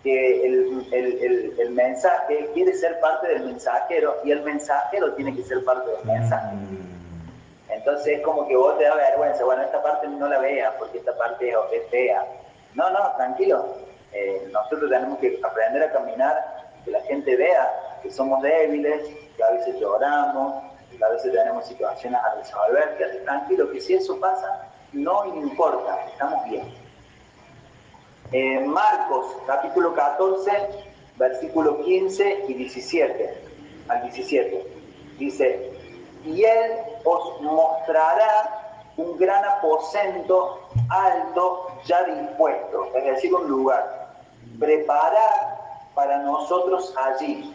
que 0.06 0.46
el, 0.46 1.56
el 1.58 1.72
mensaje 1.72 2.48
quiere 2.54 2.76
ser 2.76 3.00
parte 3.00 3.28
del 3.28 3.44
mensajero 3.44 4.18
y 4.24 4.32
el 4.32 4.44
mensajero 4.44 5.14
tiene 5.16 5.36
que 5.36 5.44
ser 5.44 5.66
parte 5.66 5.90
del 5.90 6.06
mensaje. 6.06 6.56
Entonces 7.70 8.20
es 8.20 8.22
como 8.22 8.48
que 8.48 8.56
vos 8.56 8.78
te 8.78 8.84
da 8.84 8.96
vergüenza, 8.96 9.44
bueno, 9.44 9.64
esta 9.64 9.82
parte 9.82 10.08
no 10.08 10.30
la 10.30 10.38
veas 10.38 10.76
porque 10.78 11.00
esta 11.00 11.18
parte 11.18 11.50
es 11.50 11.90
fea. 11.90 12.24
No, 12.76 12.88
no, 12.92 13.16
tranquilo. 13.18 13.66
Eh, 14.14 14.48
nosotros 14.52 14.92
tenemos 14.92 15.18
que 15.18 15.40
aprender 15.44 15.82
a 15.82 15.92
caminar, 15.92 16.70
que 16.86 16.92
la 16.92 17.02
gente 17.02 17.36
vea 17.36 18.00
que 18.04 18.12
somos 18.12 18.44
débiles, 18.44 19.10
que 19.36 19.44
a 19.44 19.50
veces 19.54 19.80
lloramos, 19.80 20.64
que 20.96 21.04
a 21.04 21.10
veces 21.10 21.34
tenemos 21.34 21.66
situaciones 21.66 22.22
a 22.22 22.36
resolver, 22.36 22.96
que 22.98 23.06
tranquilo, 23.22 23.72
que 23.72 23.82
si 23.82 23.96
eso 23.96 24.20
pasa, 24.20 24.68
no 24.94 25.26
importa, 25.26 26.06
estamos 26.12 26.48
bien. 26.48 26.85
Eh, 28.32 28.60
Marcos, 28.62 29.28
capítulo 29.46 29.94
14, 29.94 30.52
versículo 31.18 31.82
15 31.84 32.46
y 32.48 32.54
17 32.56 33.38
al 33.88 34.02
17. 34.02 34.68
Dice, 35.20 35.72
y 36.26 36.44
él 36.44 36.72
os 37.04 37.40
mostrará 37.42 38.82
un 38.98 39.18
gran 39.18 39.46
aposento 39.46 40.60
alto 40.90 41.68
ya 41.86 42.04
dispuesto, 42.04 42.88
es 42.96 43.06
decir, 43.06 43.34
un 43.34 43.48
lugar. 43.48 44.16
preparado 44.60 45.56
para 45.94 46.18
nosotros 46.20 46.94
allí. 46.98 47.54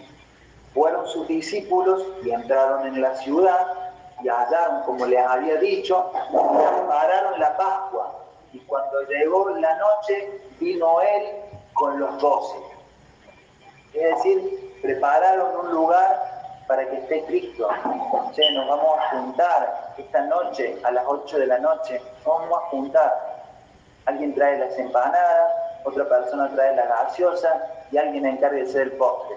Fueron 0.72 1.06
sus 1.08 1.26
discípulos 1.26 2.02
y 2.24 2.30
entraron 2.30 2.86
en 2.86 3.00
la 3.02 3.16
ciudad 3.16 3.92
y 4.22 4.28
hallaron, 4.28 4.82
como 4.84 5.04
les 5.06 5.24
había 5.24 5.56
dicho, 5.56 6.10
prepararon 6.12 7.40
la 7.40 7.56
Pascua. 7.56 8.19
Y 8.52 8.58
cuando 8.60 9.02
llegó 9.02 9.50
la 9.50 9.76
noche, 9.76 10.40
vino 10.58 11.00
él 11.00 11.36
con 11.72 11.98
los 11.98 12.18
doce. 12.20 12.56
Es 13.94 14.16
decir, 14.16 14.78
prepararon 14.82 15.66
un 15.66 15.72
lugar 15.72 16.64
para 16.66 16.88
que 16.88 16.98
esté 16.98 17.24
Cristo. 17.24 17.68
Che, 18.32 18.52
nos 18.52 18.68
vamos 18.68 18.98
a 18.98 19.10
juntar 19.10 19.94
esta 19.98 20.20
noche, 20.26 20.78
a 20.84 20.90
las 20.92 21.04
8 21.06 21.38
de 21.38 21.46
la 21.46 21.58
noche, 21.58 22.00
vamos 22.24 22.58
a 22.58 22.66
juntar. 22.66 23.42
Alguien 24.06 24.34
trae 24.34 24.58
las 24.58 24.78
empanadas, 24.78 25.52
otra 25.84 26.08
persona 26.08 26.48
trae 26.50 26.76
la 26.76 26.86
gaseosa 26.86 27.60
y 27.90 27.98
alguien 27.98 28.26
encarga 28.26 28.58
de 28.58 28.66
ser 28.66 28.82
el 28.82 28.92
postre. 28.92 29.36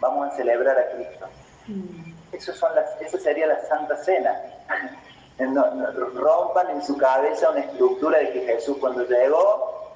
Vamos 0.00 0.28
a 0.28 0.36
celebrar 0.36 0.78
a 0.78 0.90
Cristo. 0.90 1.26
Mm. 1.68 2.12
Eso, 2.32 2.52
son 2.52 2.74
las, 2.74 3.00
eso 3.00 3.16
sería 3.18 3.46
la 3.46 3.60
Santa 3.62 3.96
Cena. 3.96 4.38
Rompan 5.38 6.70
en 6.70 6.82
su 6.82 6.96
cabeza 6.96 7.50
una 7.50 7.60
estructura 7.60 8.18
de 8.18 8.32
que 8.32 8.40
Jesús 8.40 8.76
cuando 8.78 9.04
llegó, 9.04 9.92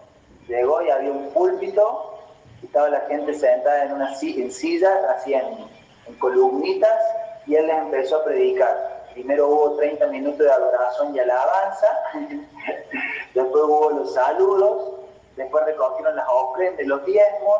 llegó 0.48 0.82
y 0.82 0.90
había 0.90 1.12
un 1.12 1.30
púlpito, 1.30 2.14
estaba 2.62 2.88
la 2.88 3.00
gente 3.02 3.34
sentada 3.34 3.84
en 3.84 3.92
una 3.92 4.12
en 4.20 4.50
sillas, 4.50 5.04
así 5.16 5.34
en 5.34 5.68
en 6.08 6.18
columnitas 6.18 6.98
y 7.46 7.54
él 7.54 7.66
les 7.66 7.78
empezó 7.78 8.16
a 8.16 8.24
predicar. 8.24 9.06
Primero 9.12 9.48
hubo 9.48 9.76
30 9.76 10.06
minutos 10.08 10.38
de 10.38 10.50
adoración 10.50 11.14
y 11.14 11.18
alabanza, 11.18 11.88
después 13.34 13.64
hubo 13.64 13.90
los 13.90 14.14
saludos, 14.14 15.00
después 15.36 15.64
recogieron 15.64 16.16
las 16.16 16.26
ofrendas, 16.28 16.86
los 16.86 17.04
diezmos, 17.04 17.58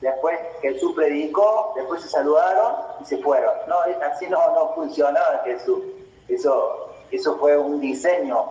después 0.00 0.38
Jesús 0.62 0.92
predicó, 0.94 1.72
después 1.76 2.02
se 2.02 2.08
saludaron 2.08 2.74
y 3.00 3.04
se 3.04 3.18
fueron. 3.18 3.52
No, 3.66 3.76
así 4.06 4.26
no, 4.28 4.38
no 4.54 4.74
funcionaba 4.74 5.42
Jesús. 5.44 5.80
Eso, 6.28 6.87
eso 7.10 7.36
fue 7.38 7.56
un 7.56 7.80
diseño 7.80 8.46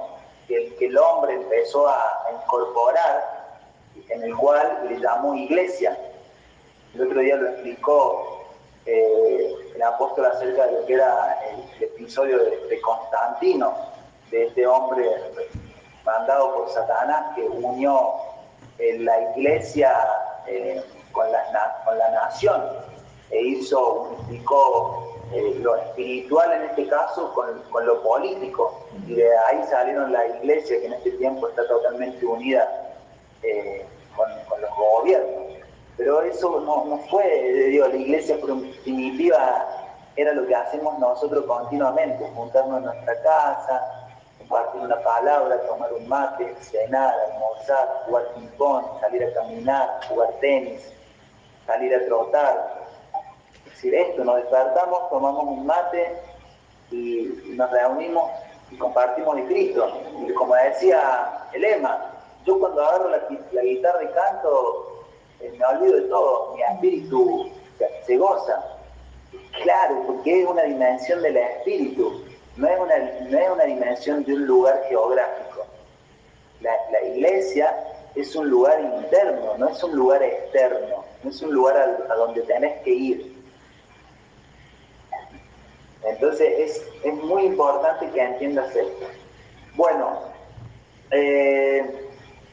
que, 0.48 0.76
el 0.80 0.98
hombre 0.98 1.34
empezó 1.34 1.88
a 1.88 2.28
incorporar, 2.34 3.48
en 4.10 4.24
el 4.24 4.36
cual 4.36 4.88
le 4.90 5.00
llamó 5.00 5.36
iglesia. 5.36 5.98
El 6.94 7.08
otro 7.08 7.20
día 7.20 7.36
lo 7.36 7.50
explicó 7.50 8.46
eh, 8.86 9.56
el 9.76 9.82
apóstol 9.82 10.26
acerca 10.26 10.66
de 10.68 10.80
lo 10.80 10.86
que 10.86 10.94
era 10.94 11.40
el, 11.52 11.84
episodio 11.84 12.40
de, 12.40 12.82
Constantino, 12.82 13.74
de 14.32 14.48
este 14.48 14.66
hombre 14.66 15.06
mandado 16.06 16.56
por 16.56 16.70
Satanás 16.70 17.36
que 17.36 17.42
unió 17.42 18.14
eh, 18.80 18.98
la 19.00 19.34
iglesia 19.36 19.94
eh, 20.48 20.82
con, 21.12 21.30
la, 21.32 21.82
con, 21.86 21.98
la, 21.98 22.12
nación 22.12 22.64
e 23.30 23.42
hizo, 23.42 24.04
unificó 24.04 25.07
lo 25.62 25.76
espiritual 25.76 26.54
en 26.54 26.62
este 26.70 26.88
caso 26.88 27.34
con, 27.34 27.62
con, 27.72 27.86
lo 27.86 28.02
político 28.02 28.86
y 29.08 29.16
de 29.16 29.38
ahí 29.38 29.62
salieron 29.70 30.12
la 30.14 30.26
iglesia 30.28 30.80
que 30.80 30.86
en 30.86 30.94
este 30.94 31.12
tiempo 31.12 31.50
está 31.50 31.68
totalmente 31.68 32.26
unida 32.26 32.96
con, 34.16 34.30
con 34.48 34.62
los 34.62 34.72
gobiernos. 34.76 35.58
Pero 35.98 36.22
eso 36.22 36.62
no, 36.62 37.00
fue 37.10 37.24
de 37.26 37.66
Dios, 37.70 37.90
la 37.90 37.96
iglesia 37.96 38.38
primitiva 38.84 39.66
era 40.16 40.34
lo 40.34 40.48
que 40.48 40.56
hacemos 40.56 40.98
nosotros 41.00 41.46
continuamente, 41.46 42.30
juntarnos 42.36 42.80
en 42.80 42.86
nuestra 42.86 43.22
casa, 43.24 44.08
compartir 44.38 44.82
una 44.82 45.00
palabra, 45.02 45.60
tomar 45.68 45.92
un 45.94 46.08
mate, 46.08 46.56
cenar, 46.62 47.14
almorzar, 47.32 48.04
jugar 48.06 48.28
ping-pong, 48.36 48.86
salir 49.02 49.24
a 49.24 49.34
caminar, 49.34 50.00
jugar 50.08 50.30
tenis, 50.40 50.82
salir 51.66 51.96
a 51.96 52.06
trotar. 52.06 52.77
Decir, 53.78 53.94
esto, 53.94 54.24
nos 54.24 54.38
despertamos, 54.38 55.08
tomamos 55.12 55.44
un 55.44 55.68
mate 55.68 56.18
y 56.90 57.30
nos 57.50 57.70
reunimos 57.70 58.32
y 58.72 58.76
compartimos 58.78 59.36
de 59.36 59.46
Cristo. 59.46 60.02
Y 60.28 60.34
como 60.34 60.56
decía 60.56 61.48
el 61.54 61.64
Elema, 61.64 62.12
yo 62.44 62.60
cuando 62.60 62.84
agarro 62.84 63.10
la, 63.10 63.62
guitarra 63.62 64.04
y 64.04 64.08
canto, 64.08 65.06
eh, 65.42 65.54
me 65.60 65.64
olvido 65.64 65.96
de 65.96 66.02
todo, 66.04 66.56
mi 66.56 66.64
espíritu 66.64 67.52
se 68.08 68.18
goza. 68.18 68.66
Claro, 69.62 70.02
porque 70.08 70.42
es 70.42 70.48
una 70.48 70.64
dimensión 70.64 71.22
del 71.22 71.38
espíritu, 71.38 72.24
no 72.56 72.68
es 72.68 72.80
una, 72.80 72.98
no 73.30 73.38
es 73.38 73.50
una 73.52 73.64
dimensión 73.66 74.24
de 74.24 74.34
un 74.34 74.48
lugar 74.48 74.82
geográfico. 74.90 75.68
La, 76.62 77.04
iglesia 77.04 77.76
es 78.16 78.36
un 78.36 78.50
lugar 78.50 78.82
interno, 78.82 79.56
no 79.60 79.70
es 79.70 79.84
un 79.84 79.96
lugar 79.96 80.24
externo, 80.24 81.06
no 81.24 81.30
es 81.30 81.40
un 81.44 81.54
lugar 81.54 81.78
a, 82.10 82.16
donde 82.16 82.42
tenés 82.42 82.82
que 82.82 82.90
ir. 82.90 83.37
Entonces 86.08 86.54
es, 86.58 86.84
es, 87.04 87.14
muy 87.24 87.44
importante 87.44 88.10
que 88.12 88.22
entiendas 88.22 88.76
esto. 88.76 89.06
Bueno, 89.76 90.20
eh, 91.12 92.10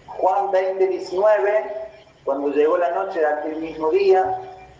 Juan 0.07 0.51
20, 0.51 0.87
19 0.87 1.85
cuando 2.25 2.49
llegó 2.49 2.79
la 2.79 2.91
noche 2.91 3.21
de 3.21 3.27
aquel 3.27 3.57
mismo 3.57 3.91
día, 3.91 4.39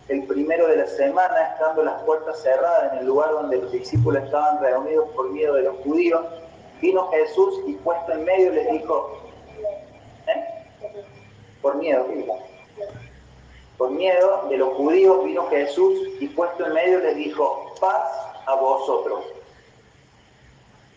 el 0.09 0.23
primero 0.23 0.67
de 0.67 0.77
la 0.77 0.87
semana, 0.87 1.51
estando 1.53 1.83
las 1.83 2.01
puertas 2.03 2.41
cerradas 2.41 2.93
en 2.93 2.99
el 2.99 3.05
lugar 3.05 3.31
donde 3.31 3.57
los 3.57 3.71
discípulos 3.71 4.23
estaban 4.23 4.59
reunidos 4.61 5.09
por 5.15 5.29
miedo 5.29 5.53
de 5.53 5.63
los 5.63 5.75
judíos, 5.77 6.25
vino 6.81 7.07
Jesús 7.11 7.61
y 7.67 7.73
puesto 7.73 8.11
en 8.11 8.23
medio 8.23 8.51
les 8.51 8.71
dijo, 8.71 9.21
¿eh? 10.27 10.43
Por 11.61 11.75
miedo, 11.75 12.07
Por 13.77 13.91
miedo 13.91 14.47
de 14.49 14.57
los 14.57 14.73
judíos 14.73 15.23
vino 15.23 15.47
Jesús 15.47 15.99
y 16.19 16.27
puesto 16.29 16.65
en 16.65 16.73
medio 16.73 16.99
les 16.99 17.15
dijo, 17.15 17.73
paz 17.79 18.34
a 18.45 18.55
vosotros. 18.55 19.23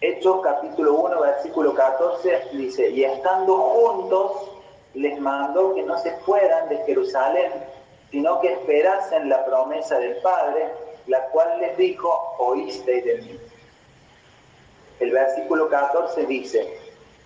Hechos 0.00 0.40
capítulo 0.42 0.94
1, 0.94 1.20
versículo 1.20 1.74
14 1.74 2.50
dice, 2.52 2.90
y 2.90 3.04
estando 3.04 3.56
juntos, 3.56 4.50
les 4.94 5.18
mandó 5.20 5.74
que 5.74 5.82
no 5.82 5.98
se 5.98 6.12
fueran 6.18 6.68
de 6.68 6.78
Jerusalén, 6.84 7.52
sino 8.10 8.40
que 8.40 8.52
esperasen 8.52 9.28
la 9.28 9.44
promesa 9.44 9.98
del 9.98 10.16
Padre, 10.18 10.68
la 11.06 11.24
cual 11.26 11.60
les 11.60 11.76
dijo, 11.76 12.34
oísteis 12.38 13.04
de 13.04 13.16
mí. 13.18 13.38
El 15.00 15.10
versículo 15.12 15.68
14 15.68 16.26
dice, 16.26 16.78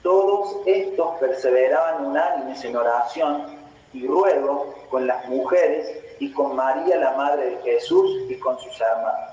Todos 0.03 0.57
estos 0.67 1.17
perseveraban 1.17 2.07
unánimes 2.07 2.65
en 2.65 2.77
oración 2.77 3.59
y 3.93 4.07
ruego 4.07 4.75
con 4.91 5.07
las 5.07 5.29
mujeres 5.29 5.91
y 6.19 6.33
con 6.33 6.57
María, 6.57 6.97
la 6.97 7.13
Madre 7.13 7.51
de 7.51 7.57
Jesús, 7.63 8.31
y 8.31 8.37
con 8.37 8.59
sus 8.61 8.81
hermanos. 8.81 9.32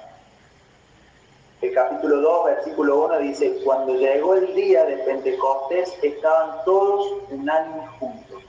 El 1.61 1.73
capítulo 1.73 2.21
2, 2.21 2.45
versículo 2.45 3.05
1 3.05 3.19
dice, 3.19 3.59
cuando 3.65 3.93
llegó 3.95 4.35
el 4.35 4.55
día 4.55 4.85
de 4.85 4.95
Pentecostés 4.99 5.93
estaban 6.01 6.63
todos 6.63 7.17
unánimes 7.31 7.89
juntos. 7.99 8.43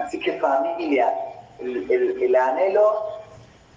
Así 0.00 0.18
que 0.18 0.32
familia, 0.38 1.12
el, 1.58 2.36
anhelo 2.36 3.02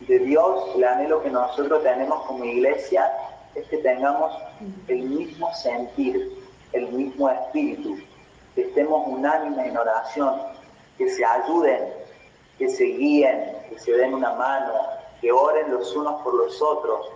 de 0.08 0.20
Dios, 0.20 0.72
el 0.74 0.86
anhelo 0.86 1.22
que 1.22 1.32
nosotros 1.32 1.84
tenemos 1.84 2.26
como 2.26 2.46
iglesia, 2.46 3.12
es 3.56 3.68
que 3.68 3.80
tengamos 3.80 4.34
el 4.88 5.04
mismo 5.04 5.54
sentir, 5.56 6.32
el 6.72 6.94
mismo 6.94 7.30
espíritu, 7.30 7.98
que 8.56 8.62
estemos 8.62 9.06
unánimes 9.06 9.68
en 9.68 9.78
oración, 9.78 10.44
que 10.98 11.10
se 11.10 11.26
ayuden, 11.26 11.90
que 12.58 12.70
se 12.70 12.86
guíen, 12.86 13.58
que 13.70 13.78
se 13.80 13.92
den 13.92 14.14
una 14.14 14.34
mano, 14.36 14.74
que 15.20 15.30
oren 15.30 15.72
los 15.72 15.94
unos 15.94 16.22
por 16.22 16.36
los 16.36 16.62
otros, 16.62 17.13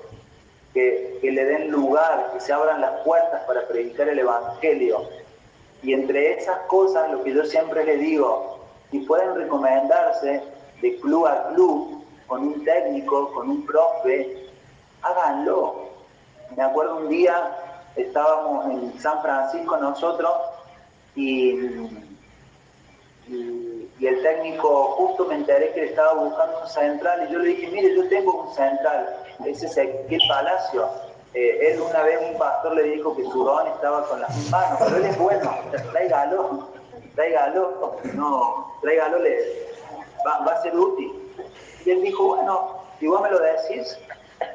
que, 0.73 1.19
le 1.21 1.45
den 1.45 1.71
lugar, 1.71 2.31
que 2.33 2.39
se 2.39 2.53
abran 2.53 2.81
las 2.81 3.01
puertas 3.01 3.41
para 3.45 3.67
predicar 3.67 4.09
el 4.09 4.19
Evangelio. 4.19 5.01
Y 5.83 5.93
entre 5.93 6.33
esas 6.33 6.57
cosas, 6.67 7.11
lo 7.11 7.23
que 7.23 7.33
yo 7.33 7.45
siempre 7.45 7.83
les 7.83 7.99
digo, 7.99 8.59
si 8.91 8.99
pueden 8.99 9.35
recomendarse 9.35 10.43
de 10.81 10.95
club 10.97 11.27
a 11.27 11.49
club, 11.49 12.03
con 12.27 12.43
un 12.43 12.63
técnico, 12.65 13.31
con 13.33 13.49
un 13.49 13.65
profe, 13.65 14.49
háganlo. 15.01 15.89
Me 16.55 16.63
acuerdo 16.63 16.97
un 16.97 17.09
día, 17.09 17.55
estábamos 17.95 18.65
en 18.65 18.99
San 18.99 19.21
Francisco 19.21 19.77
nosotros 19.77 20.33
y 21.15 21.55
y 23.29 23.66
el 24.05 24.21
técnico 24.21 24.91
justo 24.97 25.25
me 25.25 25.35
enteré 25.35 25.71
que 25.73 25.81
le 25.81 25.87
estaba 25.87 26.13
buscando 26.13 26.61
un 26.61 26.67
central 26.67 27.27
y 27.27 27.33
yo 27.33 27.39
le 27.39 27.47
dije, 27.49 27.67
mire, 27.71 27.95
yo 27.95 28.07
tengo 28.09 28.43
un 28.43 28.53
central, 28.53 29.15
ese 29.43 29.65
es 29.65 29.77
el 29.77 30.21
Palacio. 30.27 30.87
Eh, 31.33 31.71
él 31.71 31.81
una 31.81 32.03
vez, 32.03 32.19
un 32.31 32.37
pastor 32.37 32.75
le 32.75 32.83
dijo 32.83 33.15
que 33.15 33.23
su 33.23 33.43
don 33.43 33.67
estaba 33.67 34.07
con 34.07 34.21
las 34.21 34.49
manos, 34.49 34.79
pero 34.79 34.97
él 34.97 35.05
es 35.05 35.17
bueno, 35.17 35.51
tráigalo, 35.91 36.69
tráigalo, 37.15 37.97
no, 38.13 38.71
tráigalo, 38.81 39.19
le, 39.19 39.39
va, 40.25 40.45
va 40.45 40.53
a 40.53 40.61
ser 40.61 40.77
útil. 40.77 41.11
Y 41.85 41.91
él 41.91 42.01
dijo, 42.03 42.23
bueno, 42.23 42.83
si 42.99 43.07
vos 43.07 43.21
me 43.21 43.31
lo 43.31 43.39
decís, 43.39 43.97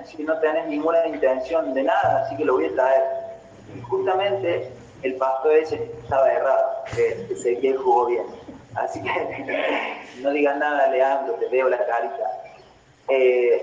si 0.04 0.22
no 0.22 0.38
tenés 0.38 0.66
ninguna 0.68 1.04
intención 1.06 1.74
de 1.74 1.82
nada, 1.82 2.24
así 2.24 2.36
que 2.36 2.44
lo 2.44 2.54
voy 2.54 2.66
a 2.66 2.74
traer. 2.74 3.02
Y 3.76 3.80
justamente 3.82 4.70
el 5.02 5.16
pastor 5.16 5.52
ese 5.54 5.90
estaba 6.02 6.32
errado, 6.32 6.84
que 6.94 7.26
Ezequiel 7.32 7.76
jugó 7.78 8.06
bien 8.06 8.41
Así 8.74 9.02
que 9.02 10.22
no 10.22 10.30
digan 10.30 10.58
nada, 10.58 10.88
Leandro, 10.88 11.34
te 11.34 11.48
veo 11.48 11.68
la 11.68 11.84
carita. 11.86 12.42
Eh, 13.08 13.62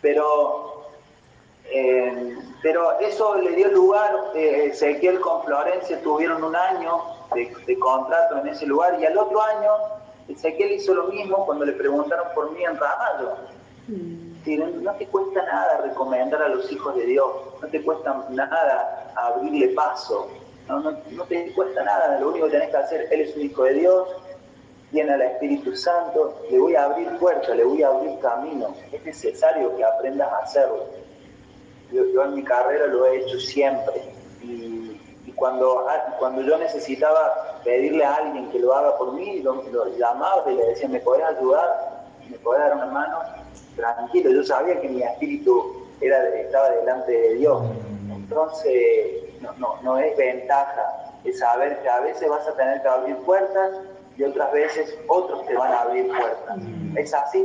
pero, 0.00 0.86
eh, 1.66 2.36
pero 2.62 2.98
eso 3.00 3.36
le 3.36 3.52
dio 3.52 3.68
lugar, 3.68 4.14
eh, 4.34 4.66
Ezequiel 4.70 5.20
con 5.20 5.44
Florencia 5.44 6.00
tuvieron 6.02 6.42
un 6.42 6.56
año 6.56 7.02
de, 7.34 7.78
contrato 7.78 8.38
en 8.38 8.48
ese 8.48 8.66
lugar 8.66 8.98
y 9.00 9.06
al 9.06 9.18
otro 9.18 9.42
año 9.42 9.70
Ezequiel 10.28 10.72
hizo 10.72 10.94
lo 10.94 11.08
mismo 11.08 11.44
cuando 11.44 11.64
le 11.64 11.72
preguntaron 11.72 12.26
por 12.34 12.50
mí 12.52 12.64
en 12.64 12.76
Ramallo. 12.76 13.36
Mm. 13.88 14.82
no 14.82 14.92
te 14.94 15.06
cuesta 15.06 15.42
nada 15.44 15.80
recomendar 15.82 16.42
a 16.42 16.48
los 16.48 16.70
hijos 16.72 16.96
de 16.96 17.04
Dios, 17.04 17.30
no 17.60 17.68
te 17.68 17.82
cuesta 17.82 18.26
nada 18.30 19.12
abrirle 19.14 19.68
paso, 19.68 20.28
no, 20.68 20.80
no, 20.80 21.24
te 21.24 21.52
cuesta 21.52 21.82
nada, 21.82 22.18
lo 22.20 22.30
único 22.30 22.46
que 22.46 22.52
tenés 22.52 22.70
que 22.70 22.76
hacer, 22.76 23.08
Él 23.10 23.20
es 23.20 23.36
un 23.36 23.42
hijo 23.42 23.64
de 23.64 23.74
Dios, 23.74 24.08
tiene 24.94 25.12
al 25.12 25.22
Espíritu 25.22 25.74
Santo, 25.74 26.40
le 26.48 26.58
voy 26.58 26.76
a 26.76 26.84
abrir 26.84 27.08
puertas, 27.18 27.56
le 27.56 27.64
voy 27.64 27.82
a 27.82 27.88
abrir 27.88 28.16
camino. 28.20 28.74
Es 28.92 29.04
necesario 29.04 29.76
que 29.76 29.84
aprendas 29.84 30.32
a 30.32 30.38
hacerlo. 30.38 30.84
Yo, 31.90 32.24
en 32.24 32.34
mi 32.34 32.44
carrera 32.44 32.86
lo 32.86 33.04
he 33.06 33.18
hecho 33.18 33.40
siempre. 33.40 34.02
Y, 34.42 35.32
cuando, 35.34 35.88
ah, 35.88 36.14
cuando 36.20 36.42
yo 36.42 36.56
necesitaba 36.58 37.60
pedirle 37.64 38.04
a 38.04 38.14
alguien 38.14 38.48
que 38.52 38.60
lo 38.60 38.72
haga 38.72 38.96
por 38.96 39.14
mí, 39.14 39.40
lo, 39.40 39.64
llamaba 39.98 40.44
y 40.48 40.54
le 40.54 40.64
decía, 40.66 40.88
¿me 40.88 41.00
podés 41.00 41.24
ayudar? 41.24 42.04
¿Me 42.30 42.38
podés 42.38 42.60
dar 42.60 42.76
una 42.76 42.86
mano? 42.86 43.18
Tranquilo, 43.74 44.30
yo 44.30 44.44
sabía 44.44 44.80
que 44.80 44.88
mi 44.88 45.02
espíritu 45.02 45.88
era, 46.00 46.28
estaba 46.36 46.70
delante 46.70 47.10
de 47.10 47.34
Dios. 47.34 47.62
Entonces, 48.14 49.23
no, 49.58 49.80
no, 49.82 49.98
es 49.98 50.16
ventaja, 50.16 51.12
es 51.24 51.38
saber 51.38 51.80
que 51.82 51.88
a 51.88 52.00
veces 52.00 52.28
vas 52.28 52.46
a 52.46 52.54
tener 52.54 52.82
que 52.82 52.88
abrir 52.88 53.16
puertas 53.18 53.70
y 54.16 54.24
otras 54.24 54.52
veces 54.52 54.96
otros 55.08 55.46
te 55.46 55.54
van 55.54 55.72
a 55.72 55.80
abrir 55.82 56.08
puertas. 56.08 56.56
Mm. 56.58 56.98
Es 56.98 57.12
así, 57.14 57.44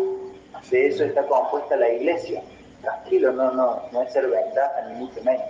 de 0.70 0.88
eso 0.88 1.04
está 1.04 1.26
compuesta 1.28 1.76
la 1.76 1.90
iglesia. 1.90 2.44
Tranquilo, 2.82 3.32
no, 3.34 3.52
no, 3.52 3.82
no 3.92 4.02
es 4.02 4.14
ser 4.14 4.28
ventaja 4.28 4.82
ni 4.88 5.06
mucho 5.06 5.22
menos. 5.24 5.46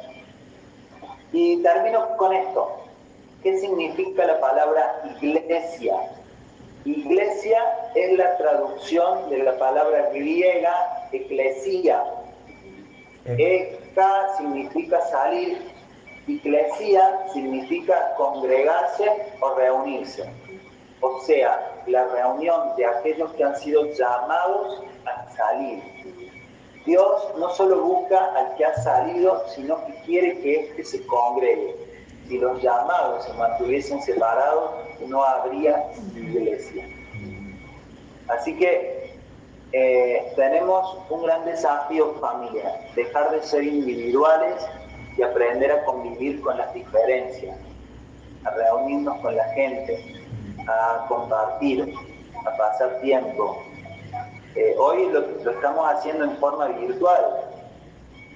Y 1.32 1.62
termino 1.62 2.18
con 2.18 2.34
esto. 2.34 2.86
¿Qué 3.44 3.58
significa 3.60 4.26
la 4.26 4.40
palabra 4.40 5.02
iglesia? 5.22 5.96
Iglesia 6.86 7.60
es 7.96 8.18
la 8.18 8.38
traducción 8.38 9.30
de 9.30 9.44
la 9.44 9.58
palabra 9.58 10.10
griega 10.14 10.74
eclesia. 11.12 12.04
Eka 13.26 14.38
significa 14.38 15.02
salir 15.08 15.62
Iglesia 16.28 17.26
significa 17.34 18.14
congregarse 18.16 19.10
o 19.42 19.56
reunirse, 19.56 20.30
o 21.02 21.20
sea, 21.22 21.82
la 21.88 22.08
reunión 22.08 22.76
de 22.76 22.86
aquellos 22.86 23.32
que 23.34 23.44
han 23.44 23.56
sido 23.58 23.86
llamados 23.94 24.84
a 25.06 25.30
salir. 25.36 25.82
Dios 26.86 27.36
no 27.38 27.50
solo 27.52 27.82
busca 27.82 28.34
al 28.36 28.56
que 28.56 28.66
ha 28.66 28.74
salido, 28.82 29.44
sino 29.50 29.86
que 29.86 29.94
quiere 30.06 30.40
que 30.40 30.60
éste 30.62 30.84
se 30.84 31.06
congregue. 31.06 31.76
Si 32.28 32.38
los 32.38 32.62
llamados 32.62 33.26
se 33.26 33.34
mantuviesen 33.34 34.02
separados, 34.02 34.72
no 35.08 35.24
habría 35.24 35.92
iglesia. 36.16 36.86
Así 38.28 38.56
que 38.58 39.16
eh, 39.72 40.34
tenemos 40.36 40.98
un 41.10 41.24
gran 41.24 41.46
desafío 41.46 42.14
familiar, 42.16 42.82
dejar 42.96 43.32
de 43.32 43.44
ser 43.44 43.64
individuales 43.64 44.56
y 45.18 45.22
aprender 45.22 45.72
a 45.72 45.84
convivir 45.84 46.42
con 46.42 46.58
las 46.58 46.74
diferencias, 46.74 47.58
a 48.46 48.52
reunirnos 48.52 49.20
con 49.20 49.36
la 49.36 49.44
gente, 49.54 50.26
a 50.68 51.06
compartir, 51.08 51.94
a 52.46 52.58
pasar 52.58 53.00
tiempo. 53.02 53.62
Eh, 54.56 54.76
hoy 54.78 55.10
lo, 55.10 55.52
estamos 55.52 55.94
haciendo 55.94 56.26
en 56.26 56.38
forma 56.38 56.68
virtual, 56.68 57.26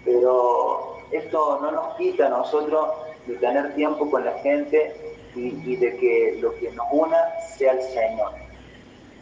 pero 0.05 0.97
esto 1.11 1.59
no 1.61 1.71
nos 1.71 1.95
quita 1.95 2.27
a 2.27 2.29
nosotros 2.29 2.89
de 3.27 3.35
tener 3.35 3.73
tiempo 3.75 4.09
con 4.09 4.25
la 4.25 4.33
gente 4.39 5.15
y, 5.35 5.75
de 5.75 5.97
que 5.97 6.37
lo 6.41 6.53
que 6.55 6.71
nos 6.71 6.85
una 6.91 7.17
sea 7.57 7.73
el 7.73 7.81
Señor. 7.81 8.31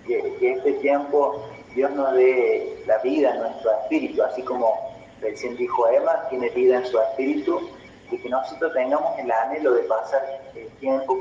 Que, 0.06 0.36
que 0.40 0.54
este 0.54 0.74
tiempo 0.74 1.46
Dios 1.76 1.92
nos 1.92 2.14
dé 2.14 2.84
la 2.86 2.98
vida 2.98 3.36
nuestro 3.36 3.72
espíritu, 3.72 4.22
así 4.24 4.42
como 4.42 4.91
recién 5.22 5.56
dijo 5.56 5.88
Emma, 5.88 6.28
tiene 6.30 6.50
vida 6.50 6.78
en 6.78 6.86
su 6.86 7.00
espíritu 7.00 7.70
y 8.10 8.18
que 8.18 8.30
nosotros 8.30 8.74
tengamos 8.74 9.18
el 9.20 9.32
anhelo 9.32 9.74
de 9.74 9.84
pasar 9.84 10.42
el 10.56 10.68
tiempo 10.80 11.18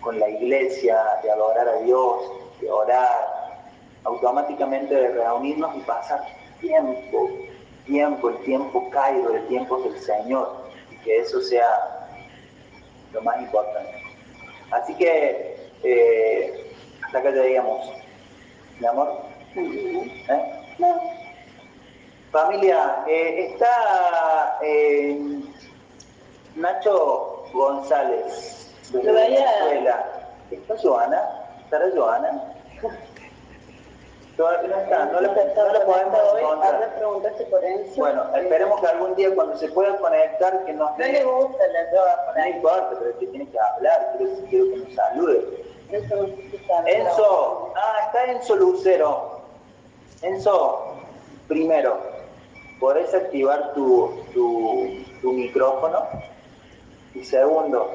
con, 0.00 0.18
la 0.18 0.28
iglesia, 0.28 1.00
de 1.22 1.30
adorar 1.30 1.68
a 1.68 1.76
Dios, 1.82 2.32
de 2.60 2.70
orar, 2.70 3.62
automáticamente 4.04 4.94
de 4.94 5.08
reunirnos 5.08 5.76
y 5.76 5.80
pasar 5.80 6.26
tiempo, 6.60 7.30
tiempo, 7.86 8.30
el 8.30 8.38
tiempo 8.38 8.90
caído, 8.90 9.34
el 9.34 9.46
tiempo 9.46 9.78
del 9.78 9.98
Señor, 10.00 10.68
y 10.90 10.96
que 11.04 11.18
eso 11.18 11.40
sea 11.40 12.08
lo 13.12 13.22
más 13.22 13.40
importante. 13.40 14.02
Así 14.72 14.94
que 14.96 15.56
eh, 15.84 16.74
hasta 17.04 17.18
acá 17.18 17.30
digamos, 17.30 17.88
mi 18.80 18.86
amor. 18.86 19.22
¿Eh? 19.54 21.21
Familia, 22.32 23.04
eh, 23.06 23.52
está 23.52 24.58
eh, 24.62 25.20
Nacho 26.56 27.44
González 27.52 28.72
de 28.90 29.12
Venezuela. 29.12 30.06
¿Está 30.50 30.78
Joana? 30.78 31.22
¿Estará 31.62 31.90
Joana? 31.94 32.54
Todavía 34.38 34.68
no 34.74 34.82
está, 34.82 35.04
no 35.04 35.20
le, 35.20 35.28
no 35.28 35.34
podemos 35.84 36.40
encontrar. 36.40 36.92
Bueno, 37.96 38.24
esperemos 38.34 38.80
que 38.80 38.86
algún 38.86 39.14
día 39.14 39.34
cuando 39.34 39.58
se 39.58 39.68
pueda 39.68 39.94
conectar 39.98 40.64
que 40.64 40.72
nos... 40.72 40.90
No 40.98 41.04
le 41.04 41.24
gusta 41.24 41.66
la 41.66 41.84
droga 41.90 42.32
No 42.34 42.46
importa, 42.46 42.96
pero 42.98 43.10
es 43.10 43.16
que 43.16 43.26
tiene 43.26 43.46
que 43.50 43.58
hablar, 43.60 44.14
quiero, 44.16 44.32
quiero 44.48 44.64
que 44.70 44.76
nos 44.78 44.94
salude. 44.94 45.64
Enzo, 46.86 47.74
ah, 47.76 47.96
está 48.06 48.24
Enzo 48.32 48.56
Lucero. 48.56 49.42
Enzo, 50.22 50.94
primero, 51.46 52.11
¿podés 52.82 53.14
activar 53.14 53.74
tu, 53.74 54.24
tu, 54.34 55.04
tu 55.20 55.32
micrófono? 55.32 56.08
Y 57.14 57.24
segundo, 57.24 57.88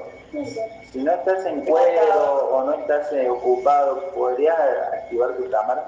Si 0.91 1.03
no 1.03 1.11
estás 1.11 1.45
en 1.45 1.65
cuero 1.65 2.47
o 2.51 2.63
no 2.63 2.73
estás 2.73 3.11
ocupado, 3.29 4.01
¿podrías 4.15 4.57
activar 4.93 5.35
tu 5.35 5.49
cámara? 5.49 5.83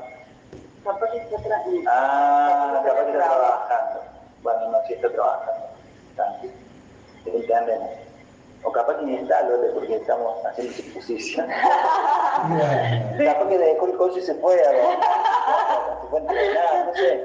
Capaz 0.84 1.12
que 1.12 1.18
está. 1.18 1.64
Ah, 1.88 2.82
capaz 2.86 3.06
que 3.06 3.12
está 3.12 3.24
trabajando. 3.24 4.02
Bueno, 4.43 4.72
no, 4.72 4.78
si 4.86 4.93
está 4.93 5.10
trabajando. 5.10 5.66
Tranquilo. 6.16 6.54
Te 7.24 7.38
entendemos. 7.38 8.09
O 8.64 8.72
capaz 8.72 8.95
que 8.97 9.05
ni 9.05 9.16
está, 9.16 9.41
Lole, 9.43 9.70
porque 9.74 9.95
estamos 9.95 10.45
haciendo 10.45 10.74
suposición. 10.74 11.47
capaz 13.18 13.47
que 13.47 13.57
dejó 13.57 13.86
el 13.86 13.97
coche 13.97 14.20
y 14.20 14.24
se 14.24 14.36
fue 14.36 14.55
a 14.62 14.72
Se 16.01 16.07
fue 16.10 16.20
a 16.20 16.22
entrenar, 16.22 16.86
no 16.86 16.93
sé. 16.93 17.24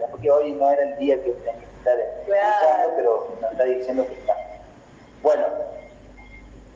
Capaz 0.00 0.20
que 0.20 0.30
hoy 0.30 0.52
no 0.52 0.70
era 0.70 0.82
el 0.82 0.98
día 0.98 1.16
que 1.16 1.30
tenía 1.30 1.54
que 1.54 1.64
estar 1.78 1.98
escuchando, 1.98 2.92
pero 2.96 3.36
nos 3.40 3.52
está 3.52 3.64
diciendo 3.64 4.06
que 4.06 4.14
está. 4.14 4.36
Bueno, 5.22 5.44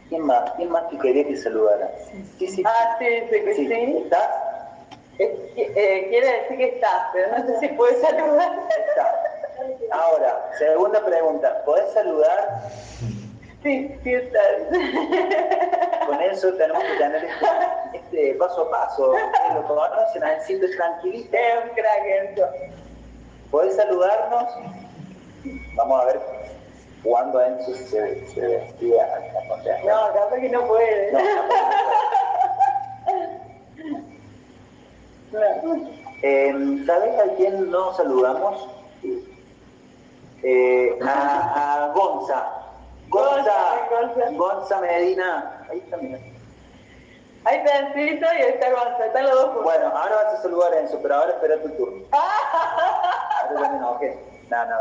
¿quién 0.09 0.23
más? 0.23 0.51
¿Quién 0.53 0.71
más 0.71 0.85
que 0.85 0.99
quería 0.99 1.27
que 1.27 1.37
saludara? 1.37 1.91
Sí, 2.39 2.49
sí. 2.49 2.63
Ah, 2.65 2.97
sí, 2.99 3.07
sí. 3.31 3.67
sí. 3.67 4.03
¿Estás? 4.05 4.31
Eh, 5.19 6.07
quiere 6.11 6.43
decir 6.43 6.57
que 6.59 6.69
estás, 6.77 7.09
pero 7.13 7.37
no 7.37 7.47
sé 7.47 7.59
si 7.61 7.69
puedes 7.69 8.01
saludar. 8.01 8.69
Está. 8.89 9.27
Ahora, 9.91 10.51
segunda 10.59 11.05
pregunta, 11.05 11.63
¿podés 11.65 11.91
saludar? 11.93 12.71
Sí, 13.63 13.99
sí 14.03 14.15
estás. 14.15 14.63
Con 16.07 16.21
eso 16.23 16.53
tenemos 16.55 16.83
que 16.85 16.97
tener 16.99 17.25
este, 17.25 17.97
este 17.97 18.35
paso 18.35 18.63
a 18.63 18.71
paso. 18.71 19.15
Lo 19.55 19.67
conocen, 19.67 20.23
así 20.25 20.61
tranquilito. 20.77 21.37
Es 21.37 21.65
un 21.65 21.71
crack. 21.71 22.51
¿Podés 23.51 23.77
saludarnos? 23.77 24.45
Vamos 25.77 26.03
a 26.03 26.05
ver 26.07 26.21
cuándo 27.03 27.41
Enzo 27.41 27.75
se, 27.75 28.27
se 28.27 28.41
vestía 28.41 29.05
a 29.05 29.21
No, 29.85 30.15
capaz 30.15 30.37
que 30.41 30.49
no 30.49 30.67
puede. 30.67 31.13
No, 35.33 35.91
eh, 36.23 36.83
¿Sabes 36.87 37.19
a 37.19 37.35
quién 37.37 37.71
no 37.71 37.95
saludamos? 37.95 38.69
Eh, 40.43 40.99
a, 41.03 41.85
a 41.85 41.93
Gonza. 41.93 42.66
Gonza, 43.09 43.89
Gonza 44.33 44.81
Medina. 44.81 45.67
Ahí 45.71 45.79
está, 45.79 45.97
mira. 45.97 46.19
Ahí 47.45 47.59
está 47.59 47.79
Encito 47.79 48.27
y 48.27 48.43
ahí 48.43 48.51
está 48.51 48.71
Gonza, 48.71 49.07
están 49.07 49.25
los 49.25 49.35
dos 49.35 49.45
juntos. 49.47 49.65
Bueno, 49.65 49.87
ahora 49.87 50.17
vas 50.17 50.35
a 50.35 50.43
saludar 50.43 50.73
a 50.73 50.81
Enzo, 50.81 50.99
pero 51.01 51.15
ahora 51.15 51.33
espera 51.33 51.63
tu 51.63 51.69
turno. 51.71 52.05
ahora 52.13 53.55
también 53.55 53.81
no, 53.81 53.91
ok. 53.93 54.03
No, 54.51 54.67
no. 54.67 54.77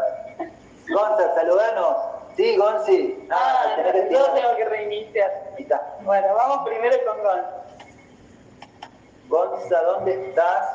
Gonza, 0.89 1.35
saludanos. 1.35 1.97
Sí, 2.35 2.57
Gonzi. 2.57 3.27
Ah, 3.31 3.63
ah 3.65 3.81
no, 3.81 4.09
yo 4.09 4.25
tengo 4.31 4.55
que 4.55 4.65
reiniciar. 4.65 5.31
Ahí 5.55 5.63
está. 5.63 5.95
Bueno, 6.01 6.33
vamos 6.33 6.67
primero 6.67 6.97
con 7.05 7.23
Gonza. 7.23 7.65
Gonza, 9.27 9.81
¿dónde 9.83 10.27
estás? 10.27 10.69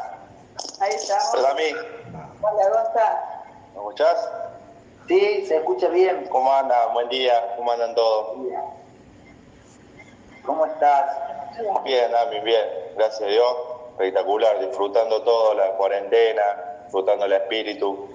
Ahí 0.81 0.93
estamos. 0.93 1.35
Hola, 1.35 1.55
mí. 1.55 1.73
Hola, 2.41 2.69
Gonza. 2.69 3.21
¿Me 3.73 3.79
escuchás? 3.79 4.31
Sí, 5.11 5.45
se 5.45 5.57
escucha 5.57 5.89
bien. 5.89 6.29
¿Cómo 6.31 6.53
andan? 6.53 6.93
Buen 6.93 7.09
día. 7.09 7.57
¿Cómo 7.57 7.73
andan 7.73 7.97
todos? 7.97 8.47
¿Cómo 10.47 10.65
estás? 10.67 11.17
Bien, 11.83 12.15
Ami, 12.15 12.39
bien. 12.39 12.65
Gracias 12.95 13.23
a 13.23 13.27
Dios. 13.27 13.57
Espectacular. 13.91 14.61
Disfrutando 14.61 15.21
todo, 15.23 15.55
la 15.55 15.73
cuarentena, 15.73 16.43
disfrutando 16.85 17.25
el 17.25 17.33
espíritu. 17.33 18.09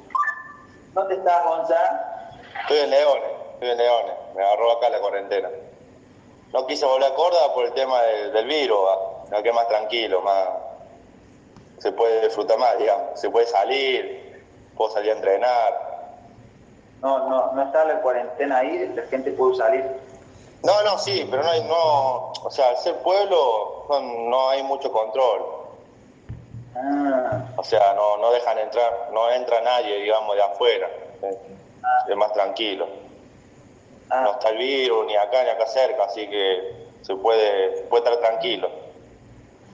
¿Dónde 0.93 1.15
estás, 1.15 1.43
Gonza? 1.43 2.29
Estoy 2.61 2.77
en 2.77 2.89
Leones. 2.91 3.31
Estoy 3.55 3.69
en 3.71 3.77
Leones. 3.77 4.15
Me 4.33 4.43
agarró 4.45 4.71
acá 4.71 4.89
la 4.89 5.01
cuarentena. 5.01 5.49
No 6.53 6.65
quise 6.65 6.85
volver 6.85 7.11
a 7.11 7.13
Córdoba 7.13 7.53
por 7.53 7.65
el 7.65 7.73
tema 7.73 8.01
del 8.03 8.47
virus. 8.47 8.79
No, 9.31 9.43
que 9.43 9.51
más 9.51 9.67
tranquilo, 9.67 10.21
más... 10.21 10.47
Se 11.79 11.91
puede 11.91 12.21
disfrutar 12.21 12.57
más, 12.57 12.77
digamos. 12.77 13.19
Se 13.19 13.29
puede 13.29 13.47
salir, 13.47 14.45
puedo 14.77 14.91
salir 14.91 15.11
a 15.11 15.15
entrenar 15.15 15.94
no, 17.05 17.29
no, 17.29 17.51
no 17.53 17.61
está 17.61 17.85
la 17.85 18.01
cuarentena 18.01 18.57
ahí, 18.57 18.91
la 18.95 19.03
gente 19.03 19.31
puede 19.33 19.55
salir. 19.55 19.85
No, 20.63 20.83
no, 20.83 20.97
sí, 20.97 21.27
pero 21.29 21.43
no 21.43 21.49
hay, 21.51 21.63
no, 21.65 22.31
o 22.31 22.49
sea, 22.49 22.69
al 22.69 22.77
ser 22.77 22.95
pueblo 23.03 23.85
no, 24.01 24.49
hay 24.49 24.63
mucho 24.63 24.91
control. 24.91 25.45
Ah. 26.75 27.45
O 27.57 27.63
sea, 27.63 27.93
no, 27.93 28.17
no 28.17 28.31
dejan 28.31 28.57
entrar, 28.57 29.09
no 29.13 29.29
entra 29.29 29.61
nadie, 29.61 29.97
digamos, 29.97 30.35
de 30.35 30.41
afuera. 30.41 30.89
Ah. 31.83 32.05
Es 32.09 32.15
más 32.17 32.33
tranquilo. 32.33 32.87
Ah. 34.09 34.21
No 34.21 34.31
está 34.31 34.49
el 34.49 34.57
virus 34.57 35.05
ni 35.05 35.15
acá 35.15 35.43
ni 35.43 35.49
acá 35.51 35.67
cerca, 35.67 36.05
así 36.05 36.27
que 36.27 36.87
se 37.03 37.15
puede, 37.17 37.83
puede 37.83 38.03
estar 38.03 38.17
tranquilo. 38.19 38.67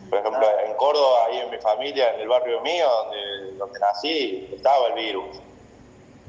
Por 0.09 0.19
ejemplo, 0.19 0.45
en 0.65 0.73
Córdoba, 0.73 1.27
ahí 1.27 1.39
en 1.39 1.49
mi 1.49 1.57
familia, 1.59 2.13
en 2.13 2.19
el 2.19 2.27
barrio 2.27 2.59
mío, 2.59 2.89
donde, 2.89 3.57
donde 3.57 3.79
nací, 3.79 4.49
estaba 4.53 4.87
el 4.87 4.93
virus. 4.95 5.39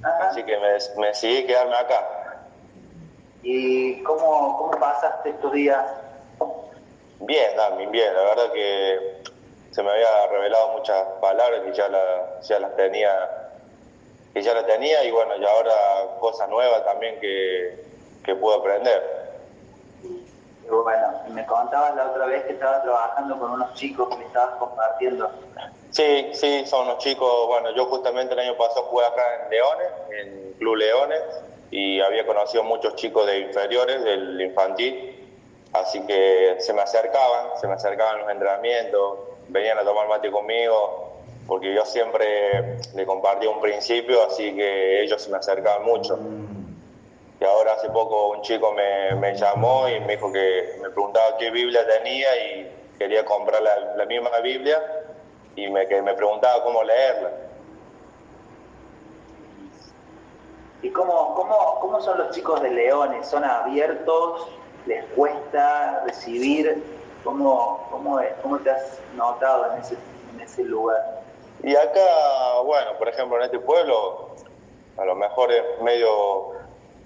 Así 0.03 0.43
que 0.45 0.57
me, 0.59 0.79
me 0.99 1.07
decidí 1.09 1.47
quedarme 1.47 1.77
acá. 1.77 2.09
¿Y 3.43 4.03
cómo, 4.03 4.57
cómo 4.59 4.71
pasaste 4.79 5.31
estos 5.31 5.53
días? 5.53 5.85
Bien, 7.21 7.57
Dami, 7.57 7.87
bien. 7.87 8.15
La 8.15 8.23
verdad 8.23 8.53
que 8.53 9.23
se 9.71 9.83
me 9.83 9.91
había 9.91 10.27
revelado 10.29 10.73
muchas 10.73 11.03
palabras 11.21 11.61
que 11.63 11.73
ya, 11.73 11.89
ya 12.43 12.59
las 12.59 12.77
tenía 12.77 13.39
que 14.33 14.41
ya 14.41 14.55
las 14.55 14.67
tenía 14.67 15.05
y 15.05 15.11
bueno, 15.11 15.37
y 15.37 15.45
ahora 15.45 15.73
cosas 16.19 16.49
nuevas 16.49 16.85
también 16.87 17.21
que, 17.21 17.85
que 18.25 18.35
puedo 18.35 18.61
aprender. 18.61 19.22
Bueno, 20.69 21.09
me 21.31 21.45
contabas 21.47 21.95
la 21.97 22.11
otra 22.11 22.27
vez 22.27 22.45
que 22.45 22.53
estabas 22.53 22.83
trabajando 22.83 23.39
con 23.39 23.53
unos 23.53 23.75
chicos 23.75 24.09
que 24.09 24.17
me 24.17 24.25
estabas 24.25 24.57
compartiendo. 24.57 25.31
Sí, 25.91 26.31
sí, 26.33 26.65
son 26.67 26.89
unos 26.89 26.99
chicos, 26.99 27.47
bueno, 27.49 27.71
yo 27.77 27.85
justamente 27.87 28.33
el 28.33 28.41
año 28.41 28.57
pasado 28.57 28.87
jugué 28.87 29.05
acá 29.05 29.23
en 29.43 29.51
Leones, 29.51 29.89
en 30.11 30.53
Club 30.55 30.77
Leones, 30.77 31.21
y 31.71 32.01
había 32.01 32.27
conocido 32.27 32.65
muchos 32.65 32.97
chicos 32.97 33.27
de 33.27 33.41
inferiores, 33.41 34.03
del 34.03 34.41
infantil, 34.41 35.29
así 35.75 36.05
que 36.07 36.57
se 36.61 36.73
me 36.73 36.81
acercaban, 36.81 37.59
se 37.61 37.67
me 37.67 37.75
acercaban 37.75 38.21
los 38.21 38.31
entrenamientos, 38.31 39.19
venían 39.49 39.79
a 39.79 39.85
tomar 39.85 40.09
mate 40.09 40.31
conmigo, 40.31 41.13
porque 41.47 41.75
yo 41.75 41.85
siempre 41.85 42.79
le 42.95 43.05
compartí 43.05 43.47
un 43.47 43.61
principio, 43.61 44.23
así 44.23 44.55
que 44.55 45.03
ellos 45.03 45.21
se 45.21 45.31
me 45.31 45.37
acercaban 45.37 45.85
mucho. 45.85 46.19
Y 47.43 47.45
ahora 47.45 47.73
hace 47.73 47.91
poco 47.91 48.29
un 48.29 48.43
chico 48.43 48.71
me, 48.73 49.17
me 49.17 49.35
llamó 49.35 49.89
y 49.89 49.99
me 49.99 50.15
dijo 50.15 50.33
que 50.33 50.79
me 50.81 50.91
preguntaba 50.91 51.37
qué 51.39 51.51
Biblia 51.51 51.85
tenía 51.89 52.29
y 52.37 52.73
quería 53.01 53.25
comprar 53.25 53.61
la, 53.61 53.97
la 53.97 54.07
misma 54.07 54.31
Biblia 54.39 54.81
y 55.57 55.69
me, 55.69 55.89
que 55.89 56.01
me 56.03 56.15
preguntaba 56.15 56.63
cómo 56.63 56.85
leerla. 56.85 57.33
¿Y 60.83 60.91
cómo, 60.91 61.35
cómo, 61.35 61.81
cómo 61.81 62.01
son 62.01 62.19
los 62.19 62.31
chicos 62.31 62.63
de 62.63 62.71
Leones? 62.71 63.27
¿Son 63.27 63.43
abiertos? 63.43 64.47
¿Les 64.87 65.05
cuesta 65.07 66.05
recibir? 66.07 66.81
¿Cómo, 67.25 67.89
cómo, 67.91 68.21
cómo 68.41 68.59
te 68.61 68.71
has 68.71 69.01
notado 69.17 69.73
en 69.73 69.81
ese, 69.81 69.97
en 70.33 70.41
ese 70.43 70.63
lugar? 70.63 71.23
Y 71.65 71.75
acá, 71.75 72.61
bueno, 72.65 72.97
por 72.99 73.09
ejemplo, 73.09 73.37
en 73.39 73.43
este 73.43 73.59
pueblo, 73.59 74.37
a 74.97 75.05
lo 75.05 75.17
mejor 75.17 75.51
es 75.51 75.65
medio, 75.83 76.53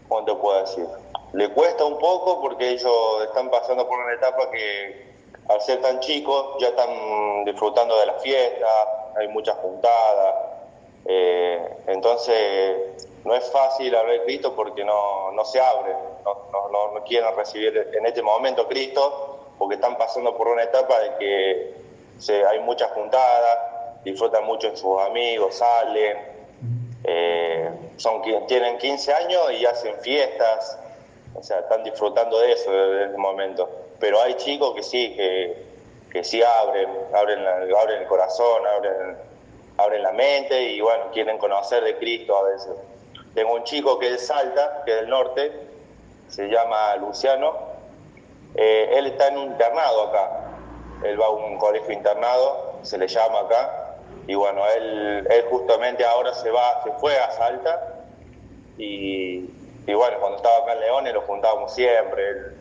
¿cómo 0.09 0.25
te 0.25 0.35
puedo 0.35 0.61
decir? 0.61 0.87
Le 1.33 1.51
cuesta 1.51 1.85
un 1.85 1.99
poco 1.99 2.41
porque 2.41 2.71
ellos 2.71 3.25
están 3.25 3.51
pasando 3.51 3.87
por 3.89 3.99
una 3.99 4.15
etapa 4.15 4.51
que 4.51 5.15
al 5.49 5.61
ser 5.61 5.81
tan 5.81 6.01
chicos 6.01 6.57
ya 6.61 6.69
están 6.69 7.45
disfrutando 7.45 7.99
de 7.99 8.07
la 8.07 8.15
fiesta, 8.15 9.13
hay 9.17 9.29
muchas 9.29 9.57
juntadas, 9.59 10.35
eh, 11.05 11.77
entonces 11.87 13.09
no 13.25 13.35
es 13.35 13.51
fácil 13.51 13.95
hablar 13.95 14.19
de 14.19 14.25
Cristo 14.25 14.55
porque 14.55 14.85
no, 14.85 15.31
no 15.33 15.45
se 15.45 15.61
abre, 15.61 15.93
no, 16.25 16.71
no, 16.71 16.93
no, 16.93 17.05
quieren 17.05 17.35
recibir 17.37 17.91
en 17.93 18.07
este 18.07 18.23
momento 18.23 18.67
Cristo 18.67 19.39
porque 19.59 19.77
están 19.77 19.97
pasando 19.97 20.37
por 20.37 20.49
una 20.49 20.65
etapa 20.65 20.99
de 21.01 21.15
que 21.17 21.75
se, 22.19 22.45
hay 22.45 22.61
muchas 22.61 22.91
juntadas, 22.91 23.59
disfrutan 24.05 24.45
mucho 24.45 24.69
en 24.69 24.77
sus 24.77 25.01
amigos, 25.01 25.57
salen, 25.57 26.36
eh, 27.09 27.71
son 27.97 28.21
tienen 28.49 28.79
15 28.79 29.13
años 29.13 29.53
y 29.53 29.65
hacen 29.65 29.95
fiestas, 30.01 30.79
o 31.35 31.43
sea, 31.43 31.61
están 31.61 31.85
disfrutando 31.85 32.39
de 32.41 32.53
eso 32.53 32.71
desde 32.71 33.07
ese 33.07 33.17
momento. 33.17 33.71
Pero 34.01 34.21
hay 34.21 34.35
chicos 34.35 34.75
que 34.75 34.83
sí, 34.83 35.15
que, 35.17 35.57
que 36.11 36.25
sí 36.25 36.43
abren, 36.43 36.89
abren, 37.15 37.47
abren 37.47 38.03
el 38.03 38.09
corazón, 38.09 38.63
abren, 38.67 39.17
abren 39.77 40.03
la 40.03 40.13
mente 40.13 40.61
y 40.63 40.81
bueno, 40.81 41.05
quieren 41.13 41.39
conocer 41.39 41.85
de 41.85 41.97
Cristo 41.97 42.37
a 42.37 42.43
veces. 42.43 42.73
Tengo 43.35 43.55
un 43.55 43.65
chico 43.65 43.99
que 43.99 44.15
es 44.15 44.27
Salta, 44.27 44.83
que 44.85 44.93
es 44.93 45.01
del 45.03 45.09
norte, 45.09 45.53
se 46.29 46.49
llama 46.49 46.97
Luciano, 46.97 47.55
eh, 48.57 48.89
él 48.99 49.07
está 49.07 49.29
en 49.29 49.39
un 49.39 49.45
internado 49.53 50.09
acá, 50.09 50.31
él 51.05 51.21
va 51.21 51.27
a 51.27 51.31
un 51.31 51.59
colegio 51.59 51.93
internado, 51.93 52.81
se 52.83 52.99
le 52.99 53.07
llama 53.07 53.41
acá, 53.41 53.86
y 54.27 54.35
bueno, 54.35 54.63
él, 54.77 55.27
él 55.31 55.45
justamente 55.51 56.05
ahora 56.05 56.35
se 56.35 56.51
va, 56.51 56.83
se 56.83 56.93
fue 56.93 57.17
a 57.19 57.31
Salta, 57.33 58.05
y, 58.79 59.49
y 59.87 59.95
bueno, 59.95 60.19
cuando 60.21 60.37
estaba 60.37 60.59
acá 60.59 60.73
en 60.73 60.81
Leones 60.81 61.15
lo 61.15 61.23
juntábamos 61.23 61.75
siempre, 61.75 62.29
él, 62.29 62.57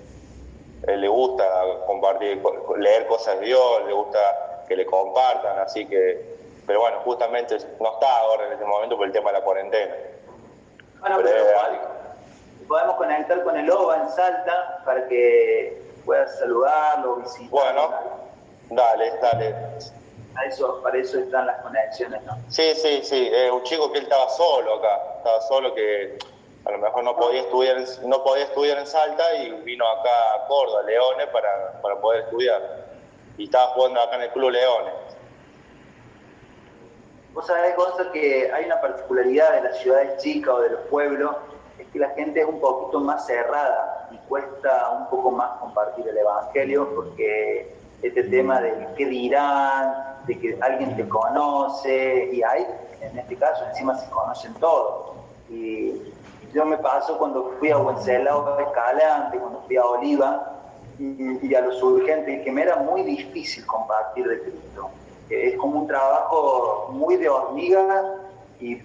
él 0.87 1.01
le 1.01 1.07
gusta 1.07 1.43
compartir, 1.87 2.41
leer 2.77 3.07
cosas 3.07 3.39
de 3.39 3.47
Dios, 3.47 3.85
le 3.87 3.93
gusta 3.93 4.63
que 4.67 4.75
le 4.75 4.85
compartan, 4.85 5.59
así 5.59 5.85
que, 5.87 6.37
pero 6.67 6.81
bueno, 6.81 6.99
justamente 7.03 7.57
no 7.79 7.93
está 7.93 8.17
ahora 8.17 8.47
en 8.47 8.53
este 8.53 8.65
momento 8.65 8.97
por 8.97 9.07
el 9.07 9.11
tema 9.11 9.31
de 9.31 9.39
la 9.39 9.43
cuarentena. 9.43 9.95
Bueno, 10.99 11.17
pero, 11.23 11.45
podemos 12.67 12.95
conectar 12.95 13.43
con 13.43 13.57
el 13.57 13.69
OVA 13.69 14.03
en 14.03 14.09
Salta 14.09 14.81
para 14.85 15.07
que 15.07 15.81
puedas 16.03 16.37
saludarlo, 16.39 17.17
visitarlo. 17.17 17.49
Bueno, 17.49 17.89
dale, 18.69 19.11
dale. 19.21 19.55
Para 20.35 20.47
eso, 20.47 20.81
para 20.83 20.97
eso 20.97 21.17
están 21.17 21.47
las 21.47 21.61
conexiones, 21.61 22.21
¿no? 22.23 22.37
Sí, 22.49 22.73
sí, 22.75 22.99
sí. 23.03 23.31
un 23.51 23.63
chico 23.63 23.91
que 23.91 23.99
él 23.99 24.03
estaba 24.03 24.29
solo 24.29 24.75
acá, 24.75 25.01
estaba 25.17 25.41
solo 25.41 25.73
que 25.73 26.17
a 26.65 26.71
lo 26.71 26.77
mejor 26.79 27.03
no 27.03 27.15
podía 27.15 27.41
estudiar, 27.41 27.77
no 28.03 28.23
podía 28.23 28.43
estudiar 28.43 28.79
en 28.79 28.87
Salta 28.87 29.35
y 29.37 29.51
vino 29.61 29.87
acá 29.87 30.35
a 30.35 30.47
Córdoba, 30.47 30.83
Leones, 30.83 31.27
para, 31.27 31.79
para 31.81 32.01
poder 32.01 32.23
estudiar. 32.23 32.85
Y 33.37 33.45
estaba 33.45 33.67
jugando 33.67 34.01
acá 34.01 34.15
en 34.17 34.23
el 34.23 34.31
Club 34.31 34.49
Leones. 34.49 34.93
Vos 37.33 37.47
sabés, 37.47 37.75
Gonzalo, 37.75 38.11
que 38.11 38.51
hay 38.51 38.65
una 38.65 38.81
particularidad 38.81 39.53
de 39.53 39.61
las 39.61 39.79
ciudades 39.79 40.21
chicas 40.23 40.53
o 40.53 40.61
de 40.61 40.69
los 40.69 40.81
pueblos, 40.89 41.35
es 41.77 41.87
que 41.87 41.99
la 41.99 42.09
gente 42.11 42.39
es 42.39 42.45
un 42.45 42.59
poquito 42.59 42.99
más 42.99 43.25
cerrada 43.27 44.09
y 44.11 44.17
cuesta 44.27 44.89
un 44.91 45.09
poco 45.09 45.31
más 45.31 45.59
compartir 45.59 46.07
el 46.07 46.17
Evangelio 46.17 46.95
porque 46.95 47.75
este 48.07 48.23
tema 48.23 48.61
de 48.61 48.87
qué 48.97 49.05
dirán, 49.05 49.93
de 50.27 50.39
que 50.39 50.57
alguien 50.61 50.95
te 50.95 51.07
conoce, 51.07 52.29
y 52.31 52.41
hay, 52.43 52.65
en 53.01 53.17
este 53.17 53.35
caso, 53.35 53.65
encima 53.69 53.97
se 53.97 54.09
conocen 54.09 54.53
todos. 54.55 55.17
Y 55.49 55.93
yo 56.53 56.65
me 56.65 56.77
paso 56.77 57.17
cuando 57.17 57.53
fui 57.59 57.69
a 57.69 57.77
Wenceslao 57.77 58.59
Escalante, 58.59 59.37
cuando 59.37 59.61
fui 59.67 59.77
a 59.77 59.85
Oliva, 59.85 60.51
y, 60.99 61.53
a 61.53 61.61
los 61.61 61.81
urgentes, 61.83 62.43
que 62.43 62.51
me 62.51 62.61
era 62.61 62.77
muy 62.77 63.03
difícil 63.03 63.65
compartir 63.65 64.27
de 64.27 64.41
Cristo. 64.41 64.89
Es 65.29 65.57
como 65.57 65.81
un 65.81 65.87
trabajo 65.87 66.89
muy 66.91 67.17
de 67.17 67.27
hormiga 67.27 68.15
y, 68.59 68.81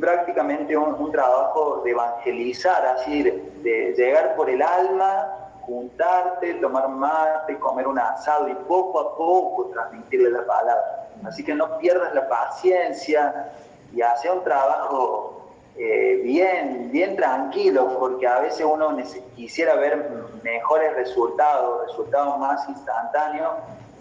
prácticamente 0.00 0.76
un, 0.76 1.10
trabajo 1.10 1.82
de 1.84 1.90
evangelizar, 1.90 2.86
así, 2.86 3.22
de, 3.22 3.94
llegar 3.96 4.36
por 4.36 4.48
el 4.48 4.62
alma, 4.62 5.39
juntarte, 5.70 6.54
tomar 6.54 6.88
mate, 6.88 7.58
comer 7.58 7.86
un 7.86 7.98
asado 7.98 8.48
y 8.48 8.54
poco 8.54 8.98
a 8.98 9.16
poco 9.16 9.66
transmitirle 9.72 10.30
la 10.30 10.44
palabra. 10.44 11.08
Así 11.24 11.44
que 11.44 11.54
no 11.54 11.78
pierdas 11.78 12.12
la 12.14 12.28
paciencia 12.28 13.52
y 13.92 14.02
hacer 14.02 14.32
un 14.32 14.42
trabajo 14.42 15.40
eh, 15.76 16.20
bien, 16.24 16.90
bien 16.90 17.14
tranquilo, 17.16 17.96
porque 17.98 18.26
a 18.26 18.40
veces 18.40 18.66
uno 18.68 18.96
quisiera 19.36 19.76
ver 19.76 20.10
mejores 20.42 20.94
resultados, 20.94 21.86
resultados 21.86 22.38
más 22.38 22.68
instantáneos, 22.68 23.52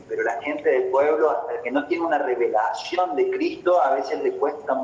pero 0.07 0.23
la 0.23 0.41
gente 0.41 0.67
del 0.67 0.83
pueblo, 0.85 1.29
hasta 1.29 1.61
que 1.61 1.69
no 1.69 1.85
tiene 1.85 2.05
una 2.05 2.17
revelación 2.17 3.15
de 3.15 3.29
Cristo, 3.29 3.79
a 3.79 3.91
veces 3.91 4.23
le 4.23 4.31
cuesta 4.37 4.75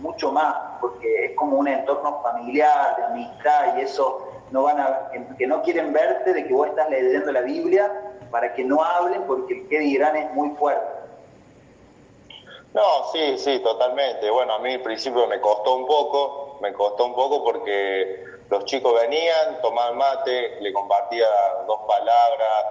mucho 0.00 0.32
más, 0.32 0.56
porque 0.80 1.26
es 1.26 1.36
como 1.36 1.58
un 1.58 1.68
entorno 1.68 2.22
familiar, 2.22 2.96
de 2.96 3.04
amistad, 3.04 3.76
y 3.76 3.82
eso 3.82 4.26
no 4.50 4.62
van 4.62 4.80
a, 4.80 5.10
que 5.36 5.46
no 5.46 5.62
quieren 5.62 5.92
verte 5.92 6.32
de 6.32 6.46
que 6.46 6.52
vos 6.52 6.68
estás 6.68 6.88
leyendo 6.90 7.32
la 7.32 7.42
Biblia 7.42 7.92
para 8.30 8.52
que 8.54 8.64
no 8.64 8.82
hablen, 8.82 9.22
porque 9.24 9.54
el 9.54 9.68
que 9.68 9.78
dirán 9.78 10.16
es 10.16 10.32
muy 10.32 10.50
fuerte. 10.56 10.98
No, 12.74 13.10
sí, 13.12 13.38
sí, 13.38 13.58
totalmente. 13.60 14.30
Bueno, 14.30 14.54
a 14.54 14.58
mí 14.58 14.74
al 14.74 14.82
principio 14.82 15.26
me 15.26 15.40
costó 15.40 15.76
un 15.76 15.86
poco, 15.86 16.58
me 16.60 16.72
costó 16.72 17.06
un 17.06 17.14
poco 17.14 17.42
porque 17.42 18.24
los 18.50 18.64
chicos 18.64 18.94
venían, 19.00 19.60
tomaban 19.62 19.96
mate, 19.96 20.60
le 20.60 20.72
compartía 20.72 21.26
dos 21.66 21.80
palabras, 21.86 22.64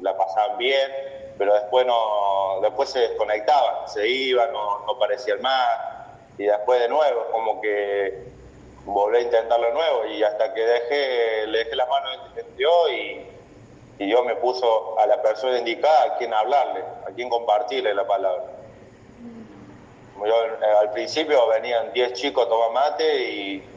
la 0.00 0.16
pasaban 0.16 0.58
bien, 0.58 0.90
pero 1.38 1.54
después 1.54 1.86
no, 1.86 2.60
después 2.62 2.90
se 2.90 3.00
desconectaban, 3.00 3.88
se 3.88 4.08
iban, 4.08 4.52
no, 4.52 4.80
no 4.86 4.98
parecían 4.98 5.40
más, 5.42 5.68
y 6.38 6.44
después 6.44 6.80
de 6.80 6.88
nuevo, 6.88 7.26
como 7.30 7.60
que 7.60 8.32
volví 8.84 9.18
a 9.18 9.20
intentarlo 9.20 9.66
de 9.68 9.72
nuevo, 9.72 10.06
y 10.06 10.22
hasta 10.22 10.52
que 10.52 10.60
dejé, 10.60 11.46
le 11.46 11.58
dejé 11.58 11.76
las 11.76 11.88
manos 11.88 12.18
en 12.36 12.56
Dios 12.56 12.90
y, 12.90 13.26
y 13.98 14.06
Dios 14.06 14.24
me 14.24 14.36
puso 14.36 14.98
a 14.98 15.06
la 15.06 15.20
persona 15.22 15.58
indicada 15.58 16.04
a 16.04 16.16
quien 16.16 16.34
hablarle, 16.34 16.82
a 17.06 17.10
quien 17.14 17.28
compartirle 17.28 17.94
la 17.94 18.06
palabra. 18.06 18.44
Eh, 20.24 20.64
al 20.80 20.92
principio 20.92 21.48
venían 21.48 21.92
10 21.92 22.12
chicos 22.12 22.46
a 22.46 22.48
tomar 22.48 22.70
mate 22.70 23.22
y, 23.24 23.68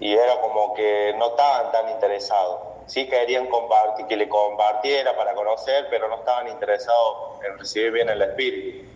y 0.00 0.12
era 0.14 0.40
como 0.40 0.74
que 0.74 1.14
no 1.16 1.28
estaban 1.28 1.70
tan 1.70 1.88
interesados. 1.90 2.60
Sí 2.86 3.06
querían 3.08 3.46
compartir, 3.46 4.06
que 4.06 4.16
le 4.16 4.28
compartiera 4.28 5.14
para 5.16 5.34
conocer, 5.34 5.86
pero 5.90 6.08
no 6.08 6.16
estaban 6.16 6.48
interesados 6.48 7.44
en 7.46 7.58
recibir 7.58 7.92
bien 7.92 8.08
el 8.08 8.22
espíritu. 8.22 8.88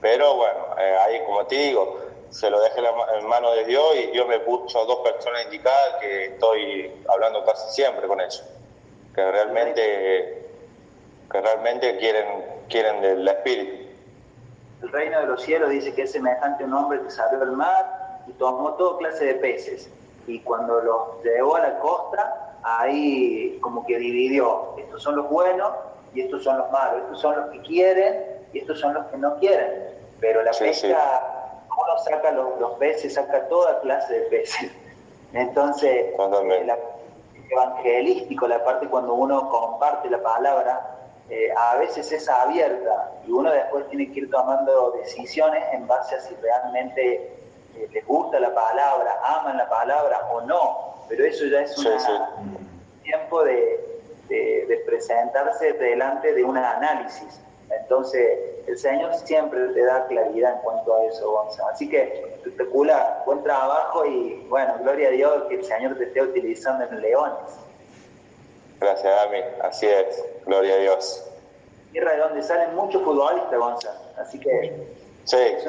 Pero 0.00 0.36
bueno, 0.36 0.66
eh, 0.78 0.96
ahí 1.00 1.24
como 1.24 1.44
te 1.46 1.56
digo, 1.56 1.98
se 2.30 2.50
lo 2.50 2.60
dejé 2.60 2.80
en 3.18 3.26
manos 3.26 3.54
de 3.56 3.64
Dios 3.64 3.84
y 3.96 4.06
Dios 4.08 4.26
me 4.28 4.40
puso 4.40 4.84
dos 4.84 4.98
personas 5.00 5.44
indicadas 5.44 5.96
que 6.00 6.26
estoy 6.26 6.92
hablando 7.08 7.44
casi 7.44 7.74
siempre 7.74 8.06
con 8.06 8.20
ellos, 8.20 8.44
que 9.14 9.30
realmente, 9.30 10.50
que 11.30 11.40
realmente 11.40 11.96
quieren, 11.98 12.44
quieren 12.68 13.00
del 13.00 13.26
espíritu. 13.26 13.88
El 14.82 14.92
reino 14.92 15.20
de 15.20 15.26
los 15.26 15.42
cielos 15.42 15.70
dice 15.70 15.94
que 15.94 16.02
es 16.02 16.12
semejante 16.12 16.64
a 16.64 16.66
un 16.66 16.74
hombre 16.74 17.02
que 17.02 17.10
salió 17.10 17.38
del 17.38 17.52
mar 17.52 18.20
y 18.26 18.32
tomó 18.32 18.74
toda 18.74 18.98
clase 18.98 19.24
de 19.24 19.34
peces. 19.34 19.90
Y 20.26 20.40
cuando 20.40 20.80
los 20.80 21.24
llevó 21.24 21.56
a 21.56 21.60
la 21.60 21.78
costa, 21.78 22.58
ahí 22.62 23.58
como 23.60 23.86
que 23.86 23.98
dividió, 23.98 24.74
estos 24.78 25.02
son 25.02 25.16
los 25.16 25.28
buenos 25.28 25.72
y 26.14 26.20
estos 26.20 26.44
son 26.44 26.58
los 26.58 26.70
malos, 26.70 27.02
estos 27.02 27.20
son 27.20 27.36
los 27.36 27.50
que 27.50 27.62
quieren 27.62 28.24
y 28.52 28.58
estos 28.60 28.78
son 28.78 28.94
los 28.94 29.06
que 29.06 29.16
no 29.16 29.36
quieren. 29.38 29.94
Pero 30.20 30.42
la 30.42 30.52
pesca, 30.52 31.37
uno 31.82 31.98
saca 31.98 32.30
los, 32.32 32.78
peces, 32.78 33.14
saca 33.14 33.48
toda 33.48 33.80
clase 33.80 34.12
de 34.14 34.20
peces. 34.26 34.70
Entonces, 35.32 36.06
el 36.16 36.72
evangelístico, 37.50 38.48
la 38.48 38.64
parte 38.64 38.88
cuando 38.88 39.14
uno 39.14 39.48
comparte 39.48 40.08
la 40.10 40.22
palabra, 40.22 40.98
eh, 41.30 41.52
a 41.54 41.76
veces 41.76 42.10
es 42.10 42.26
abierta 42.26 43.12
y 43.26 43.30
uno 43.30 43.50
después 43.50 43.86
tiene 43.90 44.10
que 44.10 44.20
ir 44.20 44.30
tomando 44.30 44.92
decisiones 44.92 45.62
en 45.72 45.86
base 45.86 46.14
a 46.14 46.20
si 46.20 46.34
realmente 46.36 47.38
eh, 47.76 47.88
les 47.92 48.06
gusta 48.06 48.40
la 48.40 48.54
palabra, 48.54 49.20
aman 49.22 49.58
la 49.58 49.68
palabra 49.68 50.26
o 50.32 50.40
no. 50.40 50.94
Pero 51.06 51.26
eso 51.26 51.44
ya 51.46 51.60
es 51.60 51.76
un 51.78 52.68
tiempo 53.02 53.44
de, 53.44 53.84
presentarse 54.86 55.74
delante 55.74 56.34
de 56.34 56.44
un 56.44 56.56
análisis. 56.56 57.40
Entonces, 57.70 58.38
el 58.66 58.78
Señor 58.78 59.14
siempre 59.14 59.68
te 59.68 59.84
da 59.84 60.06
claridad 60.06 60.54
en 60.54 60.58
cuanto 60.60 60.96
a 60.96 61.04
eso, 61.04 61.30
Gonzalo. 61.30 61.68
Así 61.68 61.88
que 61.88 62.02
espectacular, 62.36 63.22
buen 63.26 63.42
trabajo 63.42 64.04
y 64.04 64.46
bueno, 64.48 64.74
gloria 64.80 65.08
a 65.08 65.12
Dios 65.12 65.44
que 65.48 65.56
el 65.56 65.64
Señor 65.64 65.96
te 65.96 66.04
esté 66.04 66.22
utilizando 66.22 66.84
en 66.84 67.00
Leones. 67.00 67.58
Gracias, 68.80 69.04
Dami. 69.04 69.38
Así 69.62 69.86
es. 69.86 70.24
Gloria 70.46 70.74
a 70.74 70.78
Dios. 70.78 71.24
Tierra 71.92 72.12
de 72.12 72.18
donde 72.18 72.42
salen 72.42 72.74
muchos 72.74 73.02
futbolistas, 73.02 73.58
Gonzalo. 73.58 73.98
Así 74.16 74.38
que. 74.38 74.86
Sí. 75.24 75.36
Es 75.36 75.66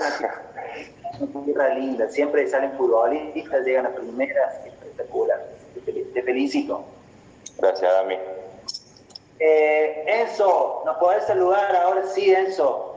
una, 1.22 1.43
tierra 1.43 1.74
linda. 1.74 2.08
Siempre 2.10 2.47
salen 2.47 2.74
futbolistas, 2.74 3.66
llegan 3.66 3.88
a 3.88 3.89
primeras. 3.89 4.66
Espectacular. 4.66 5.43
Te, 5.86 6.22
felicito. 6.22 6.84
Gracias, 7.58 7.91
Dami. 7.91 8.18
Eh, 9.40 10.04
Enzo, 10.06 10.84
¿nos 10.86 10.98
podés 10.98 11.26
saludar 11.26 11.74
ahora 11.76 12.06
sí, 12.08 12.30
Enzo? 12.34 12.94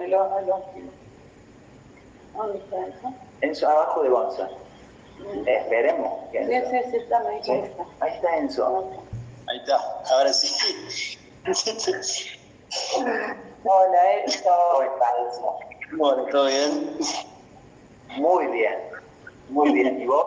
¿Dónde 2.34 2.58
está 2.58 2.76
Enzo? 2.78 3.14
Enzo, 3.42 3.68
abajo 3.68 4.02
de 4.02 4.08
Gonzalo. 4.08 4.56
esperemos. 5.46 6.30
Que 6.32 6.44
sí, 6.44 6.90
sí, 6.90 6.96
está, 6.96 7.18
ahí 8.00 8.14
está 8.14 8.36
Enzo. 8.38 8.90
Ahí 9.46 9.58
está, 9.58 9.76
ahora 10.10 10.32
sí. 10.32 11.18
Hola, 13.64 14.14
Enzo. 14.24 14.50
Bueno, 15.92 16.24
¿todo 16.26 16.46
bien? 16.46 16.96
Muy 18.16 18.46
bien, 18.48 18.78
muy 19.50 19.72
bien. 19.72 20.00
¿Y 20.00 20.06
vos? 20.06 20.26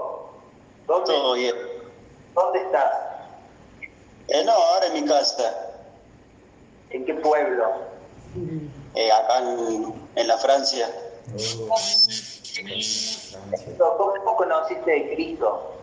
¿Dónde, 0.88 1.12
Todo 1.12 1.34
bien. 1.34 1.56
¿Dónde 2.34 2.60
estás? 2.60 2.94
Eh, 4.30 4.44
no, 4.46 4.52
ahora 4.54 4.88
en 4.88 4.94
mi 4.94 5.06
casa. 5.06 5.65
¿En 6.90 7.06
qué 7.06 7.14
pueblo? 7.16 7.66
Eh, 8.96 9.12
acá 9.12 9.40
en, 9.40 9.94
en, 10.16 10.28
la 10.28 10.38
Francia. 10.38 10.90
¿Cómo 13.78 14.36
conociste 14.38 14.92
de 14.92 15.16
Cristo? 15.16 15.74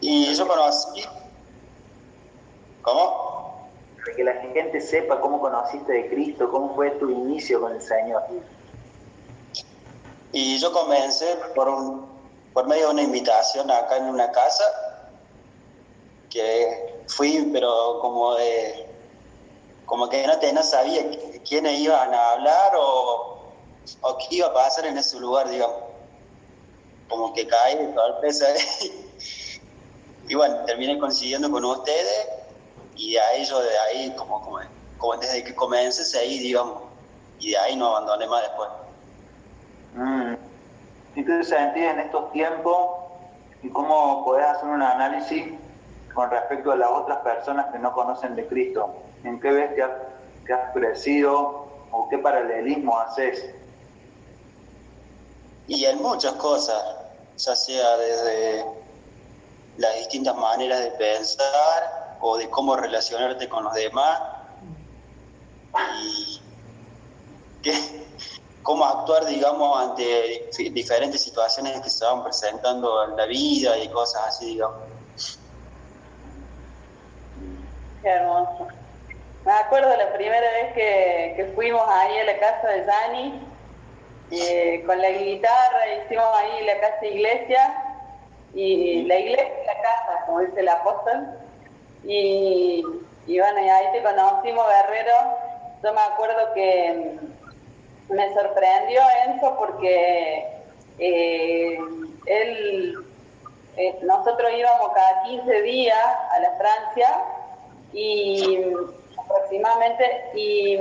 Y 0.00 0.34
yo 0.34 0.46
conocí. 0.46 1.04
¿Cómo? 2.82 3.68
Para 3.96 4.16
que 4.16 4.24
la 4.24 4.34
gente 4.34 4.80
sepa 4.80 5.20
cómo 5.20 5.40
conociste 5.40 5.92
de 5.92 6.08
Cristo, 6.08 6.50
cómo 6.50 6.74
fue 6.74 6.90
tu 6.92 7.10
inicio 7.10 7.60
con 7.60 7.74
el 7.74 7.82
Señor. 7.82 8.22
Y 10.32 10.58
yo 10.58 10.72
comencé 10.72 11.36
por, 11.54 11.68
un, 11.68 12.06
por 12.52 12.66
medio 12.66 12.86
de 12.86 12.92
una 12.92 13.02
invitación 13.02 13.70
acá 13.70 13.96
en 13.96 14.04
una 14.04 14.30
casa 14.30 14.64
que 16.30 16.97
fui, 17.08 17.48
pero 17.52 17.98
como 18.00 18.34
de, 18.36 18.86
como 19.86 20.08
que 20.08 20.26
no, 20.26 20.38
te, 20.38 20.52
no 20.52 20.62
sabía 20.62 21.02
quiénes 21.46 21.80
iban 21.80 22.12
a 22.14 22.30
hablar 22.32 22.72
o, 22.76 23.38
o 24.02 24.18
qué 24.18 24.36
iba 24.36 24.48
a 24.48 24.54
pasar 24.54 24.86
en 24.86 24.98
ese 24.98 25.18
lugar, 25.18 25.48
digamos. 25.48 25.76
Como 27.08 27.32
que 27.32 27.46
caí 27.46 27.76
de 27.76 27.94
sorpresa. 27.94 28.46
y 30.28 30.34
bueno, 30.34 30.56
terminé 30.66 30.98
coincidiendo 30.98 31.50
con 31.50 31.64
ustedes 31.64 32.28
y 32.96 33.14
de 33.14 33.20
ahí 33.20 33.44
yo, 33.44 33.60
de 33.60 33.78
ahí, 33.78 34.14
como, 34.16 34.42
como, 34.42 34.58
como 34.98 35.16
desde 35.16 35.42
que 35.42 35.54
comencé, 35.54 36.04
seguí, 36.04 36.38
digamos, 36.40 36.82
y 37.38 37.52
de 37.52 37.58
ahí 37.58 37.76
no 37.76 37.86
abandoné 37.86 38.26
más 38.26 38.42
después. 38.42 38.68
Mm. 39.94 40.34
¿Y 41.14 41.24
tú 41.24 41.44
sentís 41.44 41.84
en 41.84 42.00
estos 42.00 42.30
tiempos 42.32 42.88
y 43.62 43.70
cómo 43.70 44.24
podés 44.24 44.46
hacer 44.46 44.68
un 44.68 44.82
análisis 44.82 45.54
con 46.18 46.32
respecto 46.32 46.72
a 46.72 46.76
las 46.76 46.90
otras 46.90 47.18
personas 47.18 47.66
que 47.70 47.78
no 47.78 47.92
conocen 47.92 48.34
de 48.34 48.44
Cristo? 48.48 48.92
¿En 49.22 49.38
qué 49.38 49.52
ves 49.52 49.70
que 49.74 50.52
has, 50.52 50.72
crecido 50.74 51.68
o 51.92 52.08
qué 52.10 52.18
paralelismo 52.18 52.98
haces? 52.98 53.54
Y 55.68 55.84
en 55.84 56.02
muchas 56.02 56.32
cosas, 56.32 56.82
ya 57.36 57.54
sea 57.54 57.96
desde 57.98 58.66
las 59.76 59.94
distintas 59.94 60.34
maneras 60.34 60.80
de 60.80 60.90
pensar 60.90 62.16
o 62.20 62.36
de 62.36 62.50
cómo 62.50 62.74
relacionarte 62.74 63.48
con 63.48 63.62
los 63.62 63.74
demás 63.74 64.20
y 66.02 66.40
cómo 68.64 68.84
actuar, 68.84 69.24
digamos, 69.24 69.88
ante 69.88 70.50
diferentes 70.72 71.22
situaciones 71.22 71.80
que 71.80 71.88
se 71.88 72.04
van 72.04 72.24
presentando 72.24 73.04
en 73.04 73.16
la 73.16 73.26
vida 73.26 73.78
y 73.78 73.88
cosas 73.90 74.22
así, 74.26 74.46
digamos. 74.46 74.97
Qué 78.08 78.14
hermoso. 78.14 78.68
Me 79.44 79.52
acuerdo 79.52 79.94
la 79.94 80.10
primera 80.14 80.40
vez 80.40 80.72
que, 80.72 81.34
que 81.36 81.44
fuimos 81.54 81.82
ahí 81.86 82.16
a 82.16 82.24
la 82.24 82.38
casa 82.38 82.68
de 82.68 82.84
Dani, 82.86 83.42
eh, 84.30 84.82
con 84.86 84.98
la 84.98 85.10
guitarra, 85.10 85.94
hicimos 85.94 86.24
ahí 86.36 86.64
la 86.64 86.80
casa 86.80 87.04
iglesia, 87.04 87.84
y 88.54 89.02
la 89.02 89.18
iglesia 89.18 89.52
la 89.66 89.82
casa, 89.82 90.24
como 90.24 90.40
dice 90.40 90.58
el 90.58 90.68
apóstol, 90.70 91.28
y, 92.02 92.82
y 93.26 93.38
bueno, 93.38 93.60
y 93.60 93.68
ahí 93.68 93.92
te 93.92 94.02
conocimos, 94.02 94.64
Guerrero. 94.66 95.36
Yo 95.84 95.92
me 95.92 96.00
acuerdo 96.00 96.54
que 96.54 97.18
me 98.08 98.32
sorprendió 98.32 99.02
Enzo 99.26 99.54
porque 99.58 100.46
eh, 100.98 101.78
él, 102.24 103.04
eh, 103.76 103.98
nosotros 104.00 104.50
íbamos 104.56 104.94
cada 104.94 105.24
15 105.24 105.60
días 105.60 106.06
a 106.30 106.40
la 106.40 106.52
Francia 106.52 107.37
y 107.92 108.72
aproximadamente 109.16 110.30
y, 110.34 110.76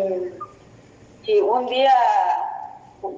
un 1.42 1.66
día 1.68 1.94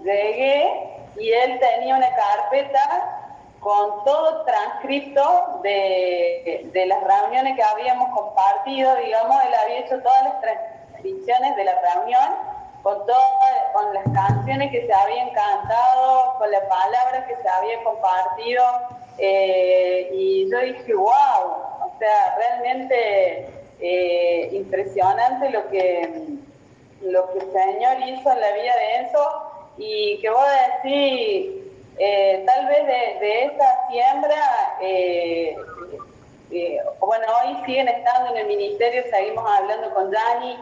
llegué 0.04 1.00
y 1.16 1.32
él 1.32 1.60
tenía 1.60 1.96
una 1.96 2.10
carpeta 2.16 3.36
con 3.60 4.04
todo 4.04 4.46
transcripto 4.46 5.60
de, 5.62 6.70
de, 6.74 6.86
las 6.88 7.04
reuniones 7.04 7.56
que 7.56 7.62
habíamos 7.62 8.10
compartido, 8.18 8.96
digamos, 8.96 9.36
él 9.46 9.54
había 9.54 9.80
hecho 9.80 10.00
todas 10.02 10.24
las 10.24 10.42
transcripciones 10.42 11.56
de 11.56 11.64
la 11.66 11.80
reunión 11.82 12.60
con 12.82 13.06
todas, 13.06 13.74
con 13.74 13.94
las 13.94 14.04
canciones 14.14 14.72
que 14.72 14.86
se 14.88 14.94
habían 14.94 15.30
cantado, 15.32 16.36
con 16.38 16.50
las 16.50 16.64
palabras 16.64 17.26
que 17.28 17.36
se 17.36 17.50
habían 17.50 17.84
compartido, 17.84 18.64
eh, 19.18 20.10
y 20.14 20.50
yo 20.50 20.60
dije, 20.60 20.94
wow, 20.94 21.12
o 21.12 21.92
sea, 22.00 22.36
realmente 22.38 23.59
eh, 23.82 24.50
impresionante 24.52 25.50
lo 25.52 25.70
que, 25.70 26.10
lo 27.02 27.32
que 27.32 27.40
el 27.40 27.52
Señor 27.52 27.98
hizo 28.08 28.32
en 28.32 28.42
la 28.42 28.52
vida 28.54 28.76
de 28.76 28.96
Enzo, 28.98 29.52
y 29.78 30.20
que 30.20 30.30
voy 30.30 30.46
a 30.46 30.76
decir, 30.76 31.72
eh, 31.98 32.44
tal 32.46 32.68
vez 32.68 32.86
de, 32.88 33.44
esa 33.46 33.88
siembra, 33.90 34.78
eh, 34.82 35.56
bueno, 37.00 37.26
hoy 37.44 37.66
siguen 37.66 37.88
estando 37.88 38.32
en 38.32 38.38
el 38.38 38.48
ministerio, 38.48 39.04
seguimos 39.10 39.46
hablando 39.50 39.94
con 39.94 40.12
Dani, 40.12 40.58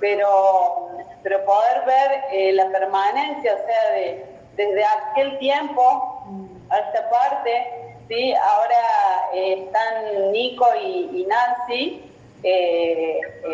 pero, 0.00 0.90
pero 1.22 1.44
poder 1.44 1.84
ver 1.86 2.54
la 2.54 2.68
permanencia, 2.70 3.54
o 3.54 3.66
sea, 3.66 3.90
de, 3.94 4.24
desde 4.54 4.84
aquel 4.84 5.38
tiempo 5.38 6.22
a 6.70 6.78
esta 6.78 7.10
parte, 7.10 7.87
¿sí? 8.08 8.34
ahora 8.34 9.30
están 9.34 10.32
Nico 10.32 10.66
y, 10.82 11.26
Nancy, 11.26 12.10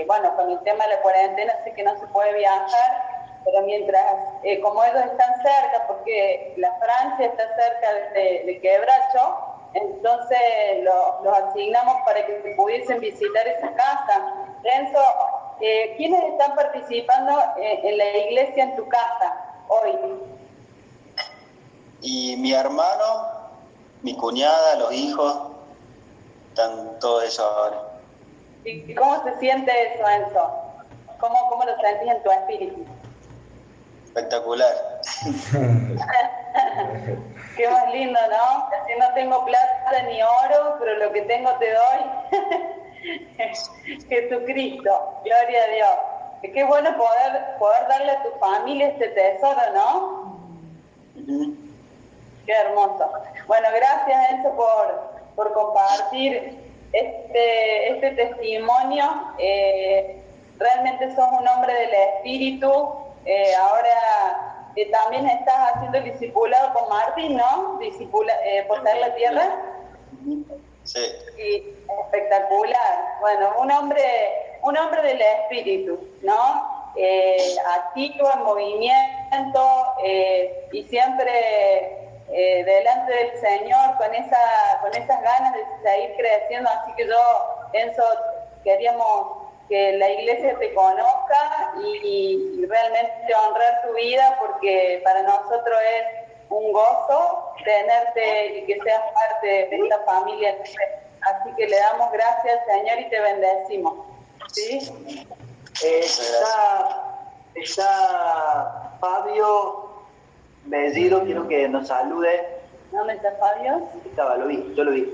bueno, 0.07 0.35
con 0.37 0.51
el 0.51 0.61
tema 0.61 0.85
de 0.87 0.95
la 0.95 1.03
cuarentena 1.03 1.53
sé 1.65 1.73
que 1.73 1.83
no 1.83 1.99
se 1.99 2.07
puede 2.09 2.35
viajar, 2.35 3.15
pero 3.45 3.63
mientras, 3.63 4.05
eh, 4.43 4.61
como 4.61 4.83
ellos 4.85 5.05
están 5.05 5.35
cerca, 5.37 5.87
porque 5.87 6.55
la 6.57 6.73
Francia 6.77 7.27
está 7.27 7.43
cerca 7.57 7.93
de, 8.15 8.45
de 8.47 8.61
Quebracho, 8.61 9.55
entonces 9.75 10.39
los 10.83 11.39
asignamos 11.39 11.97
para 12.05 12.25
que 12.25 12.55
pudiesen 12.57 13.01
visitar 13.01 13.47
esa 13.47 13.75
casa. 13.75 14.35
Renzo, 14.63 15.01
eh, 15.61 15.95
¿quiénes 15.97 16.23
están 16.25 16.55
participando 16.55 17.39
eh, 17.59 17.81
en 17.83 17.99
la 17.99 18.17
iglesia 18.19 18.65
en 18.65 18.77
tu 18.77 18.89
casa 18.89 19.35
hoy? 19.69 19.93
Y 22.01 22.37
mi 22.37 22.53
hermano, 22.53 23.34
mi 24.05 24.17
cuñada, 24.17 24.77
los 24.77 24.93
hijos, 24.93 25.37
están 26.51 26.99
todos 27.01 27.25
ellos 27.25 27.41
ahora. 27.41 27.83
¿Y 28.65 28.95
cómo 28.95 29.23
se 29.25 29.39
siente 29.41 29.73
eso, 29.95 30.09
Enzo? 30.09 30.51
¿Cómo, 31.19 31.49
cómo 31.49 31.65
lo 31.65 31.77
sentís 31.81 32.11
en 32.11 32.23
tu 32.23 32.31
espíritu? 32.31 32.85
espectacular. 34.15 35.01
Qué 37.57 37.69
más 37.69 37.93
lindo, 37.93 38.21
¿no? 38.31 38.69
Así 38.69 38.93
no 38.99 39.13
tengo 39.15 39.45
plata 39.45 40.03
ni 40.07 40.23
oro, 40.23 40.77
pero 40.79 40.99
lo 40.99 41.13
que 41.13 41.23
tengo 41.23 41.51
te 41.59 41.73
doy. 41.73 41.99
Jesucristo, 44.09 45.21
gloria 45.25 45.65
a 45.65 45.69
Dios. 45.75 45.91
Qué 46.43 46.65
bueno 46.65 46.97
poder, 46.97 47.57
poder 47.59 47.89
darle 47.89 48.13
a 48.13 48.23
tu 48.23 48.31
familia 48.39 48.89
este 48.89 49.09
tesoro, 49.09 49.61
¿no? 49.75 50.39
Qué 52.47 52.53
hermoso. 52.53 53.11
Bueno, 53.47 53.69
gracias 53.75 54.31
Enzo 54.31 54.51
por, 54.55 55.11
por 55.35 55.53
compartir 55.53 56.59
este, 56.93 57.93
este 57.93 58.11
testimonio. 58.13 59.05
Eh, 59.39 60.23
realmente 60.59 61.15
sos 61.15 61.29
un 61.41 61.49
hombre 61.49 61.73
del 61.75 61.95
Espíritu, 61.95 62.91
eh, 63.25 63.55
ahora 63.55 64.71
eh, 64.77 64.91
también 64.91 65.27
estás 65.27 65.73
haciendo 65.73 65.99
el 65.99 66.05
discipulado 66.05 66.73
con 66.75 66.89
Martín, 66.89 67.37
¿no? 67.37 67.79
Discipula, 67.79 68.35
eh, 68.45 68.65
por 68.69 68.83
ser 68.83 68.97
la 68.99 69.15
tierra. 69.15 69.57
Sí. 70.85 71.01
Y 71.39 71.75
espectacular. 72.05 73.19
Bueno, 73.21 73.55
un 73.61 73.71
hombre, 73.71 74.03
un 74.63 74.77
hombre 74.77 75.03
del 75.03 75.21
espíritu, 75.21 75.99
¿no? 76.23 76.93
Eh, 76.97 77.57
activo, 77.77 78.31
en 78.33 78.43
movimiento 78.45 79.87
y 80.73 80.85
siempre 80.85 82.04
eh, 82.31 82.65
delante 82.65 83.13
del 83.13 83.41
Señor 83.41 83.97
con, 83.99 84.15
esa, 84.15 84.79
con 84.81 84.95
esas 84.95 85.23
ganas 85.23 85.55
de 85.55 85.65
seguir 85.83 86.17
creciendo. 86.17 86.71
Así 86.71 86.93
que 86.97 87.07
yo, 87.07 87.69
Enzo, 87.73 88.05
queríamos 88.63 89.45
que 89.69 89.93
la 89.99 90.11
iglesia 90.11 90.59
te 90.59 90.75
conozca 90.75 91.75
y, 91.83 92.61
y, 92.63 92.67
realmente 92.67 93.35
honrar 93.35 93.83
tu 93.87 93.95
vida 93.95 94.37
porque 94.39 95.01
para 95.05 95.23
nosotros 95.23 95.79
es 95.97 96.25
un 96.51 96.73
gozo 96.73 97.53
tenerte 97.65 98.59
y 98.59 98.67
que 98.67 98.81
seas 98.83 99.03
parte 99.13 99.47
de 99.47 99.77
esta 99.77 100.01
familia. 100.05 100.57
Así 101.23 101.51
que 101.57 101.67
le 101.67 101.77
damos 101.77 102.13
gracias, 102.13 102.61
Señor, 102.67 103.01
y 103.01 103.09
te 103.09 103.21
bendecimos. 103.21 103.95
¿Sí? 104.53 104.79
Está, 105.83 107.19
está 107.55 108.97
Fabio 109.01 109.84
Bellido, 110.67 111.23
quiero 111.25 111.47
que 111.49 111.69
nos 111.69 111.89
salude. 111.89 112.47
¿Dónde 112.91 113.15
está 113.15 113.33
Fabio? 113.33 113.89
Estaba, 114.05 114.37
lo 114.37 114.47
vi, 114.47 114.73
yo 114.77 114.85
lo 114.85 114.93
vi. 114.93 115.09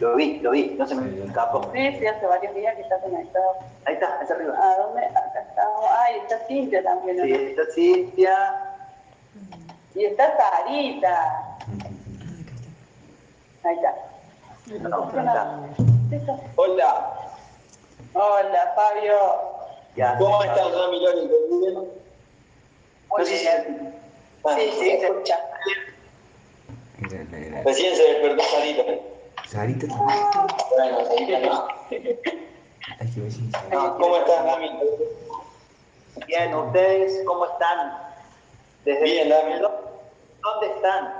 Lo 0.00 0.16
vi, 0.16 0.40
lo 0.40 0.50
vi, 0.50 0.74
no 0.78 0.86
se 0.86 0.94
me 0.96 1.24
escapó. 1.24 1.70
Sí, 1.72 1.96
sí, 1.98 2.06
hace 2.06 2.26
varios 2.26 2.54
días 2.54 2.74
que 2.74 2.82
está 2.82 2.98
conectado. 3.00 3.56
Ahí 3.84 3.94
está, 3.94 4.18
está 4.20 4.34
arriba. 4.34 4.54
¿A 4.60 4.76
dónde? 4.78 5.04
Acá 5.06 5.44
estamos. 5.48 5.84
Ah, 5.88 6.06
y 6.12 6.18
está 6.18 6.38
Cintia 6.46 6.82
también. 6.82 7.16
¿no? 7.18 7.24
Sí, 7.24 7.32
está 7.32 7.62
Cintia. 7.72 8.74
Y 9.94 10.04
está 10.06 10.36
Sarita. 10.36 11.56
Ahí 13.64 13.76
está. 13.76 13.94
No, 14.88 14.88
no 14.88 15.06
está. 15.08 16.36
Hola, 16.56 17.12
Hola, 18.14 18.72
Fabio. 18.74 19.16
¿cómo 20.18 20.42
estás, 20.42 20.66
bien? 20.90 21.28
Muy 23.08 23.18
No 23.18 23.24
bien. 23.24 24.01
Ah, 24.44 24.56
Sí, 24.58 24.70
sí, 24.78 24.90
se 24.98 25.06
escucha. 25.06 25.38
Recién 27.64 27.96
se 27.96 28.02
despertó 28.02 28.42
Sarita. 28.44 28.82
Sarita 29.48 29.86
también. 29.88 30.18
Bueno, 30.70 31.04
Sarita 31.06 31.38
no. 31.40 31.68
Ah, 33.72 33.96
¿Cómo 33.98 34.16
estás, 34.16 34.44
Dami? 34.44 34.70
Bien, 36.26 36.54
¿ustedes 36.54 37.22
cómo 37.26 37.46
están? 37.46 37.98
Desde 38.84 39.02
Bien, 39.04 39.28
Dami. 39.28 39.54
¿Dónde 39.60 40.66
están? 40.76 41.14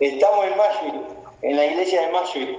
Estamos 0.00 0.44
en 0.46 0.56
Mashville, 0.58 1.00
en 1.42 1.56
la 1.56 1.66
iglesia 1.66 2.02
de 2.02 2.12
Mashville. 2.12 2.58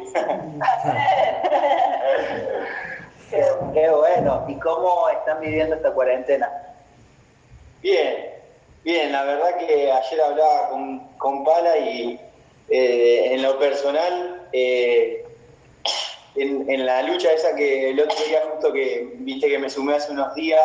Qué, 3.29 3.43
qué 3.73 3.89
bueno. 3.89 4.45
¿Y 4.47 4.55
cómo 4.59 5.09
están 5.09 5.39
viviendo 5.41 5.75
esta 5.75 5.91
cuarentena? 5.91 6.49
Bien, 7.81 8.34
bien, 8.85 9.11
la 9.11 9.23
verdad 9.25 9.57
que 9.57 9.91
ayer 9.91 10.21
hablaba 10.21 10.69
con, 10.69 11.17
con 11.17 11.43
Pala 11.43 11.77
y 11.79 12.19
eh, 12.69 13.33
en 13.33 13.41
lo 13.41 13.57
personal, 13.59 14.47
eh, 14.53 15.23
en, 16.35 16.69
en 16.69 16.85
la 16.85 17.01
lucha 17.03 17.31
esa 17.33 17.55
que 17.55 17.89
el 17.89 17.99
otro 17.99 18.17
día 18.25 18.41
justo 18.51 18.71
que 18.71 19.09
viste 19.17 19.49
que 19.49 19.57
me 19.59 19.69
sumé 19.69 19.95
hace 19.95 20.11
unos 20.11 20.33
días, 20.35 20.63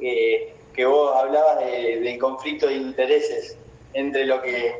eh, 0.00 0.56
que 0.74 0.84
vos 0.84 1.14
hablabas 1.16 1.60
de- 1.64 2.00
del 2.00 2.18
conflicto 2.18 2.66
de 2.66 2.74
intereses 2.74 3.58
entre 3.92 4.24
lo 4.24 4.42
que 4.42 4.74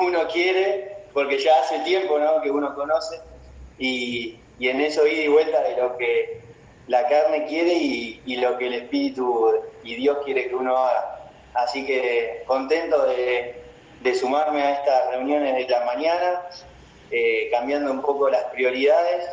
uno 0.00 0.26
quiere, 0.28 0.96
porque 1.14 1.38
ya 1.38 1.60
hace 1.60 1.78
tiempo 1.80 2.18
¿no? 2.18 2.40
que 2.42 2.50
uno 2.50 2.74
conoce, 2.74 3.16
y, 3.78 4.40
y 4.58 4.68
en 4.68 4.80
eso 4.80 5.06
ida 5.06 5.22
y 5.22 5.28
vuelta 5.28 5.62
de 5.62 5.76
lo 5.76 5.96
que 5.96 6.38
la 6.88 7.06
carne 7.06 7.46
quiere 7.46 7.74
y, 7.74 8.22
y 8.26 8.36
lo 8.36 8.58
que 8.58 8.66
el 8.66 8.74
espíritu 8.74 9.52
y 9.84 9.94
Dios 9.96 10.18
quiere 10.24 10.48
que 10.48 10.54
uno 10.56 10.76
haga. 10.76 11.14
Así 11.58 11.84
que 11.84 12.44
contento 12.46 13.04
de, 13.06 13.60
de 14.00 14.14
sumarme 14.14 14.62
a 14.62 14.70
estas 14.74 15.10
reuniones 15.10 15.56
de 15.56 15.68
la 15.68 15.84
mañana, 15.84 16.42
eh, 17.10 17.48
cambiando 17.50 17.90
un 17.90 18.00
poco 18.00 18.28
las 18.28 18.44
prioridades 18.44 19.28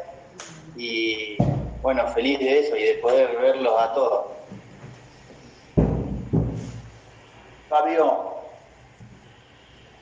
y 0.76 1.38
bueno, 1.84 2.07
feliz 2.07 2.39
de 2.39 2.60
eso 2.61 2.76
y 2.76 2.84
de 2.84 2.93
poder 2.95 3.38
verlos 3.38 3.80
a 3.80 3.93
todos. 3.93 4.26
Fabio, 7.69 8.34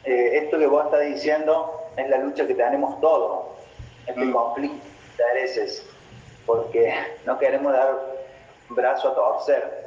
eh, 0.05 0.39
esto 0.43 0.57
que 0.57 0.67
vos 0.67 0.85
estás 0.85 1.01
diciendo 1.01 1.89
es 1.97 2.09
la 2.09 2.19
lucha 2.19 2.47
que 2.47 2.55
tenemos 2.55 3.01
todos, 3.01 3.47
este 4.07 4.21
Mm. 4.21 4.31
conflicto 4.31 4.77
de 4.77 5.11
intereses, 5.11 5.85
porque 6.45 6.93
no 7.25 7.37
queremos 7.37 7.73
dar 7.73 7.99
brazo 8.69 9.09
a 9.09 9.15
torcer, 9.15 9.82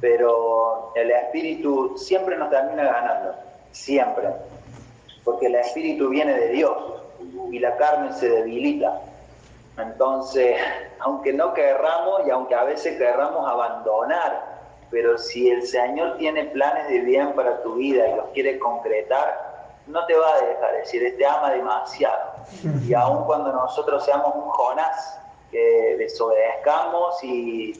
pero 0.00 0.92
el 0.94 1.10
espíritu 1.10 1.96
siempre 1.96 2.36
nos 2.36 2.50
termina 2.50 2.84
ganando, 2.84 3.34
siempre, 3.72 4.28
porque 5.24 5.46
el 5.46 5.56
espíritu 5.56 6.08
viene 6.08 6.34
de 6.34 6.48
Dios 6.48 6.76
y 7.50 7.58
la 7.58 7.76
carne 7.76 8.12
se 8.12 8.28
debilita. 8.28 9.00
Entonces, 9.76 10.56
aunque 11.00 11.32
no 11.32 11.52
querramos 11.54 12.26
y 12.26 12.30
aunque 12.30 12.54
a 12.54 12.64
veces 12.64 12.96
querramos 12.96 13.48
abandonar, 13.48 14.58
pero 14.90 15.18
si 15.18 15.50
el 15.50 15.66
Señor 15.66 16.16
tiene 16.16 16.44
planes 16.44 16.88
de 16.88 17.00
bien 17.00 17.34
para 17.34 17.62
tu 17.62 17.74
vida 17.74 18.08
y 18.08 18.16
los 18.16 18.28
quiere 18.28 18.58
concretar, 18.58 19.48
no 19.86 20.04
te 20.06 20.14
va 20.14 20.34
a 20.34 20.40
dejar, 20.40 20.74
es 20.76 20.92
decir, 20.92 21.16
te 21.16 21.26
ama 21.26 21.52
demasiado. 21.52 22.32
Y 22.86 22.94
aun 22.94 23.24
cuando 23.24 23.52
nosotros 23.52 24.04
seamos 24.04 24.34
un 24.34 24.48
Jonás, 24.50 25.20
que 25.50 25.96
desobedezcamos 25.98 27.22
y, 27.24 27.72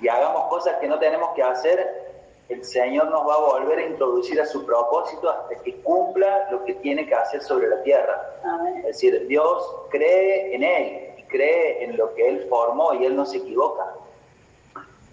y 0.00 0.08
hagamos 0.08 0.46
cosas 0.48 0.78
que 0.78 0.88
no 0.88 0.98
tenemos 0.98 1.30
que 1.34 1.42
hacer, 1.42 2.04
el 2.48 2.64
Señor 2.64 3.10
nos 3.10 3.26
va 3.26 3.34
a 3.34 3.38
volver 3.38 3.78
a 3.78 3.86
introducir 3.86 4.40
a 4.40 4.46
su 4.46 4.66
propósito 4.66 5.30
hasta 5.30 5.56
que 5.62 5.80
cumpla 5.80 6.48
lo 6.50 6.64
que 6.64 6.74
tiene 6.74 7.06
que 7.06 7.14
hacer 7.14 7.42
sobre 7.42 7.68
la 7.68 7.82
tierra. 7.82 8.20
Amén. 8.44 8.76
Es 8.78 8.84
decir, 8.84 9.26
Dios 9.26 9.76
cree 9.88 10.54
en 10.54 10.62
Él 10.62 11.14
y 11.16 11.22
cree 11.22 11.84
en 11.84 11.96
lo 11.96 12.14
que 12.14 12.28
Él 12.28 12.46
formó 12.48 12.92
y 12.94 13.06
Él 13.06 13.16
no 13.16 13.24
se 13.24 13.38
equivoca. 13.38 13.94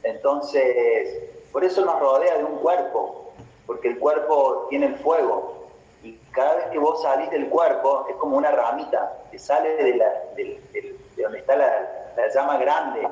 Entonces, 0.03 1.23
por 1.51 1.63
eso 1.63 1.85
nos 1.85 1.99
rodea 1.99 2.37
de 2.37 2.43
un 2.43 2.57
cuerpo, 2.57 3.31
porque 3.65 3.89
el 3.89 3.99
cuerpo 3.99 4.67
tiene 4.69 4.87
el 4.87 4.95
fuego 4.97 5.67
y 6.03 6.17
cada 6.31 6.55
vez 6.55 6.65
que 6.67 6.79
vos 6.79 7.01
salís 7.01 7.29
del 7.29 7.47
cuerpo 7.47 8.07
es 8.09 8.15
como 8.15 8.35
una 8.35 8.51
ramita 8.51 9.23
que 9.29 9.37
sale 9.37 9.75
de, 9.75 9.95
la, 9.95 10.11
de 10.35 10.59
donde 11.15 11.39
está 11.39 11.55
la, 11.55 12.13
la 12.17 12.33
llama 12.33 12.57
grande, 12.57 13.07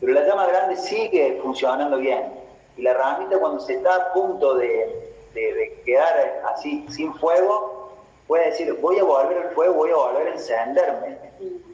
pero 0.00 0.12
la 0.14 0.24
llama 0.26 0.46
grande 0.46 0.76
sigue 0.76 1.38
funcionando 1.42 1.98
bien 1.98 2.32
y 2.76 2.82
la 2.82 2.94
ramita 2.94 3.38
cuando 3.38 3.60
se 3.60 3.74
está 3.74 3.94
a 3.94 4.12
punto 4.12 4.54
de, 4.54 5.14
de- 5.34 5.54
de 5.54 5.82
quedar 5.84 6.42
así 6.54 6.86
sin 6.88 7.12
fuego, 7.14 7.90
puede 8.26 8.46
decir, 8.46 8.72
voy 8.80 8.98
a 8.98 9.04
volver 9.04 9.38
al 9.46 9.50
fuego, 9.54 9.74
voy 9.74 9.90
a 9.90 9.96
volver 9.96 10.28
a 10.28 10.30
encenderme. 10.32 11.18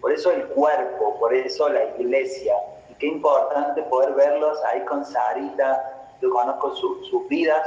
Por 0.01 0.13
eso 0.13 0.31
el 0.31 0.47
cuerpo, 0.49 1.17
por 1.19 1.35
eso 1.35 1.69
la 1.69 1.85
iglesia. 1.99 2.55
Y 2.91 2.95
qué 2.95 3.07
importante 3.09 3.83
poder 3.85 4.13
verlos 4.15 4.59
ahí 4.65 4.81
con 4.87 5.05
Sarita, 5.05 6.09
yo 6.21 6.31
conozco 6.31 6.75
su- 6.77 7.05
sus 7.05 7.29
vidas. 7.29 7.63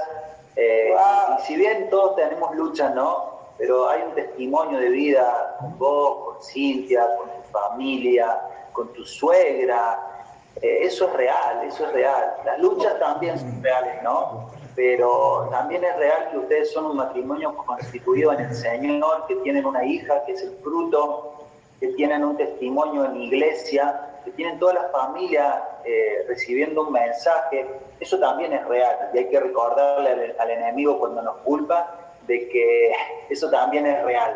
eh, 0.56 0.90
Wow. 0.92 1.38
y 1.38 1.42
si 1.44 1.56
bien 1.56 1.90
todos 1.90 2.16
tenemos 2.18 2.54
luchas, 2.56 2.94
¿no? 2.94 3.40
Pero 3.58 3.88
hay 3.88 4.02
un 4.02 4.14
testimonio 4.16 4.80
de 4.80 4.90
vida 4.90 5.56
con 5.60 5.78
vos, 5.78 6.26
con 6.34 6.44
Cintia, 6.44 7.08
con 7.18 7.28
tu 7.30 7.42
familia, 7.52 8.42
con 8.74 8.92
tu 8.94 9.06
suegra. 9.06 10.19
Eh, 10.62 10.80
eso 10.84 11.08
es 11.08 11.14
real, 11.14 11.64
eso 11.66 11.86
es 11.86 11.94
real. 11.94 12.34
Las 12.46 12.60
luchas 12.60 13.00
también 13.00 13.40
son 13.40 13.64
reales, 13.64 14.02
¿no? 14.04 14.50
Pero 14.76 15.48
también 15.52 15.84
es 15.84 15.96
real 15.98 16.30
que 16.32 16.38
ustedes 16.38 16.72
son 16.72 16.86
un 16.86 16.98
matrimonio 16.98 17.56
constituido 17.56 18.32
en 18.34 18.42
el 18.42 18.54
Señor, 18.54 19.26
que 19.28 19.36
tienen 19.38 19.66
una 19.66 19.84
hija 19.86 20.24
que 20.26 20.34
es 20.34 20.42
el 20.44 20.56
fruto, 20.64 21.34
que 21.80 21.88
tienen 21.90 22.24
un 22.24 22.38
testimonio 22.38 23.06
en 23.06 23.16
iglesia, 23.18 24.02
que 24.26 24.32
tienen 24.32 24.60
toda 24.60 24.74
la 24.74 24.84
familia 24.90 25.64
eh, 25.86 26.26
recibiendo 26.28 26.84
un 26.84 26.92
mensaje. 26.94 27.66
Eso 28.00 28.20
también 28.20 28.54
es 28.54 28.66
real 28.68 29.10
y 29.14 29.18
hay 29.20 29.30
que 29.30 29.40
recordarle 29.40 30.12
al, 30.12 30.36
al 30.40 30.50
enemigo 30.52 31.00
cuando 31.00 31.22
nos 31.22 31.38
culpa 31.38 31.96
de 32.28 32.48
que 32.50 32.94
eso 33.30 33.50
también 33.50 33.86
es 33.86 34.04
real. 34.04 34.36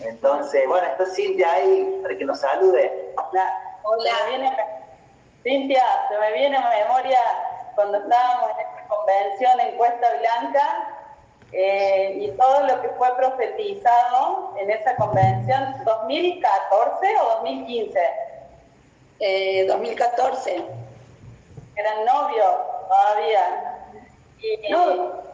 Entonces, 0.00 0.66
bueno, 0.68 0.86
está 0.88 1.06
Cintia 1.06 1.52
ahí 1.52 2.00
para 2.02 2.16
que 2.16 2.24
nos 2.24 2.40
salude. 2.40 3.12
La- 3.32 3.78
Hola. 3.82 4.85
Cintia, 5.46 5.84
se 6.08 6.18
me 6.18 6.32
viene 6.32 6.56
a 6.56 6.68
memoria 6.68 7.20
cuando 7.76 7.98
estábamos 7.98 8.50
en 8.50 8.66
esta 8.66 8.88
convención 8.88 9.60
en 9.60 9.76
Cuesta 9.76 10.08
Blanca 10.18 10.88
eh, 11.52 12.18
y 12.20 12.30
todo 12.32 12.64
lo 12.64 12.82
que 12.82 12.88
fue 12.88 13.14
profetizado 13.14 14.54
en 14.58 14.70
esa 14.72 14.96
convención, 14.96 15.84
2014 15.84 17.16
o 17.20 17.24
2015. 17.36 18.00
Eh, 19.20 19.66
2014. 19.68 20.64
Eran 21.76 22.04
novios 22.04 22.54
todavía. 22.88 23.78
Y, 24.40 24.68
No. 24.72 25.24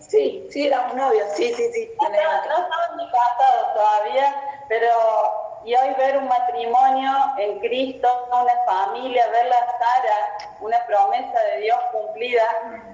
Sí, 0.00 0.48
sí, 0.50 0.66
éramos 0.66 0.96
novios. 0.96 1.28
Sí, 1.34 1.52
sí, 1.52 1.72
sí. 1.74 1.90
No, 2.00 2.08
no, 2.08 2.16
no 2.16 2.64
estaban 2.64 2.96
ni 2.96 3.06
casados 3.10 3.74
todavía, 3.74 4.34
pero 4.68 5.45
y 5.66 5.74
hoy 5.74 5.94
ver 5.98 6.16
un 6.16 6.28
matrimonio 6.28 7.10
en 7.38 7.58
Cristo, 7.58 8.08
una 8.28 8.54
familia, 8.64 9.26
ver 9.30 9.46
la 9.46 9.66
Sara, 9.78 10.54
una 10.60 10.86
promesa 10.86 11.42
de 11.42 11.62
Dios 11.62 11.76
cumplida. 11.90 12.92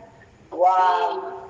¡Wow! 0.50 1.42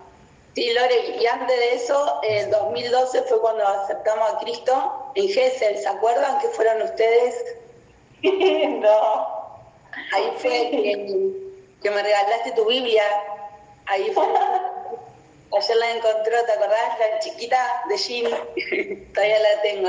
Sí, 0.57 0.73
Lore, 0.73 1.17
y 1.21 1.27
antes 1.27 1.57
de 1.57 1.75
eso, 1.75 2.21
en 2.25 2.51
2012 2.51 3.23
fue 3.23 3.41
cuando 3.41 3.67
aceptamos 3.67 4.33
a 4.33 4.39
Cristo 4.41 5.13
en 5.15 5.29
Gesell, 5.29 5.79
¿se 5.79 5.89
acuerdan 5.89 6.41
que 6.41 6.49
fueron 6.49 6.83
ustedes? 6.83 7.57
no. 8.23 9.61
Ahí 10.15 10.33
fue 10.39 10.51
que, 10.51 11.33
que 11.83 11.91
me 11.91 12.03
regalaste 12.03 12.51
tu 12.51 12.65
Biblia, 12.67 13.05
ahí 13.87 14.11
fue. 14.11 14.27
Ayer 15.57 15.77
la 15.77 15.91
encontró, 15.93 16.45
¿te 16.47 16.53
acordás? 16.53 16.99
La 16.99 17.19
chiquita 17.21 17.85
de 17.89 17.99
Jim, 17.99 18.25
todavía 19.15 19.39
la 19.39 19.63
tengo. 19.63 19.89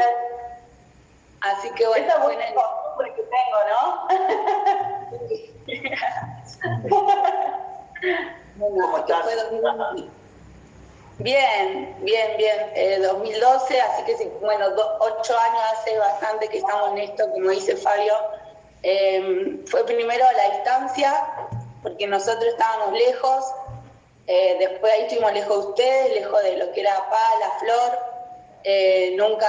Así 1.44 1.70
que 1.72 1.86
bueno, 1.88 2.06
Esa 2.08 2.18
buena 2.24 2.48
el- 2.48 2.54
costumbre 2.56 3.14
que 3.16 3.24
tengo, 3.24 3.60
¿no? 3.70 4.08
Bueno, 8.56 8.76
¿Cómo 8.86 8.98
estás? 8.98 9.24
fue 9.24 9.36
2000. 9.36 10.10
Bien, 11.20 11.96
bien, 12.02 12.38
bien. 12.38 12.72
Eh, 12.76 13.00
2012, 13.00 13.80
así 13.82 14.04
que 14.04 14.18
sí, 14.18 14.32
bueno, 14.42 14.70
do- 14.72 14.98
ocho 15.00 15.38
años 15.38 15.62
hace 15.74 15.98
bastante 15.98 16.48
que 16.50 16.58
estamos 16.58 16.92
en 16.92 16.98
esto, 17.00 17.30
como 17.32 17.50
dice 17.52 17.76
Fabio. 17.78 18.14
Eh, 18.82 19.64
fue 19.68 19.86
primero 19.86 20.26
la 20.36 20.50
distancia, 20.56 21.14
porque 21.82 22.08
nosotros 22.08 22.46
estábamos 22.46 22.94
lejos. 22.94 23.46
Eh, 24.28 24.56
después 24.60 24.92
ahí 24.94 25.02
estuvimos 25.04 25.34
lejos 25.34 25.50
de 25.64 25.70
ustedes, 25.70 26.14
lejos 26.16 26.42
de 26.44 26.58
lo 26.58 26.72
que 26.72 26.82
era 26.82 26.96
Pala, 27.10 27.52
Flor. 27.60 28.13
Eh, 28.64 29.14
nunca, 29.18 29.48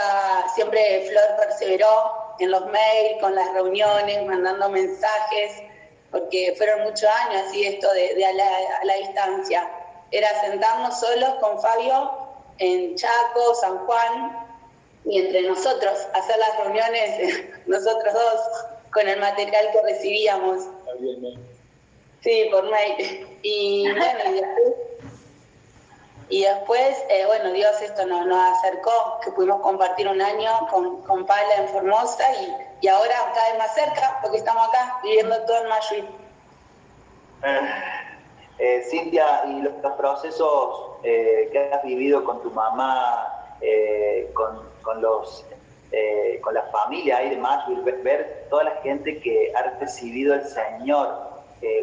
siempre 0.54 1.06
Flor 1.08 1.36
perseveró 1.38 2.34
en 2.40 2.50
los 2.50 2.66
mails, 2.66 3.20
con 3.20 3.34
las 3.34 3.52
reuniones, 3.52 4.26
mandando 4.26 4.68
mensajes, 4.68 5.62
porque 6.10 6.54
fueron 6.56 6.82
muchos 6.82 7.08
años 7.26 7.42
así 7.46 7.64
esto 7.64 7.92
de, 7.92 8.14
de 8.14 8.24
a, 8.24 8.32
la, 8.32 8.46
a 8.80 8.84
la 8.84 8.94
distancia. 8.96 9.70
Era 10.10 10.28
sentarnos 10.40 10.98
solos 10.98 11.34
con 11.40 11.60
Fabio 11.60 12.10
en 12.58 12.94
Chaco, 12.96 13.54
San 13.60 13.78
Juan, 13.86 14.44
y 15.04 15.18
entre 15.18 15.42
nosotros 15.42 16.08
hacer 16.14 16.36
las 16.38 16.64
reuniones, 16.64 17.44
nosotros 17.66 18.14
dos, 18.14 18.40
con 18.92 19.08
el 19.08 19.20
material 19.20 19.70
que 19.72 19.82
recibíamos. 19.82 20.64
Sí, 22.20 22.48
por 22.50 22.70
mail. 22.70 23.26
Y 23.42 23.90
bueno, 23.90 24.20
y 24.26 24.32
después, 24.32 24.74
y 26.28 26.42
después 26.42 26.96
eh, 27.09 27.24
bueno, 27.26 27.52
Dios 27.52 27.80
esto 27.82 28.06
nos, 28.06 28.26
nos 28.26 28.59
acercó, 28.59 29.20
que 29.22 29.30
pudimos 29.32 29.60
compartir 29.60 30.09
un 30.09 30.20
año 30.20 30.66
con, 30.70 31.02
con 31.02 31.26
Pala 31.26 31.56
en 31.59 31.68
Formosa 31.68 32.24
y, 32.40 32.86
y 32.86 32.88
ahora 32.88 33.14
cada 33.34 33.51
vez 33.51 33.59
más 33.59 33.74
cerca, 33.74 34.18
porque 34.22 34.38
estamos 34.38 34.68
acá 34.68 35.01
viviendo 35.02 35.36
todo 35.44 35.62
en 35.62 35.68
Mayuí. 35.68 36.09
Eh, 38.59 38.82
Cintia, 38.88 39.44
y 39.46 39.62
los, 39.62 39.72
procesos 39.96 40.92
eh, 41.02 41.48
que 41.52 41.70
has 41.72 41.82
vivido 41.82 42.24
con 42.24 42.40
tu 42.42 42.51
mamá, 42.51 43.56
eh, 43.60 44.30
con, 44.32 44.62
con, 44.82 45.02
los, 45.02 45.44
con 46.40 46.55
la 46.55 46.62
familia 46.64 47.18
ahí 47.18 47.30
de 47.30 47.36
Mashville, 47.36 47.82
ver, 47.82 48.02
ver 48.02 48.46
toda 48.48 48.64
la 48.64 48.76
gente 48.82 49.20
que 49.20 49.52
ha 49.55 49.62
recibido 49.78 50.34
el 50.34 50.46
Señor, 50.46 51.34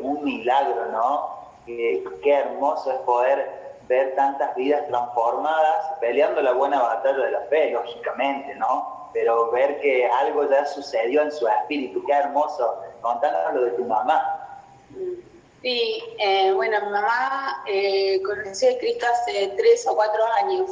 un 0.01 0.23
milagro, 0.23 0.85
¿no? 0.91 1.41
qué 1.65 2.34
hermoso 2.34 2.91
es 2.91 2.97
poder 2.99 3.60
ver 3.91 4.15
tantas 4.15 4.55
vidas 4.55 4.88
transformadas, 4.88 5.99
peleando 5.99 6.41
la 6.41 6.53
buena 6.53 6.81
batalla 6.81 7.26
de 7.26 7.31
la 7.31 7.41
fe, 7.41 7.72
lógicamente, 7.72 8.55
¿no? 8.55 9.09
Pero 9.13 9.51
ver 9.51 9.81
que 9.81 10.07
algo 10.07 10.49
ya 10.49 10.65
sucedió 10.65 11.23
en 11.23 11.31
su 11.31 11.45
espíritu, 11.45 12.01
qué 12.05 12.13
hermoso. 12.13 12.81
Contanos 13.01 13.53
lo 13.53 13.65
de 13.65 13.72
tu 13.72 13.84
mamá. 13.84 14.63
Sí, 15.61 16.01
eh, 16.19 16.53
bueno, 16.53 16.77
mi 16.85 16.91
mamá 16.91 17.63
eh, 17.68 18.22
conoció 18.23 18.73
a 18.73 18.77
Cristo 18.80 19.05
hace 19.11 19.53
tres 19.57 19.85
o 19.85 19.93
cuatro 19.93 20.23
años 20.41 20.72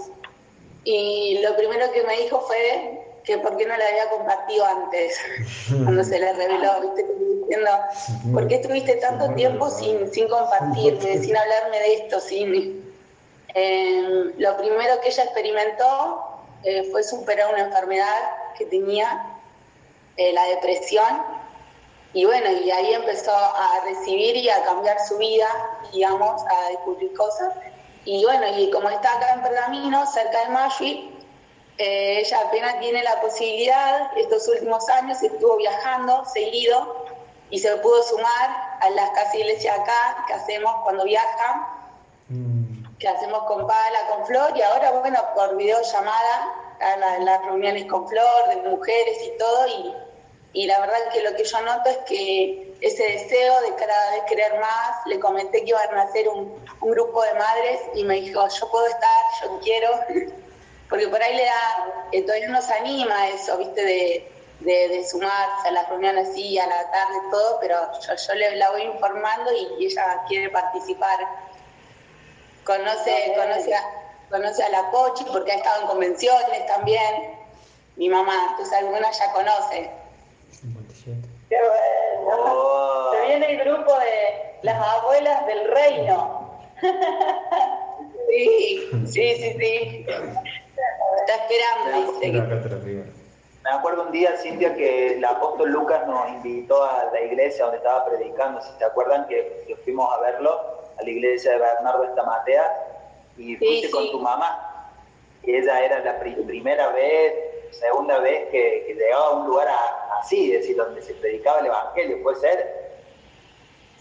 y 0.86 1.42
lo 1.44 1.58
primero 1.58 1.92
que 1.92 2.04
me 2.04 2.22
dijo 2.22 2.40
fue 2.40 3.02
que 3.26 3.38
por 3.40 3.58
qué 3.58 3.66
no 3.66 3.76
la 3.76 3.86
había 3.86 4.10
compartido 4.12 4.66
antes, 4.66 5.20
cuando 5.84 6.06
se 6.06 6.20
le 6.20 6.32
reveló, 6.32 6.82
¿viste? 6.82 7.06
diciendo, 7.42 7.72
¿por 8.32 8.48
qué 8.48 8.56
estuviste 8.56 8.96
tanto 8.96 9.34
tiempo 9.36 9.70
sin, 9.70 10.10
sin 10.14 10.30
compartirme, 10.30 11.18
sin 11.22 11.36
hablarme 11.36 11.80
de 11.80 11.94
esto? 11.96 12.22
Sin... 12.22 12.89
Eh, 13.56 14.34
lo 14.38 14.58
primero 14.58 15.00
que 15.02 15.10
ella 15.10 15.24
experimentó 15.24 16.40
eh, 16.64 16.88
fue 16.92 17.04
superar 17.04 17.54
una 17.54 17.64
enfermedad 17.64 18.32
que 18.58 18.66
tenía, 18.66 19.38
eh, 20.18 20.34
la 20.34 20.44
depresión, 20.46 21.24
y 22.14 22.26
bueno, 22.26 22.52
y 22.52 22.72
ahí 22.72 22.94
empezó 22.94 23.32
a 23.32 23.82
recibir 23.86 24.36
y 24.36 24.50
a 24.50 24.64
cambiar 24.64 24.98
su 25.08 25.18
vida, 25.18 25.48
digamos, 25.94 26.42
a 26.42 26.70
descubrir 26.70 27.14
cosas. 27.14 27.54
Y 28.06 28.24
bueno, 28.26 28.48
y 28.58 28.72
como 28.72 28.90
está 28.90 29.16
acá 29.16 29.34
en 29.34 29.44
Pergamino, 29.44 30.06
cerca 30.08 30.46
de 30.46 30.50
Mayuí, 30.50 31.16
eh, 31.78 32.20
ella 32.20 32.42
apenas 32.48 32.80
tiene 32.80 33.04
la 33.04 33.22
posibilidad, 33.22 34.18
estos 34.18 34.48
últimos 34.48 34.90
años 34.90 35.22
estuvo 35.22 35.58
viajando 35.58 36.26
seguido 36.26 37.06
y 37.52 37.60
se 37.60 37.74
pudo 37.78 38.02
sumar 38.04 38.78
a 38.82 38.90
las 38.90 39.12
casi 39.12 39.38
iglesias 39.38 39.80
acá 39.80 40.26
que 40.28 40.34
hacemos 40.34 40.74
cuando 40.84 41.04
viajan, 41.06 41.66
que 43.00 43.08
hacemos 43.08 43.44
con 43.44 43.66
Pala, 43.66 44.00
con 44.10 44.26
Flor, 44.28 44.52
y 44.58 44.62
ahora, 44.62 44.92
bueno, 44.92 45.20
por 45.36 45.56
videollamada, 45.56 46.54
a 46.82 46.98
la- 46.98 47.20
las 47.20 47.42
reuniones 47.46 47.86
con 47.86 48.08
Flor, 48.08 48.50
de 48.50 48.58
mujeres 48.70 49.18
y 49.24 49.38
todo, 49.38 49.68
y, 49.68 49.96
y 50.54 50.66
la 50.68 50.80
verdad 50.80 50.98
que 51.14 51.22
lo 51.22 51.36
que 51.36 51.44
yo 51.44 51.62
noto 51.62 51.90
es 51.90 51.98
que 52.00 52.74
ese 52.82 53.04
deseo 53.04 53.62
de 53.62 53.76
cada 53.76 54.12
vez 54.12 54.24
querer 54.28 54.60
más, 54.60 55.06
le 55.06 55.20
comenté 55.20 55.64
que 55.64 55.70
iban 55.70 55.90
a 55.90 56.06
nacer 56.06 56.28
un, 56.30 56.64
un 56.82 56.92
grupo 56.92 57.22
de 57.24 57.34
madres 57.34 57.82
y 57.96 58.04
me 58.04 58.16
dijo, 58.16 58.48
yo 58.48 58.70
puedo 58.72 58.88
estar, 58.88 59.24
yo 59.44 59.60
quiero, 59.62 59.90
porque 60.90 61.08
por 61.08 61.22
ahí 61.22 61.36
le 61.36 61.46
da, 61.46 62.08
eh, 62.12 62.22
todavía 62.24 62.48
nos 62.50 62.70
anima 62.70 63.28
eso, 63.30 63.58
viste, 63.58 63.84
de, 63.84 64.32
de, 64.62 65.08
sumarse 65.08 65.68
a 65.68 65.72
las 65.72 65.88
reuniones 65.90 66.30
así, 66.30 66.58
a 66.60 66.68
la 66.68 66.90
tarde, 66.92 67.16
todo, 67.32 67.60
pero 67.62 67.78
yo, 68.02 68.14
yo 68.16 68.34
le 68.36 68.56
la 68.58 68.72
voy 68.72 68.82
informando 68.84 69.52
y 69.54 69.86
ella 69.86 70.24
quiere 70.28 70.50
participar. 70.50 71.49
Conoce, 72.70 73.34
conoce, 73.36 73.74
a, 73.74 73.82
conoce 74.30 74.64
a 74.64 74.70
la 74.70 74.92
Pochi 74.92 75.24
porque 75.32 75.54
ha 75.54 75.56
estado 75.56 75.82
en 75.82 75.88
convenciones 75.88 76.68
también, 76.68 77.34
mi 77.96 78.08
mamá, 78.08 78.50
entonces 78.52 78.78
alguna 78.78 79.10
ya 79.10 79.34
conoce. 79.34 79.90
57. 80.52 81.20
Qué 81.50 81.56
bueno. 81.58 82.44
Oh. 82.46 83.12
Se 83.12 83.26
viene 83.26 83.54
el 83.54 83.66
grupo 83.66 83.92
de 83.98 84.60
las 84.62 84.88
abuelas 84.88 85.48
del 85.48 85.68
reino. 85.72 86.60
Sí, 88.30 88.88
sí, 89.08 89.36
sí, 89.38 89.56
sí. 89.60 90.06
Está 90.08 91.36
esperando, 91.48 92.20
dice. 92.20 92.32
Me 93.64 93.70
acuerdo 93.72 94.04
un 94.04 94.12
día, 94.12 94.38
Cintia, 94.38 94.76
que 94.76 95.14
el 95.14 95.26
apóstol 95.26 95.72
Lucas 95.72 96.06
nos 96.06 96.30
invitó 96.30 96.84
a 96.84 97.06
la 97.12 97.22
iglesia 97.22 97.64
donde 97.64 97.78
estaba 97.78 98.06
predicando. 98.06 98.62
Si 98.62 98.72
te 98.78 98.86
acuerdan 98.86 99.28
que, 99.28 99.64
que 99.68 99.76
fuimos 99.78 100.14
a 100.14 100.22
verlo, 100.22 100.79
a 101.00 101.04
la 101.04 101.10
iglesia 101.10 101.52
de 101.54 101.58
Bernardo 101.60 102.04
Estamatea, 102.04 102.86
y 103.38 103.56
fuiste 103.56 103.88
sí. 103.88 103.92
con 103.94 104.12
tu 104.12 104.20
mamá. 104.20 104.92
Y 105.44 105.56
ella 105.56 105.82
era 105.84 106.00
la 106.00 106.20
pri- 106.20 106.36
primera 106.46 106.90
vez, 106.90 107.34
segunda 107.72 108.20
vez 108.20 108.50
que, 108.50 108.84
que 108.88 108.94
llegaba 108.96 109.28
a 109.28 109.30
un 109.32 109.48
lugar 109.48 109.68
a- 109.68 110.20
así, 110.20 110.54
es 110.54 110.62
decir, 110.62 110.76
donde 110.76 111.02
se 111.02 111.14
predicaba 111.16 111.60
el 111.60 111.68
evangelio, 111.68 112.22
puede 112.24 112.40
ser. 112.40 112.90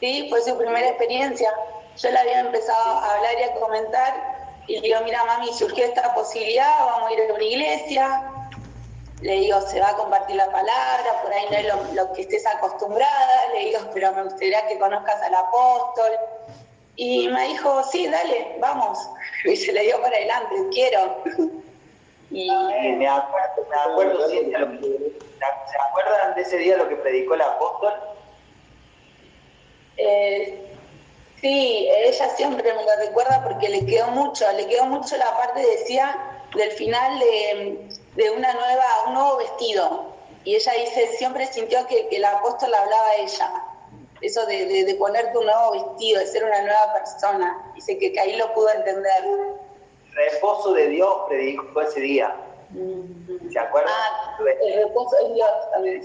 Sí, 0.01 0.27
fue 0.29 0.41
su 0.43 0.57
primera 0.57 0.89
experiencia. 0.89 1.53
Yo 1.97 2.11
le 2.11 2.19
había 2.19 2.41
empezado 2.41 2.83
a 2.99 3.15
hablar 3.16 3.35
y 3.39 3.43
a 3.43 3.55
comentar 3.55 4.62
y 4.66 4.77
le 4.77 4.81
digo, 4.83 5.01
mira 5.05 5.25
mami, 5.25 5.53
surgió 5.53 5.85
esta 5.85 6.15
posibilidad, 6.15 6.87
vamos 6.87 7.11
a 7.11 7.12
ir 7.15 7.31
a 7.31 7.35
una 7.35 7.43
iglesia. 7.43 8.23
Le 9.23 9.33
digo, 9.33 9.61
se 9.62 9.81
va 9.81 9.89
a 9.91 9.97
compartir 9.97 10.37
la 10.37 10.47
palabra, 10.53 11.23
por 11.23 11.33
ahí 11.33 11.47
no 11.51 11.57
es 11.57 11.66
lo, 11.66 11.95
lo 12.05 12.12
que 12.12 12.23
estés 12.23 12.47
acostumbrada. 12.47 13.49
Le 13.53 13.65
digo, 13.66 13.81
pero 13.93 14.12
me 14.12 14.23
gustaría 14.25 14.65
que 14.69 14.79
conozcas 14.79 15.20
al 15.23 15.35
apóstol. 15.35 16.11
Y 17.01 17.29
me 17.29 17.47
dijo, 17.47 17.83
sí, 17.85 18.09
dale, 18.09 18.57
vamos. 18.59 18.99
Y 19.45 19.55
se 19.55 19.73
le 19.73 19.83
dio 19.83 20.03
para 20.03 20.16
adelante, 20.16 20.57
quiero. 20.73 21.23
Y 22.31 22.43
Y 22.51 22.93
me 22.97 23.09
acuerdo, 23.09 23.66
me 23.70 23.77
acuerdo 23.91 24.29
Cintia, 24.29 24.59
lo 24.59 24.79
que- 24.81 25.12
¿se 25.70 25.79
acuerdan 25.89 26.35
de 26.35 26.43
ese 26.43 26.59
día 26.59 26.77
lo 26.77 26.87
que 26.87 26.97
predicó 26.97 27.33
el 27.35 27.41
apóstol? 27.41 27.95
Eh, 29.97 30.69
sí, 31.41 31.89
ella 31.91 32.29
siempre 32.37 32.70
me 32.75 32.83
lo 32.83 32.97
recuerda 33.07 33.43
porque 33.45 33.70
le 33.70 33.87
quedó 33.87 34.09
mucho, 34.09 34.45
le 34.53 34.66
quedó 34.66 34.85
mucho 34.85 35.16
la 35.16 35.39
parte, 35.39 35.61
decía, 35.61 36.15
del 36.55 36.70
final 36.73 37.19
de, 37.19 37.89
de 38.16 38.31
una 38.31 38.53
nueva, 38.53 38.85
un 39.07 39.15
nuevo 39.15 39.37
vestido. 39.39 40.15
Y 40.45 40.57
ella 40.57 40.73
dice, 40.85 41.07
siempre 41.16 41.47
sintió 41.47 41.87
que, 41.87 42.09
que 42.09 42.16
el 42.16 42.25
apóstol 42.27 42.75
hablaba 42.75 43.09
a 43.09 43.16
ella. 43.16 43.53
Eso 44.20 44.45
de, 44.47 44.66
de, 44.66 44.85
de 44.85 44.95
ponerte 44.97 45.36
un 45.39 45.47
nuevo 45.47 45.73
vestido, 45.73 46.20
de 46.20 46.27
ser 46.27 46.45
una 46.45 46.62
nueva 46.62 46.93
persona. 46.95 47.73
Dice 47.74 47.99
que, 47.99 48.12
que 48.12 48.20
ahí 48.20 48.36
lo 48.36 48.53
pudo 48.55 48.70
entender. 48.70 49.24
Reposo 50.15 50.73
de 50.73 50.89
Dios 50.89 51.16
predicó 51.28 51.81
ese 51.81 52.01
día. 52.01 52.35
¿Se 53.51 53.59
acuerdan? 53.59 53.93
Ah, 53.97 54.36
el 54.62 54.82
reposo 54.85 55.16
en 55.27 55.35
Dios 55.35 55.51
también. 55.73 56.03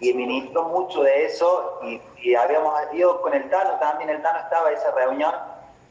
y 0.00 0.12
ministró 0.14 0.64
mucho 0.64 1.02
de 1.02 1.26
eso 1.26 1.80
y, 1.82 2.00
y 2.22 2.34
habíamos 2.34 2.74
ido 2.92 3.20
con 3.22 3.34
el 3.34 3.48
Tano 3.50 3.78
también, 3.80 4.10
el 4.10 4.22
Tano 4.22 4.38
estaba 4.40 4.70
en 4.70 4.76
esa 4.76 4.90
reunión 4.92 5.34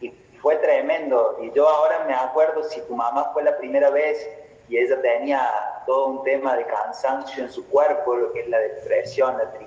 y 0.02 0.10
fue 0.42 0.56
tremendo 0.58 1.38
y 1.42 1.52
yo 1.52 1.68
ahora 1.68 2.06
me 2.06 2.14
acuerdo 2.14 2.64
si 2.64 2.80
tu 2.82 2.96
mamá 2.96 3.32
fue 3.34 3.44
la 3.44 3.58
primera 3.58 3.90
vez 3.90 4.30
y 4.70 4.78
ella 4.78 5.02
tenía 5.02 5.50
todo 5.86 6.08
un 6.08 6.24
tema 6.24 6.56
de 6.56 6.66
cansancio 6.66 7.44
en 7.44 7.52
su 7.52 7.66
cuerpo, 7.70 8.16
lo 8.16 8.34
que 8.34 8.42
es 8.42 8.50
la 8.50 8.60
depresión, 8.60 9.38
la 9.38 9.52
tristeza, 9.54 9.67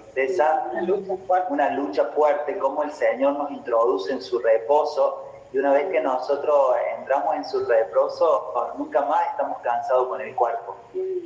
Lucha 0.86 1.16
fuerte. 1.26 1.52
una 1.52 1.70
lucha 1.70 2.04
fuerte, 2.06 2.58
cómo 2.58 2.82
el 2.82 2.90
Señor 2.92 3.34
nos 3.34 3.50
introduce 3.50 4.12
en 4.12 4.20
su 4.20 4.38
reposo 4.38 5.24
y 5.52 5.58
una 5.58 5.72
vez 5.72 5.90
que 5.90 6.00
nosotros 6.00 6.76
entramos 6.98 7.34
en 7.34 7.44
su 7.44 7.64
reposo, 7.64 8.52
nunca 8.78 9.02
más 9.02 9.26
estamos 9.30 9.58
cansados 9.62 10.08
con 10.08 10.20
el 10.20 10.34
cuerpo, 10.34 10.76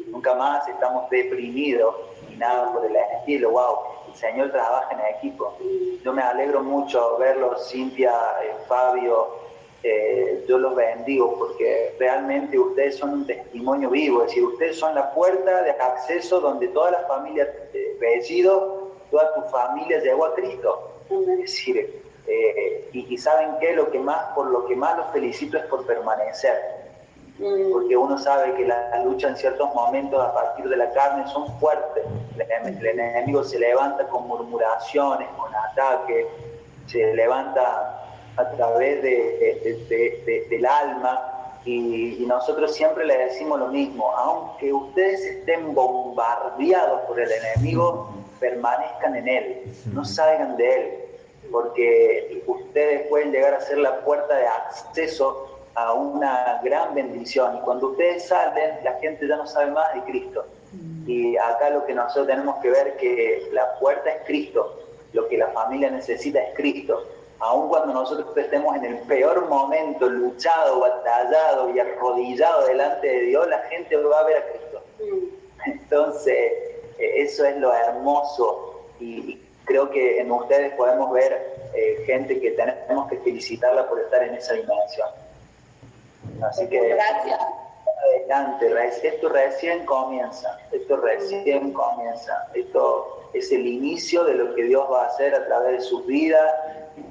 nunca 0.09 0.35
más 0.35 0.67
estamos 0.67 1.11
deprimidos 1.11 1.95
y 2.31 2.37
nada 2.37 2.73
por 2.73 2.87
el 2.87 2.97
estilo, 2.97 3.51
wow, 3.51 3.79
el 4.09 4.15
Señor 4.15 4.51
trabaja 4.51 4.93
en 4.93 5.17
equipo. 5.17 5.55
Yo 6.03 6.13
me 6.13 6.23
alegro 6.23 6.63
mucho 6.63 7.19
verlos, 7.19 7.69
Cintia, 7.69 8.13
eh, 8.43 8.55
Fabio, 8.67 9.44
eh, 9.87 10.47
yo 10.49 10.57
los 10.57 10.75
bendigo 10.75 11.39
porque 11.39 11.95
realmente 11.99 12.59
ustedes 12.59 12.97
son 12.97 13.11
un 13.11 13.27
testimonio 13.27 13.91
vivo, 13.91 14.23
es 14.23 14.29
decir, 14.29 14.43
ustedes 14.43 14.79
son 14.79 14.95
la 14.95 15.13
puerta 15.13 15.63
de 15.63 15.73
acceso 15.73 16.41
donde 16.41 16.69
toda 16.69 16.93
la 16.93 17.01
familia 17.01 17.53
eh, 17.75 17.95
Bellido, 18.01 18.93
toda 19.11 19.35
tu 19.35 19.43
familia 19.51 20.01
llegó 20.01 20.25
a 20.25 20.35
Cristo. 20.35 20.91
Es 21.11 21.27
decir, 21.27 22.03
eh, 22.27 22.89
y, 22.95 23.15
y 23.15 23.19
saben 23.19 23.59
qué, 23.61 23.75
lo 23.75 23.91
que 23.91 23.99
más, 23.99 24.33
por 24.35 24.47
lo 24.47 24.65
que 24.65 24.75
más 24.75 24.97
los 24.97 25.07
felicito 25.13 25.59
es 25.59 25.65
por 25.67 25.85
permanecer, 25.85 26.59
porque 27.71 27.95
uno 27.95 28.17
sabe 28.17 28.55
que 28.55 28.65
la, 28.65 28.89
la 28.89 29.05
lucha 29.05 29.29
en 29.29 29.37
ciertos 29.37 29.75
momentos 29.75 30.19
a 30.19 30.33
partir 30.33 30.67
de 30.67 30.79
la 30.79 30.91
carne 30.93 31.27
son 31.31 31.47
fuertes. 31.61 32.05
El, 32.39 32.87
el 32.87 32.99
enemigo 33.01 33.45
se 33.45 33.59
levanta 33.59 34.09
con 34.09 34.27
murmuraciones, 34.29 35.29
con 35.37 35.55
ataques, 35.55 36.27
se 36.87 37.15
levanta 37.15 38.01
a 38.37 38.51
través 38.51 39.03
de, 39.03 39.11
de- 39.65 39.85
de- 39.89 40.23
de- 40.27 40.47
del 40.51 40.67
alma 40.67 41.31
Y, 41.67 42.23
y 42.23 42.27
nosotros 42.27 42.75
siempre 42.75 43.07
le 43.07 43.17
decimos 43.17 43.59
lo 43.59 43.69
mismo, 43.69 44.11
aunque 44.15 44.71
ustedes 44.71 45.23
estén 45.25 45.73
bombardeados 45.75 47.01
por 47.09 47.19
el 47.19 47.31
enemigo, 47.33 48.11
permanezcan 48.39 49.17
en 49.17 49.29
él, 49.29 49.63
no 49.95 50.05
salgan 50.05 50.59
de 50.59 50.75
él, 50.75 50.91
porque 51.51 52.43
ustedes 52.47 53.07
pueden 53.09 53.33
llegar 53.33 53.55
a 53.55 53.61
ser 53.63 53.79
la 53.79 54.01
puerta 54.05 54.37
de 54.37 54.47
acceso 54.47 55.59
a 55.75 55.95
una 55.95 56.61
gran 56.63 56.95
bendición. 56.95 57.57
Y 57.57 57.61
cuando 57.61 57.89
ustedes 57.93 58.27
salen, 58.29 58.71
la 58.85 58.93
gente 59.01 59.27
ya 59.27 59.37
no 59.37 59.47
sabe 59.47 59.71
más 59.71 59.95
de 59.95 60.03
Cristo. 60.03 60.45
Y 61.07 61.37
acá 61.39 61.71
lo 61.71 61.87
que 61.87 61.95
nosotros 61.95 62.27
tenemos 62.27 62.57
que 62.61 62.71
ver 62.71 62.97
que 62.99 63.49
la 63.53 63.79
puerta 63.79 64.11
es 64.11 64.23
Cristo, 64.27 64.81
lo 65.15 65.27
que 65.29 65.39
la 65.39 65.49
familia 65.49 65.91
necesita 65.91 66.41
es 66.43 66.55
Cristo. 66.55 67.05
Aun 67.41 67.69
cuando 67.69 67.93
nosotros 67.93 68.37
estemos 68.37 68.77
en 68.77 68.85
el 68.85 68.99
peor 69.01 69.49
momento, 69.49 70.09
luchado, 70.09 70.81
batallado 70.81 71.71
y 71.71 71.81
arrodillado 71.81 72.67
delante 72.67 73.07
de 73.07 73.21
Dios, 73.23 73.49
la 73.49 73.59
gente 73.63 73.97
va 73.97 74.21
a 74.21 74.25
ver 74.25 74.37
a 74.37 74.47
Cristo. 74.47 74.83
Entonces, 75.67 76.53
eh, 76.99 77.13
eso 77.17 77.45
es 77.45 77.57
lo 77.59 77.75
hermoso 77.75 78.85
y, 79.01 79.41
creo 79.65 79.91
que 79.91 80.21
en 80.21 80.31
ustedes 80.31 80.75
podemos 80.75 81.11
ver 81.13 81.57
eh, 81.75 82.03
gente 82.07 82.41
que 82.41 82.51
tenemos 82.53 83.09
que 83.09 83.17
felicitarla 83.19 83.89
por 83.89 84.01
estar 84.01 84.23
en 84.23 84.35
esa 84.35 84.55
dimensión. 84.55 85.09
Así 86.43 86.69
que 86.69 86.89
Gracias. 86.89 87.41
adelante, 88.19 88.69
esto 89.03 89.29
recién 89.29 89.85
comienza, 89.87 90.59
esto 90.73 90.97
recién 90.99 91.73
comienza, 91.73 92.47
esto 92.55 93.31
es 93.33 93.51
el 93.53 93.67
inicio 93.67 94.25
de 94.25 94.35
lo 94.35 94.55
que 94.55 94.65
Dios 94.65 94.87
va 94.91 95.05
a 95.05 95.07
hacer 95.07 95.35
a 95.35 95.47
través 95.47 95.73
de 95.73 95.81
sus 95.81 96.07
vidas. 96.07 96.53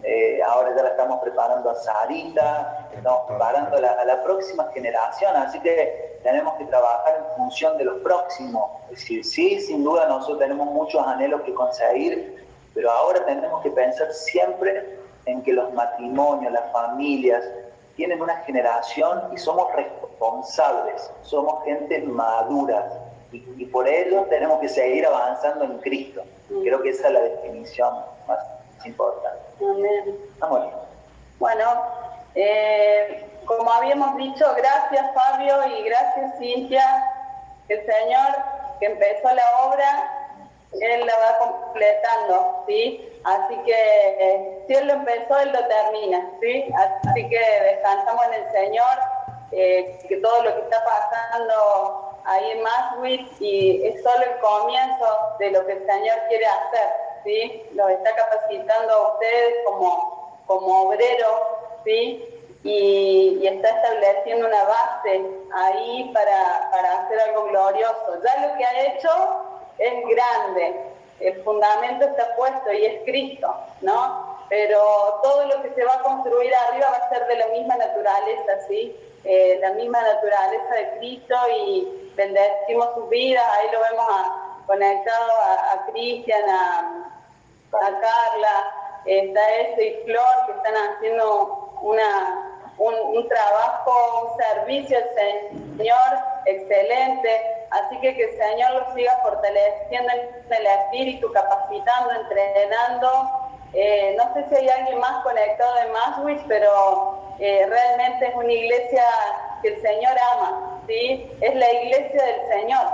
Eh, 0.03 0.41
ahora 0.41 0.75
ya 0.75 0.83
la 0.83 0.89
estamos 0.89 1.21
preparando 1.21 1.69
a 1.69 1.75
Sarita, 1.75 2.89
estamos 2.93 3.21
preparando 3.27 3.77
a 3.77 3.81
la, 3.81 3.91
a 3.93 4.05
la 4.05 4.23
próxima 4.23 4.69
generación, 4.73 5.35
así 5.35 5.59
que 5.59 6.19
tenemos 6.23 6.53
que 6.55 6.65
trabajar 6.65 7.15
en 7.17 7.37
función 7.37 7.77
de 7.77 7.85
los 7.85 8.01
próximos. 8.01 8.69
Es 8.85 8.99
decir, 8.99 9.25
sí, 9.25 9.59
sin 9.59 9.83
duda 9.83 10.07
nosotros 10.07 10.39
tenemos 10.39 10.67
muchos 10.67 11.05
anhelos 11.05 11.41
que 11.41 11.53
conseguir, 11.53 12.45
pero 12.73 12.91
ahora 12.91 13.25
tenemos 13.25 13.61
que 13.61 13.71
pensar 13.71 14.11
siempre 14.13 14.99
en 15.25 15.41
que 15.43 15.53
los 15.53 15.73
matrimonios, 15.73 16.51
las 16.51 16.71
familias, 16.71 17.43
tienen 17.95 18.21
una 18.21 18.37
generación 18.37 19.21
y 19.33 19.37
somos 19.37 19.71
responsables, 19.73 21.11
somos 21.21 21.63
gente 21.63 21.99
madura 22.01 22.89
y, 23.31 23.37
y 23.57 23.65
por 23.65 23.87
ello 23.87 24.25
tenemos 24.29 24.59
que 24.59 24.69
seguir 24.69 25.05
avanzando 25.05 25.65
en 25.65 25.77
Cristo. 25.79 26.23
Creo 26.47 26.81
que 26.81 26.89
esa 26.89 27.07
es 27.07 27.13
la 27.13 27.19
definición 27.21 27.93
más 28.27 28.52
importante. 28.85 29.41
Amén. 30.41 30.71
Bueno, 31.39 31.83
eh, 32.35 33.25
como 33.45 33.71
habíamos 33.71 34.15
dicho, 34.17 34.45
gracias 34.55 35.13
Fabio 35.13 35.67
y 35.67 35.83
gracias 35.83 36.37
Cintia. 36.39 36.85
El 37.69 37.85
Señor 37.85 38.27
que 38.79 38.85
empezó 38.87 39.33
la 39.33 39.65
obra, 39.65 40.29
Él 40.81 41.05
la 41.05 41.13
va 41.17 41.37
completando, 41.39 42.63
¿sí? 42.67 43.09
Así 43.23 43.55
que 43.65 43.73
eh, 43.73 44.63
si 44.67 44.73
Él 44.73 44.87
lo 44.87 44.93
empezó, 44.93 45.37
Él 45.39 45.51
lo 45.51 45.67
termina, 45.67 46.29
¿sí? 46.41 46.73
Así 46.75 47.29
que 47.29 47.39
descansamos 47.39 48.25
en 48.27 48.33
el 48.33 48.51
Señor, 48.51 48.99
eh, 49.51 49.99
que 50.07 50.17
todo 50.17 50.43
lo 50.43 50.55
que 50.55 50.61
está 50.61 50.83
pasando 50.83 52.19
ahí 52.25 52.51
en 52.51 52.63
Maswich 52.63 53.41
y 53.41 53.85
es 53.85 54.01
solo 54.01 54.23
el 54.23 54.39
comienzo 54.39 55.05
de 55.39 55.51
lo 55.51 55.65
que 55.65 55.73
el 55.73 55.85
Señor 55.85 56.17
quiere 56.29 56.45
hacer, 56.45 56.89
¿sí? 57.23 57.63
Los 57.73 57.89
está 57.89 58.15
capacitando 58.15 58.93
a 58.93 59.13
ustedes 59.13 59.55
como, 59.65 60.39
como 60.45 60.83
obreros, 60.83 61.41
¿sí? 61.83 62.29
Y, 62.63 63.39
y 63.41 63.47
está 63.47 63.69
estableciendo 63.69 64.47
una 64.47 64.63
base 64.63 65.21
ahí 65.53 66.11
para, 66.13 66.69
para 66.71 67.01
hacer 67.01 67.19
algo 67.19 67.45
glorioso. 67.45 68.21
Ya 68.23 68.47
lo 68.47 68.57
que 68.57 68.65
ha 68.65 68.85
hecho 68.87 69.09
es 69.77 69.93
grande, 70.07 70.93
el 71.19 71.43
fundamento 71.43 72.05
está 72.05 72.35
puesto 72.35 72.71
y 72.71 72.85
es 72.85 73.03
Cristo, 73.03 73.53
¿no? 73.81 74.37
Pero 74.49 75.19
todo 75.23 75.45
lo 75.47 75.61
que 75.61 75.73
se 75.73 75.83
va 75.83 75.93
a 75.93 76.03
construir 76.03 76.53
arriba 76.53 76.89
va 76.91 76.97
a 76.97 77.09
ser 77.09 77.25
de 77.27 77.37
la 77.37 77.47
misma 77.47 77.75
naturaleza, 77.75 78.67
¿sí? 78.67 78.95
Eh, 79.23 79.57
la 79.61 79.71
misma 79.71 80.01
naturaleza 80.01 80.75
de 80.75 80.97
Cristo 80.97 81.35
y 81.55 82.11
bendecimos 82.15 82.93
sus 82.95 83.09
vidas, 83.09 83.45
ahí 83.51 83.67
lo 83.71 83.79
vemos 83.79 84.05
conectado 84.67 85.31
a 85.71 85.85
Cristian, 85.91 86.49
a, 86.49 87.12
a 87.81 87.99
Carla, 87.99 88.73
está 89.05 89.55
ese 89.55 89.85
y 89.85 90.03
Flor 90.05 90.45
que 90.45 90.51
están 90.53 90.75
haciendo 90.75 91.73
una, 91.81 92.63
un, 92.77 93.27
trabajo, 93.27 94.31
un 94.31 94.37
servicio 94.37 94.97
al 94.97 95.77
Señor 95.77 96.19
excelente. 96.45 97.65
Así 97.71 97.99
que 98.01 98.15
que 98.15 98.23
el 98.23 98.37
Señor 98.37 98.71
los 98.71 98.93
siga 98.93 99.17
fortaleciendo 99.23 100.11
en 100.11 100.53
el 100.53 100.67
espíritu, 100.67 101.31
capacitando, 101.31 102.11
entrenando. 102.11 103.29
Eh, 103.73 104.15
no 104.17 104.33
sé 104.33 104.45
si 104.49 104.55
hay 104.55 104.69
alguien 104.69 104.99
más 104.99 105.23
conectado 105.23 105.77
en 105.79 105.91
Maswich, 105.91 106.45
pero 106.47 107.35
eh, 107.39 107.65
realmente 107.67 108.27
es 108.27 108.35
una 108.35 108.51
iglesia 108.51 109.03
que 109.63 109.69
el 109.69 109.81
Señor 109.81 110.15
ama, 110.35 110.81
¿sí? 110.87 111.31
Es 111.41 111.55
la 111.55 111.73
iglesia 111.73 112.23
del 112.23 112.47
Señor, 112.49 112.87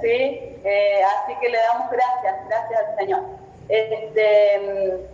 ¿sí? 0.00 0.60
Eh, 0.64 1.02
así 1.02 1.34
que 1.40 1.48
le 1.48 1.58
damos 1.58 1.90
gracias, 1.90 2.48
gracias 2.48 2.80
al 2.88 2.96
Señor. 2.98 3.41
Este, 3.72 5.08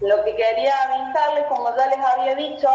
lo 0.00 0.24
que 0.24 0.34
quería 0.34 0.74
avisarles, 0.84 1.44
como 1.50 1.68
ya 1.76 1.86
les 1.88 1.98
había 1.98 2.34
dicho, 2.34 2.68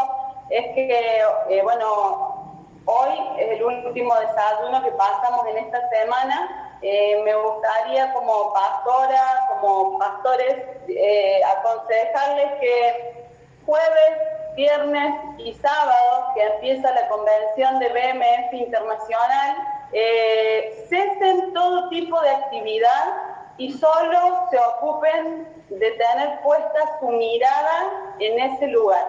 es 0.51 0.67
que, 0.75 1.23
eh, 1.49 1.61
bueno, 1.63 2.61
hoy 2.85 3.09
es 3.39 3.57
el 3.57 3.63
último 3.63 4.13
desayuno 4.19 4.83
que 4.83 4.91
pasamos 4.91 5.47
en 5.47 5.57
esta 5.65 5.89
semana. 5.89 6.77
Eh, 6.83 7.23
me 7.25 7.33
gustaría 7.33 8.13
como 8.13 8.53
pastora, 8.53 9.47
como 9.49 9.97
pastores, 9.97 10.57
eh, 10.89 11.41
aconsejarles 11.57 12.59
que 12.59 13.25
jueves, 13.65 14.11
viernes 14.55 15.15
y 15.39 15.53
sábado, 15.55 16.33
que 16.35 16.43
empieza 16.43 16.91
la 16.91 17.07
convención 17.07 17.79
de 17.79 17.89
BMF 17.89 18.53
Internacional, 18.53 19.55
cesen 20.87 21.51
todo 21.55 21.89
tipo 21.89 22.21
de 22.21 22.29
actividad 22.29 23.24
y 23.57 23.71
solo 23.71 24.47
se 24.51 24.59
ocupen 24.59 25.47
de 25.69 25.91
tener 25.91 26.41
puesta 26.41 26.99
su 26.99 27.07
mirada 27.07 28.13
en 28.19 28.39
ese 28.39 28.67
lugar. 28.67 29.07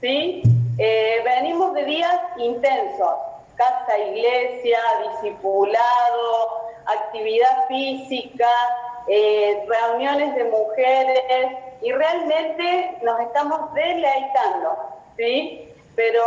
¿sí? 0.00 0.42
Eh, 0.78 1.20
venimos 1.24 1.74
de 1.74 1.84
días 1.84 2.20
intensos, 2.38 3.14
casa, 3.56 3.98
iglesia, 3.98 4.78
discipulado, 5.10 6.62
actividad 6.86 7.66
física, 7.68 8.48
eh, 9.08 9.64
reuniones 9.68 10.34
de 10.34 10.44
mujeres 10.44 11.56
y 11.82 11.92
realmente 11.92 12.98
nos 13.02 13.20
estamos 13.20 13.72
deleitando, 13.74 14.76
¿sí? 15.16 15.68
Pero 15.94 16.24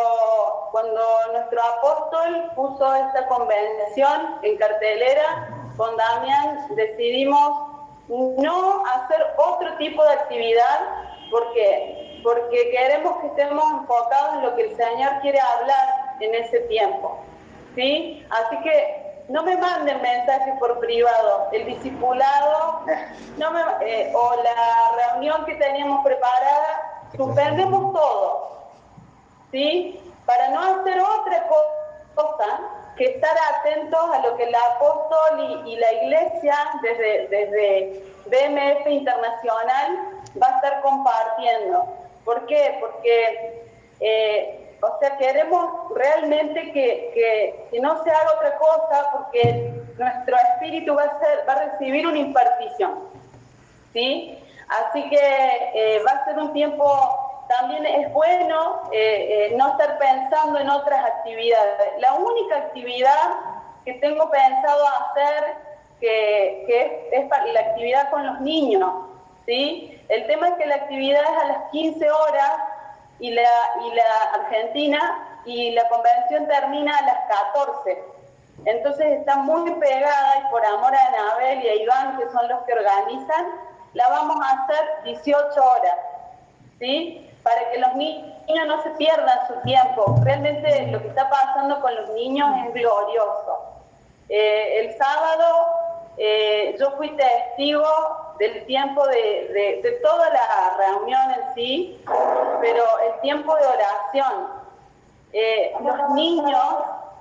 cuando 0.72 1.02
nuestro 1.32 1.62
apóstol 1.62 2.52
puso 2.56 2.96
esta 2.96 3.28
convención 3.28 4.40
en 4.44 4.58
cartelera, 4.58 5.65
con 5.78 5.96
Damián 5.98 6.68
decidimos 6.76 7.70
no 8.08 8.84
hacer 8.86 9.26
otro 9.38 9.76
tipo 9.78 10.04
de 10.04 10.14
actividad 10.14 10.80
porque 11.32 12.06
porque 12.26 12.72
queremos 12.72 13.22
que 13.22 13.28
estemos 13.28 13.64
enfocados 13.72 14.36
en 14.36 14.42
lo 14.42 14.56
que 14.56 14.64
el 14.64 14.76
Señor 14.76 15.12
quiere 15.22 15.40
hablar 15.40 16.16
en 16.20 16.34
ese 16.34 16.60
tiempo. 16.62 17.20
¿sí? 17.76 18.26
Así 18.32 18.58
que 18.64 19.24
no 19.30 19.44
me 19.44 19.56
manden 19.58 20.02
mensajes 20.02 20.56
por 20.58 20.80
privado. 20.80 21.50
El 21.52 21.68
discipulado 21.68 22.82
no 23.38 23.52
me, 23.52 23.62
eh, 23.82 24.12
o 24.16 24.36
la 24.42 25.12
reunión 25.12 25.46
que 25.46 25.54
teníamos 25.54 26.04
preparada, 26.04 27.04
suspendemos 27.16 27.94
todo. 27.94 28.60
¿sí? 29.52 30.00
Para 30.26 30.50
no 30.50 30.62
hacer 30.82 31.00
otra 31.00 31.48
cosa 32.16 32.60
que 32.96 33.06
estar 33.06 33.36
atentos 33.60 34.10
a 34.14 34.20
lo 34.20 34.38
que 34.38 34.44
el 34.44 34.56
apóstol 34.56 35.64
y, 35.66 35.76
la 35.76 35.94
iglesia 35.94 36.56
desde, 36.82 37.28
desde 37.28 38.04
BMF 38.26 38.88
Internacional 38.88 40.22
va 40.42 40.48
a 40.48 40.56
estar 40.56 40.82
compartiendo. 40.82 41.86
¿Por 42.24 42.46
qué? 42.48 42.78
Porque, 42.80 43.64
eh, 44.00 44.76
o 44.82 45.00
sea, 45.00 45.18
queremos 45.18 45.94
realmente 45.96 46.72
que, 46.72 47.12
que, 47.14 47.68
que, 47.72 47.80
no 47.80 48.04
se 48.04 48.12
haga 48.12 48.34
otra 48.36 48.58
cosa 48.58 49.10
porque 49.12 49.74
nuestro 49.98 50.36
espíritu 50.38 50.96
va 50.96 51.04
a, 51.04 51.20
ser, 51.20 51.48
va 51.48 51.54
a 51.54 51.66
recibir 51.66 52.08
una 52.08 52.18
impartición, 52.18 53.00
¿sí? 53.94 54.40
Así 54.68 55.08
que 55.10 55.18
eh, 55.20 56.02
va 56.06 56.12
a 56.12 56.26
ser 56.26 56.40
un 56.40 56.54
tiempo, 56.54 57.25
también 57.48 57.86
es 57.86 58.12
bueno 58.14 58.84
eh, 58.92 59.54
no 59.58 59.72
estar 59.72 59.98
pensando 59.98 60.60
en 60.60 60.70
otras 60.70 61.06
actividades. 61.06 62.00
La 62.00 62.14
única 62.14 62.58
actividad 62.58 63.30
que 63.86 63.94
tengo 63.96 64.30
pensado 64.30 64.84
hacer, 64.88 65.56
que, 66.00 67.10
es, 67.12 67.54
la 67.54 67.60
actividad 67.60 68.10
con 68.10 68.26
los 68.26 68.42
niños, 68.42 68.92
¿sí? 69.46 70.02
El 70.10 70.26
tema 70.28 70.50
es 70.50 70.54
que 70.56 70.66
la 70.66 70.76
actividad 70.76 71.22
es 71.24 71.44
a 71.44 71.48
las 71.48 71.72
15 71.72 72.12
horas 72.12 72.52
y 73.20 73.32
la, 73.32 73.50
y 73.84 73.94
la 73.94 74.04
Argentina 74.34 75.42
y 75.46 75.72
la 75.72 75.88
convención 75.88 76.48
termina 76.48 76.98
a 76.98 77.02
las 77.06 77.18
14. 77.54 78.04
Entonces 78.66 79.20
está 79.20 79.38
muy 79.38 79.72
pegada 79.76 80.40
y 80.40 80.52
por 80.52 80.66
amor 80.66 80.94
a 80.96 81.08
Anabel 81.08 81.64
y 81.64 81.70
a 81.70 81.76
Iván, 81.76 82.18
que 82.18 82.30
son 82.32 82.48
los 82.48 82.64
que 82.64 82.74
organizan, 82.74 83.46
la 83.94 84.10
vamos 84.10 84.38
a 84.42 84.64
hacer 84.64 85.04
18 85.06 85.40
horas, 85.64 85.96
¿sí? 86.80 87.30
Para 87.46 87.70
que 87.70 87.78
los 87.78 87.94
niños 87.94 88.68
no 88.68 88.82
se 88.82 88.90
pierdan 88.92 89.48
su 89.48 89.54
tiempo. 89.62 90.20
Realmente 90.24 90.88
lo 90.88 91.00
que 91.00 91.10
está 91.10 91.30
pasando 91.30 91.80
con 91.80 91.96
los 91.96 92.10
niños 92.10 92.50
es 92.66 92.74
glorioso. 92.74 93.76
Eh, 94.30 94.80
el 94.80 94.98
sábado 94.98 95.68
eh, 96.18 96.76
yo 96.80 96.90
fui 96.98 97.10
testigo 97.12 97.86
del 98.40 98.66
tiempo 98.66 99.06
de, 99.08 100.00
toda 100.02 100.28
la 100.32 100.76
reunión 100.78 101.22
en 101.32 101.54
sí, 101.54 102.02
pero 102.62 102.84
el 103.08 103.22
tiempo 103.22 103.56
de 103.56 103.68
oración. 103.68 104.66
Eh, 105.34 105.74
los 105.84 106.10
niños 106.12 106.64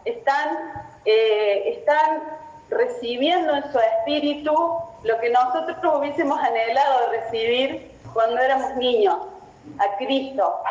están, 0.07 0.87
están 1.05 2.39
recibiendo 2.71 3.57
en 3.57 3.71
su 3.71 3.79
espíritu 3.79 4.79
lo 5.03 5.21
que 5.21 5.29
nosotros 5.29 5.99
hubiésemos 5.99 6.41
anhelado 6.41 7.11
recibir 7.11 7.95
cuando 8.15 8.41
éramos 8.41 8.77
niños, 8.77 9.19
a 9.79 9.97
Cristo. 9.97 10.63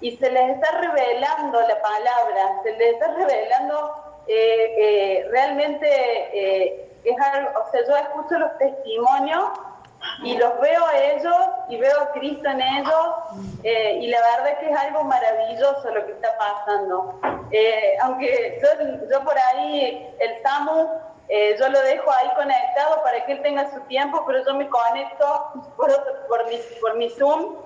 Y 0.00 0.16
se 0.16 0.30
les 0.30 0.50
está 0.50 0.78
revelando 0.78 1.60
la 1.60 1.80
palabra, 1.80 2.60
se 2.62 2.72
les 2.76 2.94
está 2.94 3.14
revelando 3.14 4.12
eh, 4.26 4.74
eh, 4.78 5.28
realmente 5.30 5.88
eh, 5.88 6.88
es 7.02 7.20
algo, 7.20 7.50
o 7.60 7.70
sea, 7.72 7.80
yo 7.86 7.96
escucho 7.96 8.38
los 8.38 8.56
testimonios 8.58 9.44
y 10.22 10.36
los 10.36 10.60
veo 10.60 10.86
a 10.86 10.98
ellos 10.98 11.36
y 11.68 11.76
veo 11.76 12.00
a 12.00 12.12
Cristo 12.12 12.48
en 12.48 12.60
ellos 12.60 13.06
y 13.62 14.06
la 14.08 14.18
verdad 14.20 14.48
es 14.48 14.58
que 14.58 14.70
es 14.70 14.78
algo 14.78 15.04
maravilloso 15.04 15.90
lo 15.90 16.06
que 16.06 16.12
está 16.12 16.36
pasando. 16.38 17.20
aunque 18.02 18.60
yo, 18.62 19.08
yo, 19.10 19.24
por 19.24 19.34
ahí, 19.38 20.08
el 20.18 20.42
SAMU, 20.42 20.88
yo 21.58 21.68
lo 21.68 21.80
dejo 21.82 22.10
ahí 22.10 22.28
conectado 22.34 23.02
para 23.04 23.24
que 23.24 23.32
él 23.32 23.42
tenga 23.42 23.70
su 23.70 23.80
tiempo, 23.82 24.24
pero 24.26 24.44
yo 24.44 24.54
me 24.54 24.68
conecto 24.68 25.52
por, 25.76 25.90
por, 26.28 26.48
mi, 26.48 26.58
por 26.80 26.96
mi 26.96 27.08
Zoom 27.10 27.56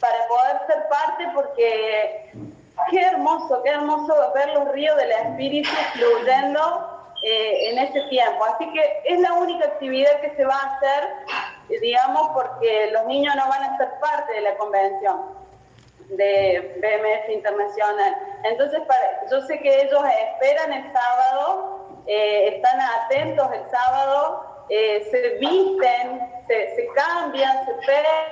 para 0.00 0.28
poder 0.28 0.66
ser 0.66 0.88
parte 0.88 1.28
porque 1.34 2.32
Qué 2.90 3.00
hermoso, 3.00 3.62
qué 3.62 3.70
hermoso 3.70 4.32
ver 4.34 4.48
los 4.50 4.68
ríos 4.72 4.96
del 4.96 5.10
Espíritu 5.10 5.70
fluyendo 5.94 7.14
eh, 7.22 7.70
en 7.70 7.78
este 7.78 8.02
tiempo. 8.02 8.44
Así 8.44 8.70
que 8.72 9.02
es 9.04 9.18
la 9.20 9.32
única 9.32 9.66
actividad 9.66 10.20
que 10.20 10.36
se 10.36 10.44
va 10.44 10.54
a 10.54 10.76
hacer, 10.76 11.08
eh, 11.70 11.80
digamos, 11.80 12.30
porque 12.34 12.90
los 12.92 13.06
niños 13.06 13.34
no 13.34 13.48
van 13.48 13.64
a 13.64 13.76
ser 13.78 13.88
parte 14.00 14.32
de 14.34 14.40
la 14.42 14.56
convención 14.56 15.34
de 16.10 16.78
BMF 16.80 17.30
Internacional. 17.30 18.16
Entonces, 18.44 18.80
para, 18.86 19.26
yo 19.30 19.40
sé 19.42 19.58
que 19.58 19.82
ellos 19.82 20.04
esperan 20.34 20.72
el 20.72 20.92
sábado, 20.92 21.88
eh, 22.06 22.56
están 22.56 22.80
atentos 22.80 23.48
el 23.52 23.70
sábado, 23.70 24.66
se 24.68 25.38
visten, 25.40 26.44
se 26.46 26.88
cambian, 26.94 27.64
se 27.64 27.72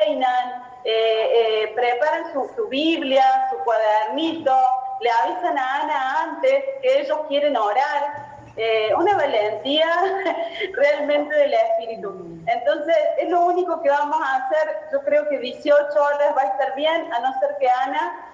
peinan, 0.01 0.64
eh, 0.87 1.63
eh, 1.65 1.73
preparan 1.75 2.31
su, 2.35 2.69
Biblia, 2.69 3.49
su 3.51 3.57
cuadernito, 3.65 4.55
le 5.01 5.11
avisan 5.11 5.57
a 5.57 5.81
Ana 5.81 6.23
antes 6.25 6.63
que 6.83 7.01
ellos 7.01 7.21
quieren 7.29 7.57
orar. 7.57 8.35
Eh, 8.57 8.95
una 8.95 9.17
valentía 9.17 9.89
realmente 10.75 11.35
del 11.35 11.55
espíritu. 11.55 12.39
Entonces, 12.47 12.97
es 13.19 13.29
lo 13.31 13.47
único 13.47 13.81
que 13.83 13.89
vamos 13.89 14.21
a 14.23 14.37
hacer. 14.37 14.79
Yo 14.93 15.01
creo 15.01 15.29
que 15.29 15.39
18 15.39 15.75
horas 16.01 16.37
va 16.37 16.43
a 16.43 16.47
estar 16.47 16.75
bien, 16.77 17.13
a 17.13 17.19
no 17.19 17.41
ser 17.41 17.57
que 17.59 17.69
Ana 17.69 18.31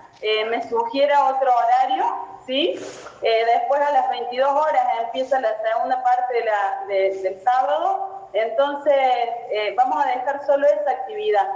me 0.51 0.69
sugiera 0.69 1.25
otro 1.27 1.51
horario. 1.51 2.05
¿sí? 2.47 2.75
después, 3.23 3.81
a 3.81 3.93
las 3.93 4.11
22 4.11 4.51
horas, 4.51 4.87
empieza 5.05 5.41
la 5.41 5.57
segunda 5.63 6.03
parte 6.03 6.35
de 6.35 6.45
la, 6.45 6.85
del 6.89 7.43
sábado. 7.43 8.29
Entonces, 8.35 8.95
vamos 9.77 10.05
a 10.05 10.09
dejar 10.09 10.45
solo 10.45 10.67
esa 10.67 10.91
actividad. 10.91 11.49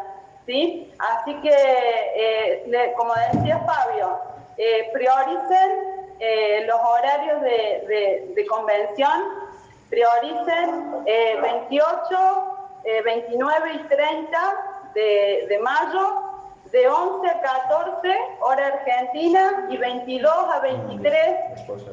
¿Sí? 0.47 0.93
Así 0.99 1.35
que, 1.41 1.51
eh, 1.51 2.95
como 2.97 3.13
decía 3.33 3.59
Fabio, 3.67 4.19
eh, 4.57 4.91
prioricen 4.93 6.15
eh, 6.21 6.65
los 6.67 6.81
horarios 6.81 7.41
de, 7.43 8.47
convención, 8.49 9.23
prioricen 9.91 11.05
28, 11.43 12.17
29 13.05 13.73
y 13.75 13.79
30 13.89 14.91
de, 14.95 15.47
de, 15.49 15.59
mayo, 15.59 16.23
de 16.71 16.89
11 16.89 17.31
a 17.31 17.41
14 17.41 18.19
hora 18.41 18.67
argentina 18.67 19.67
y 19.71 19.77
22 19.77 20.33
a 20.33 20.61
23 20.61 21.37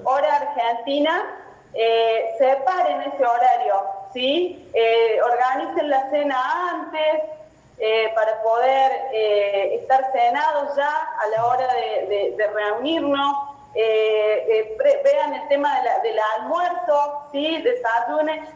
hora 0.04 0.36
argentina. 0.36 1.38
separen 2.38 3.02
ese 3.02 3.26
horario, 3.26 3.76
¿sí? 4.14 4.70
organicen 5.24 5.90
la 5.90 6.10
cena 6.10 6.70
antes, 6.70 7.41
eh, 7.84 8.12
para 8.14 8.40
poder 8.44 8.92
eh, 9.12 9.80
estar 9.82 10.12
cenados 10.12 10.76
ya 10.76 10.88
a 11.20 11.28
la 11.30 11.46
hora 11.48 11.66
de, 11.66 12.50
reunirnos. 12.54 13.36
Eh, 13.74 14.78
vean 15.04 15.34
el 15.34 15.48
tema 15.48 15.82
del 16.04 16.20
almuerzo, 16.38 17.28
¿sí? 17.32 17.60
desayunen. 17.64 18.48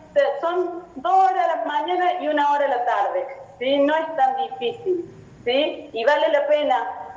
Son 0.42 0.86
dos 0.98 1.12
horas 1.12 1.44
a 1.44 1.56
la 1.56 1.66
mañana 1.66 2.22
y 2.22 2.28
una 2.28 2.52
hora 2.52 2.66
a 2.66 2.68
la 2.68 2.86
tarde. 2.86 3.26
¿sí? 3.58 3.80
No 3.80 3.96
es 3.96 4.16
tan 4.16 4.38
difícil. 4.38 5.10
¿sí? 5.44 5.90
Y 5.92 6.06
vale 6.06 6.28
la 6.28 6.46
pena 6.46 7.12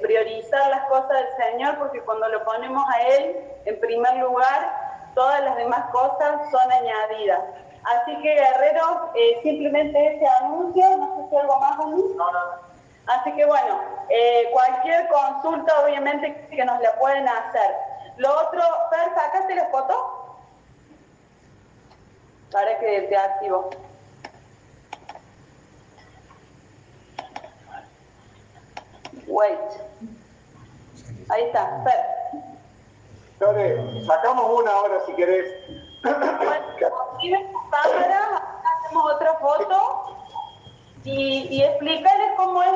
priorizar 0.00 0.70
las 0.70 0.86
cosas 0.86 1.10
del 1.10 1.50
Señor 1.50 1.76
porque 1.80 2.00
cuando 2.00 2.28
lo 2.28 2.42
ponemos 2.44 2.82
a 2.88 3.02
Él 3.08 3.36
en 3.66 3.78
primer 3.78 4.16
lugar, 4.16 4.72
todas 5.14 5.42
las 5.42 5.56
demás 5.56 5.84
cosas 5.92 6.50
son 6.50 6.72
añadidas. 6.72 7.40
Así 7.84 8.16
que 8.22 8.34
guerreros, 8.34 8.98
eh, 9.14 9.40
simplemente 9.42 10.16
ese 10.16 10.26
anuncio, 10.26 10.96
no 10.96 11.16
sé 11.16 11.30
si 11.30 11.36
algo 11.36 11.60
más, 11.60 11.76
No, 11.78 12.32
no. 12.32 12.74
Así 13.06 13.32
que 13.34 13.44
bueno, 13.44 13.80
eh, 14.08 14.48
cualquier 14.52 15.06
consulta 15.08 15.84
obviamente 15.84 16.48
que 16.48 16.64
nos 16.64 16.80
la 16.80 16.94
pueden 16.98 17.28
hacer. 17.28 17.74
Lo 18.16 18.32
otro, 18.32 18.62
Fer, 18.90 19.14
¿sacaste 19.14 19.54
la 19.54 19.66
foto? 19.66 20.38
Para 22.50 22.78
que 22.78 23.02
te 23.02 23.16
activo. 23.16 23.68
Wait. 29.26 29.58
Ahí 31.28 31.44
está, 31.44 31.82
Fer. 31.84 32.14
Dale, 33.40 34.04
sacamos 34.06 34.60
una 34.60 34.70
ahora 34.70 35.00
si 35.06 35.12
querés. 35.14 35.52
Hacemos 38.84 39.12
otra 39.14 39.34
foto 39.38 40.16
y, 41.04 41.48
y 41.50 41.62
cómo 42.36 42.62
es 42.62 42.70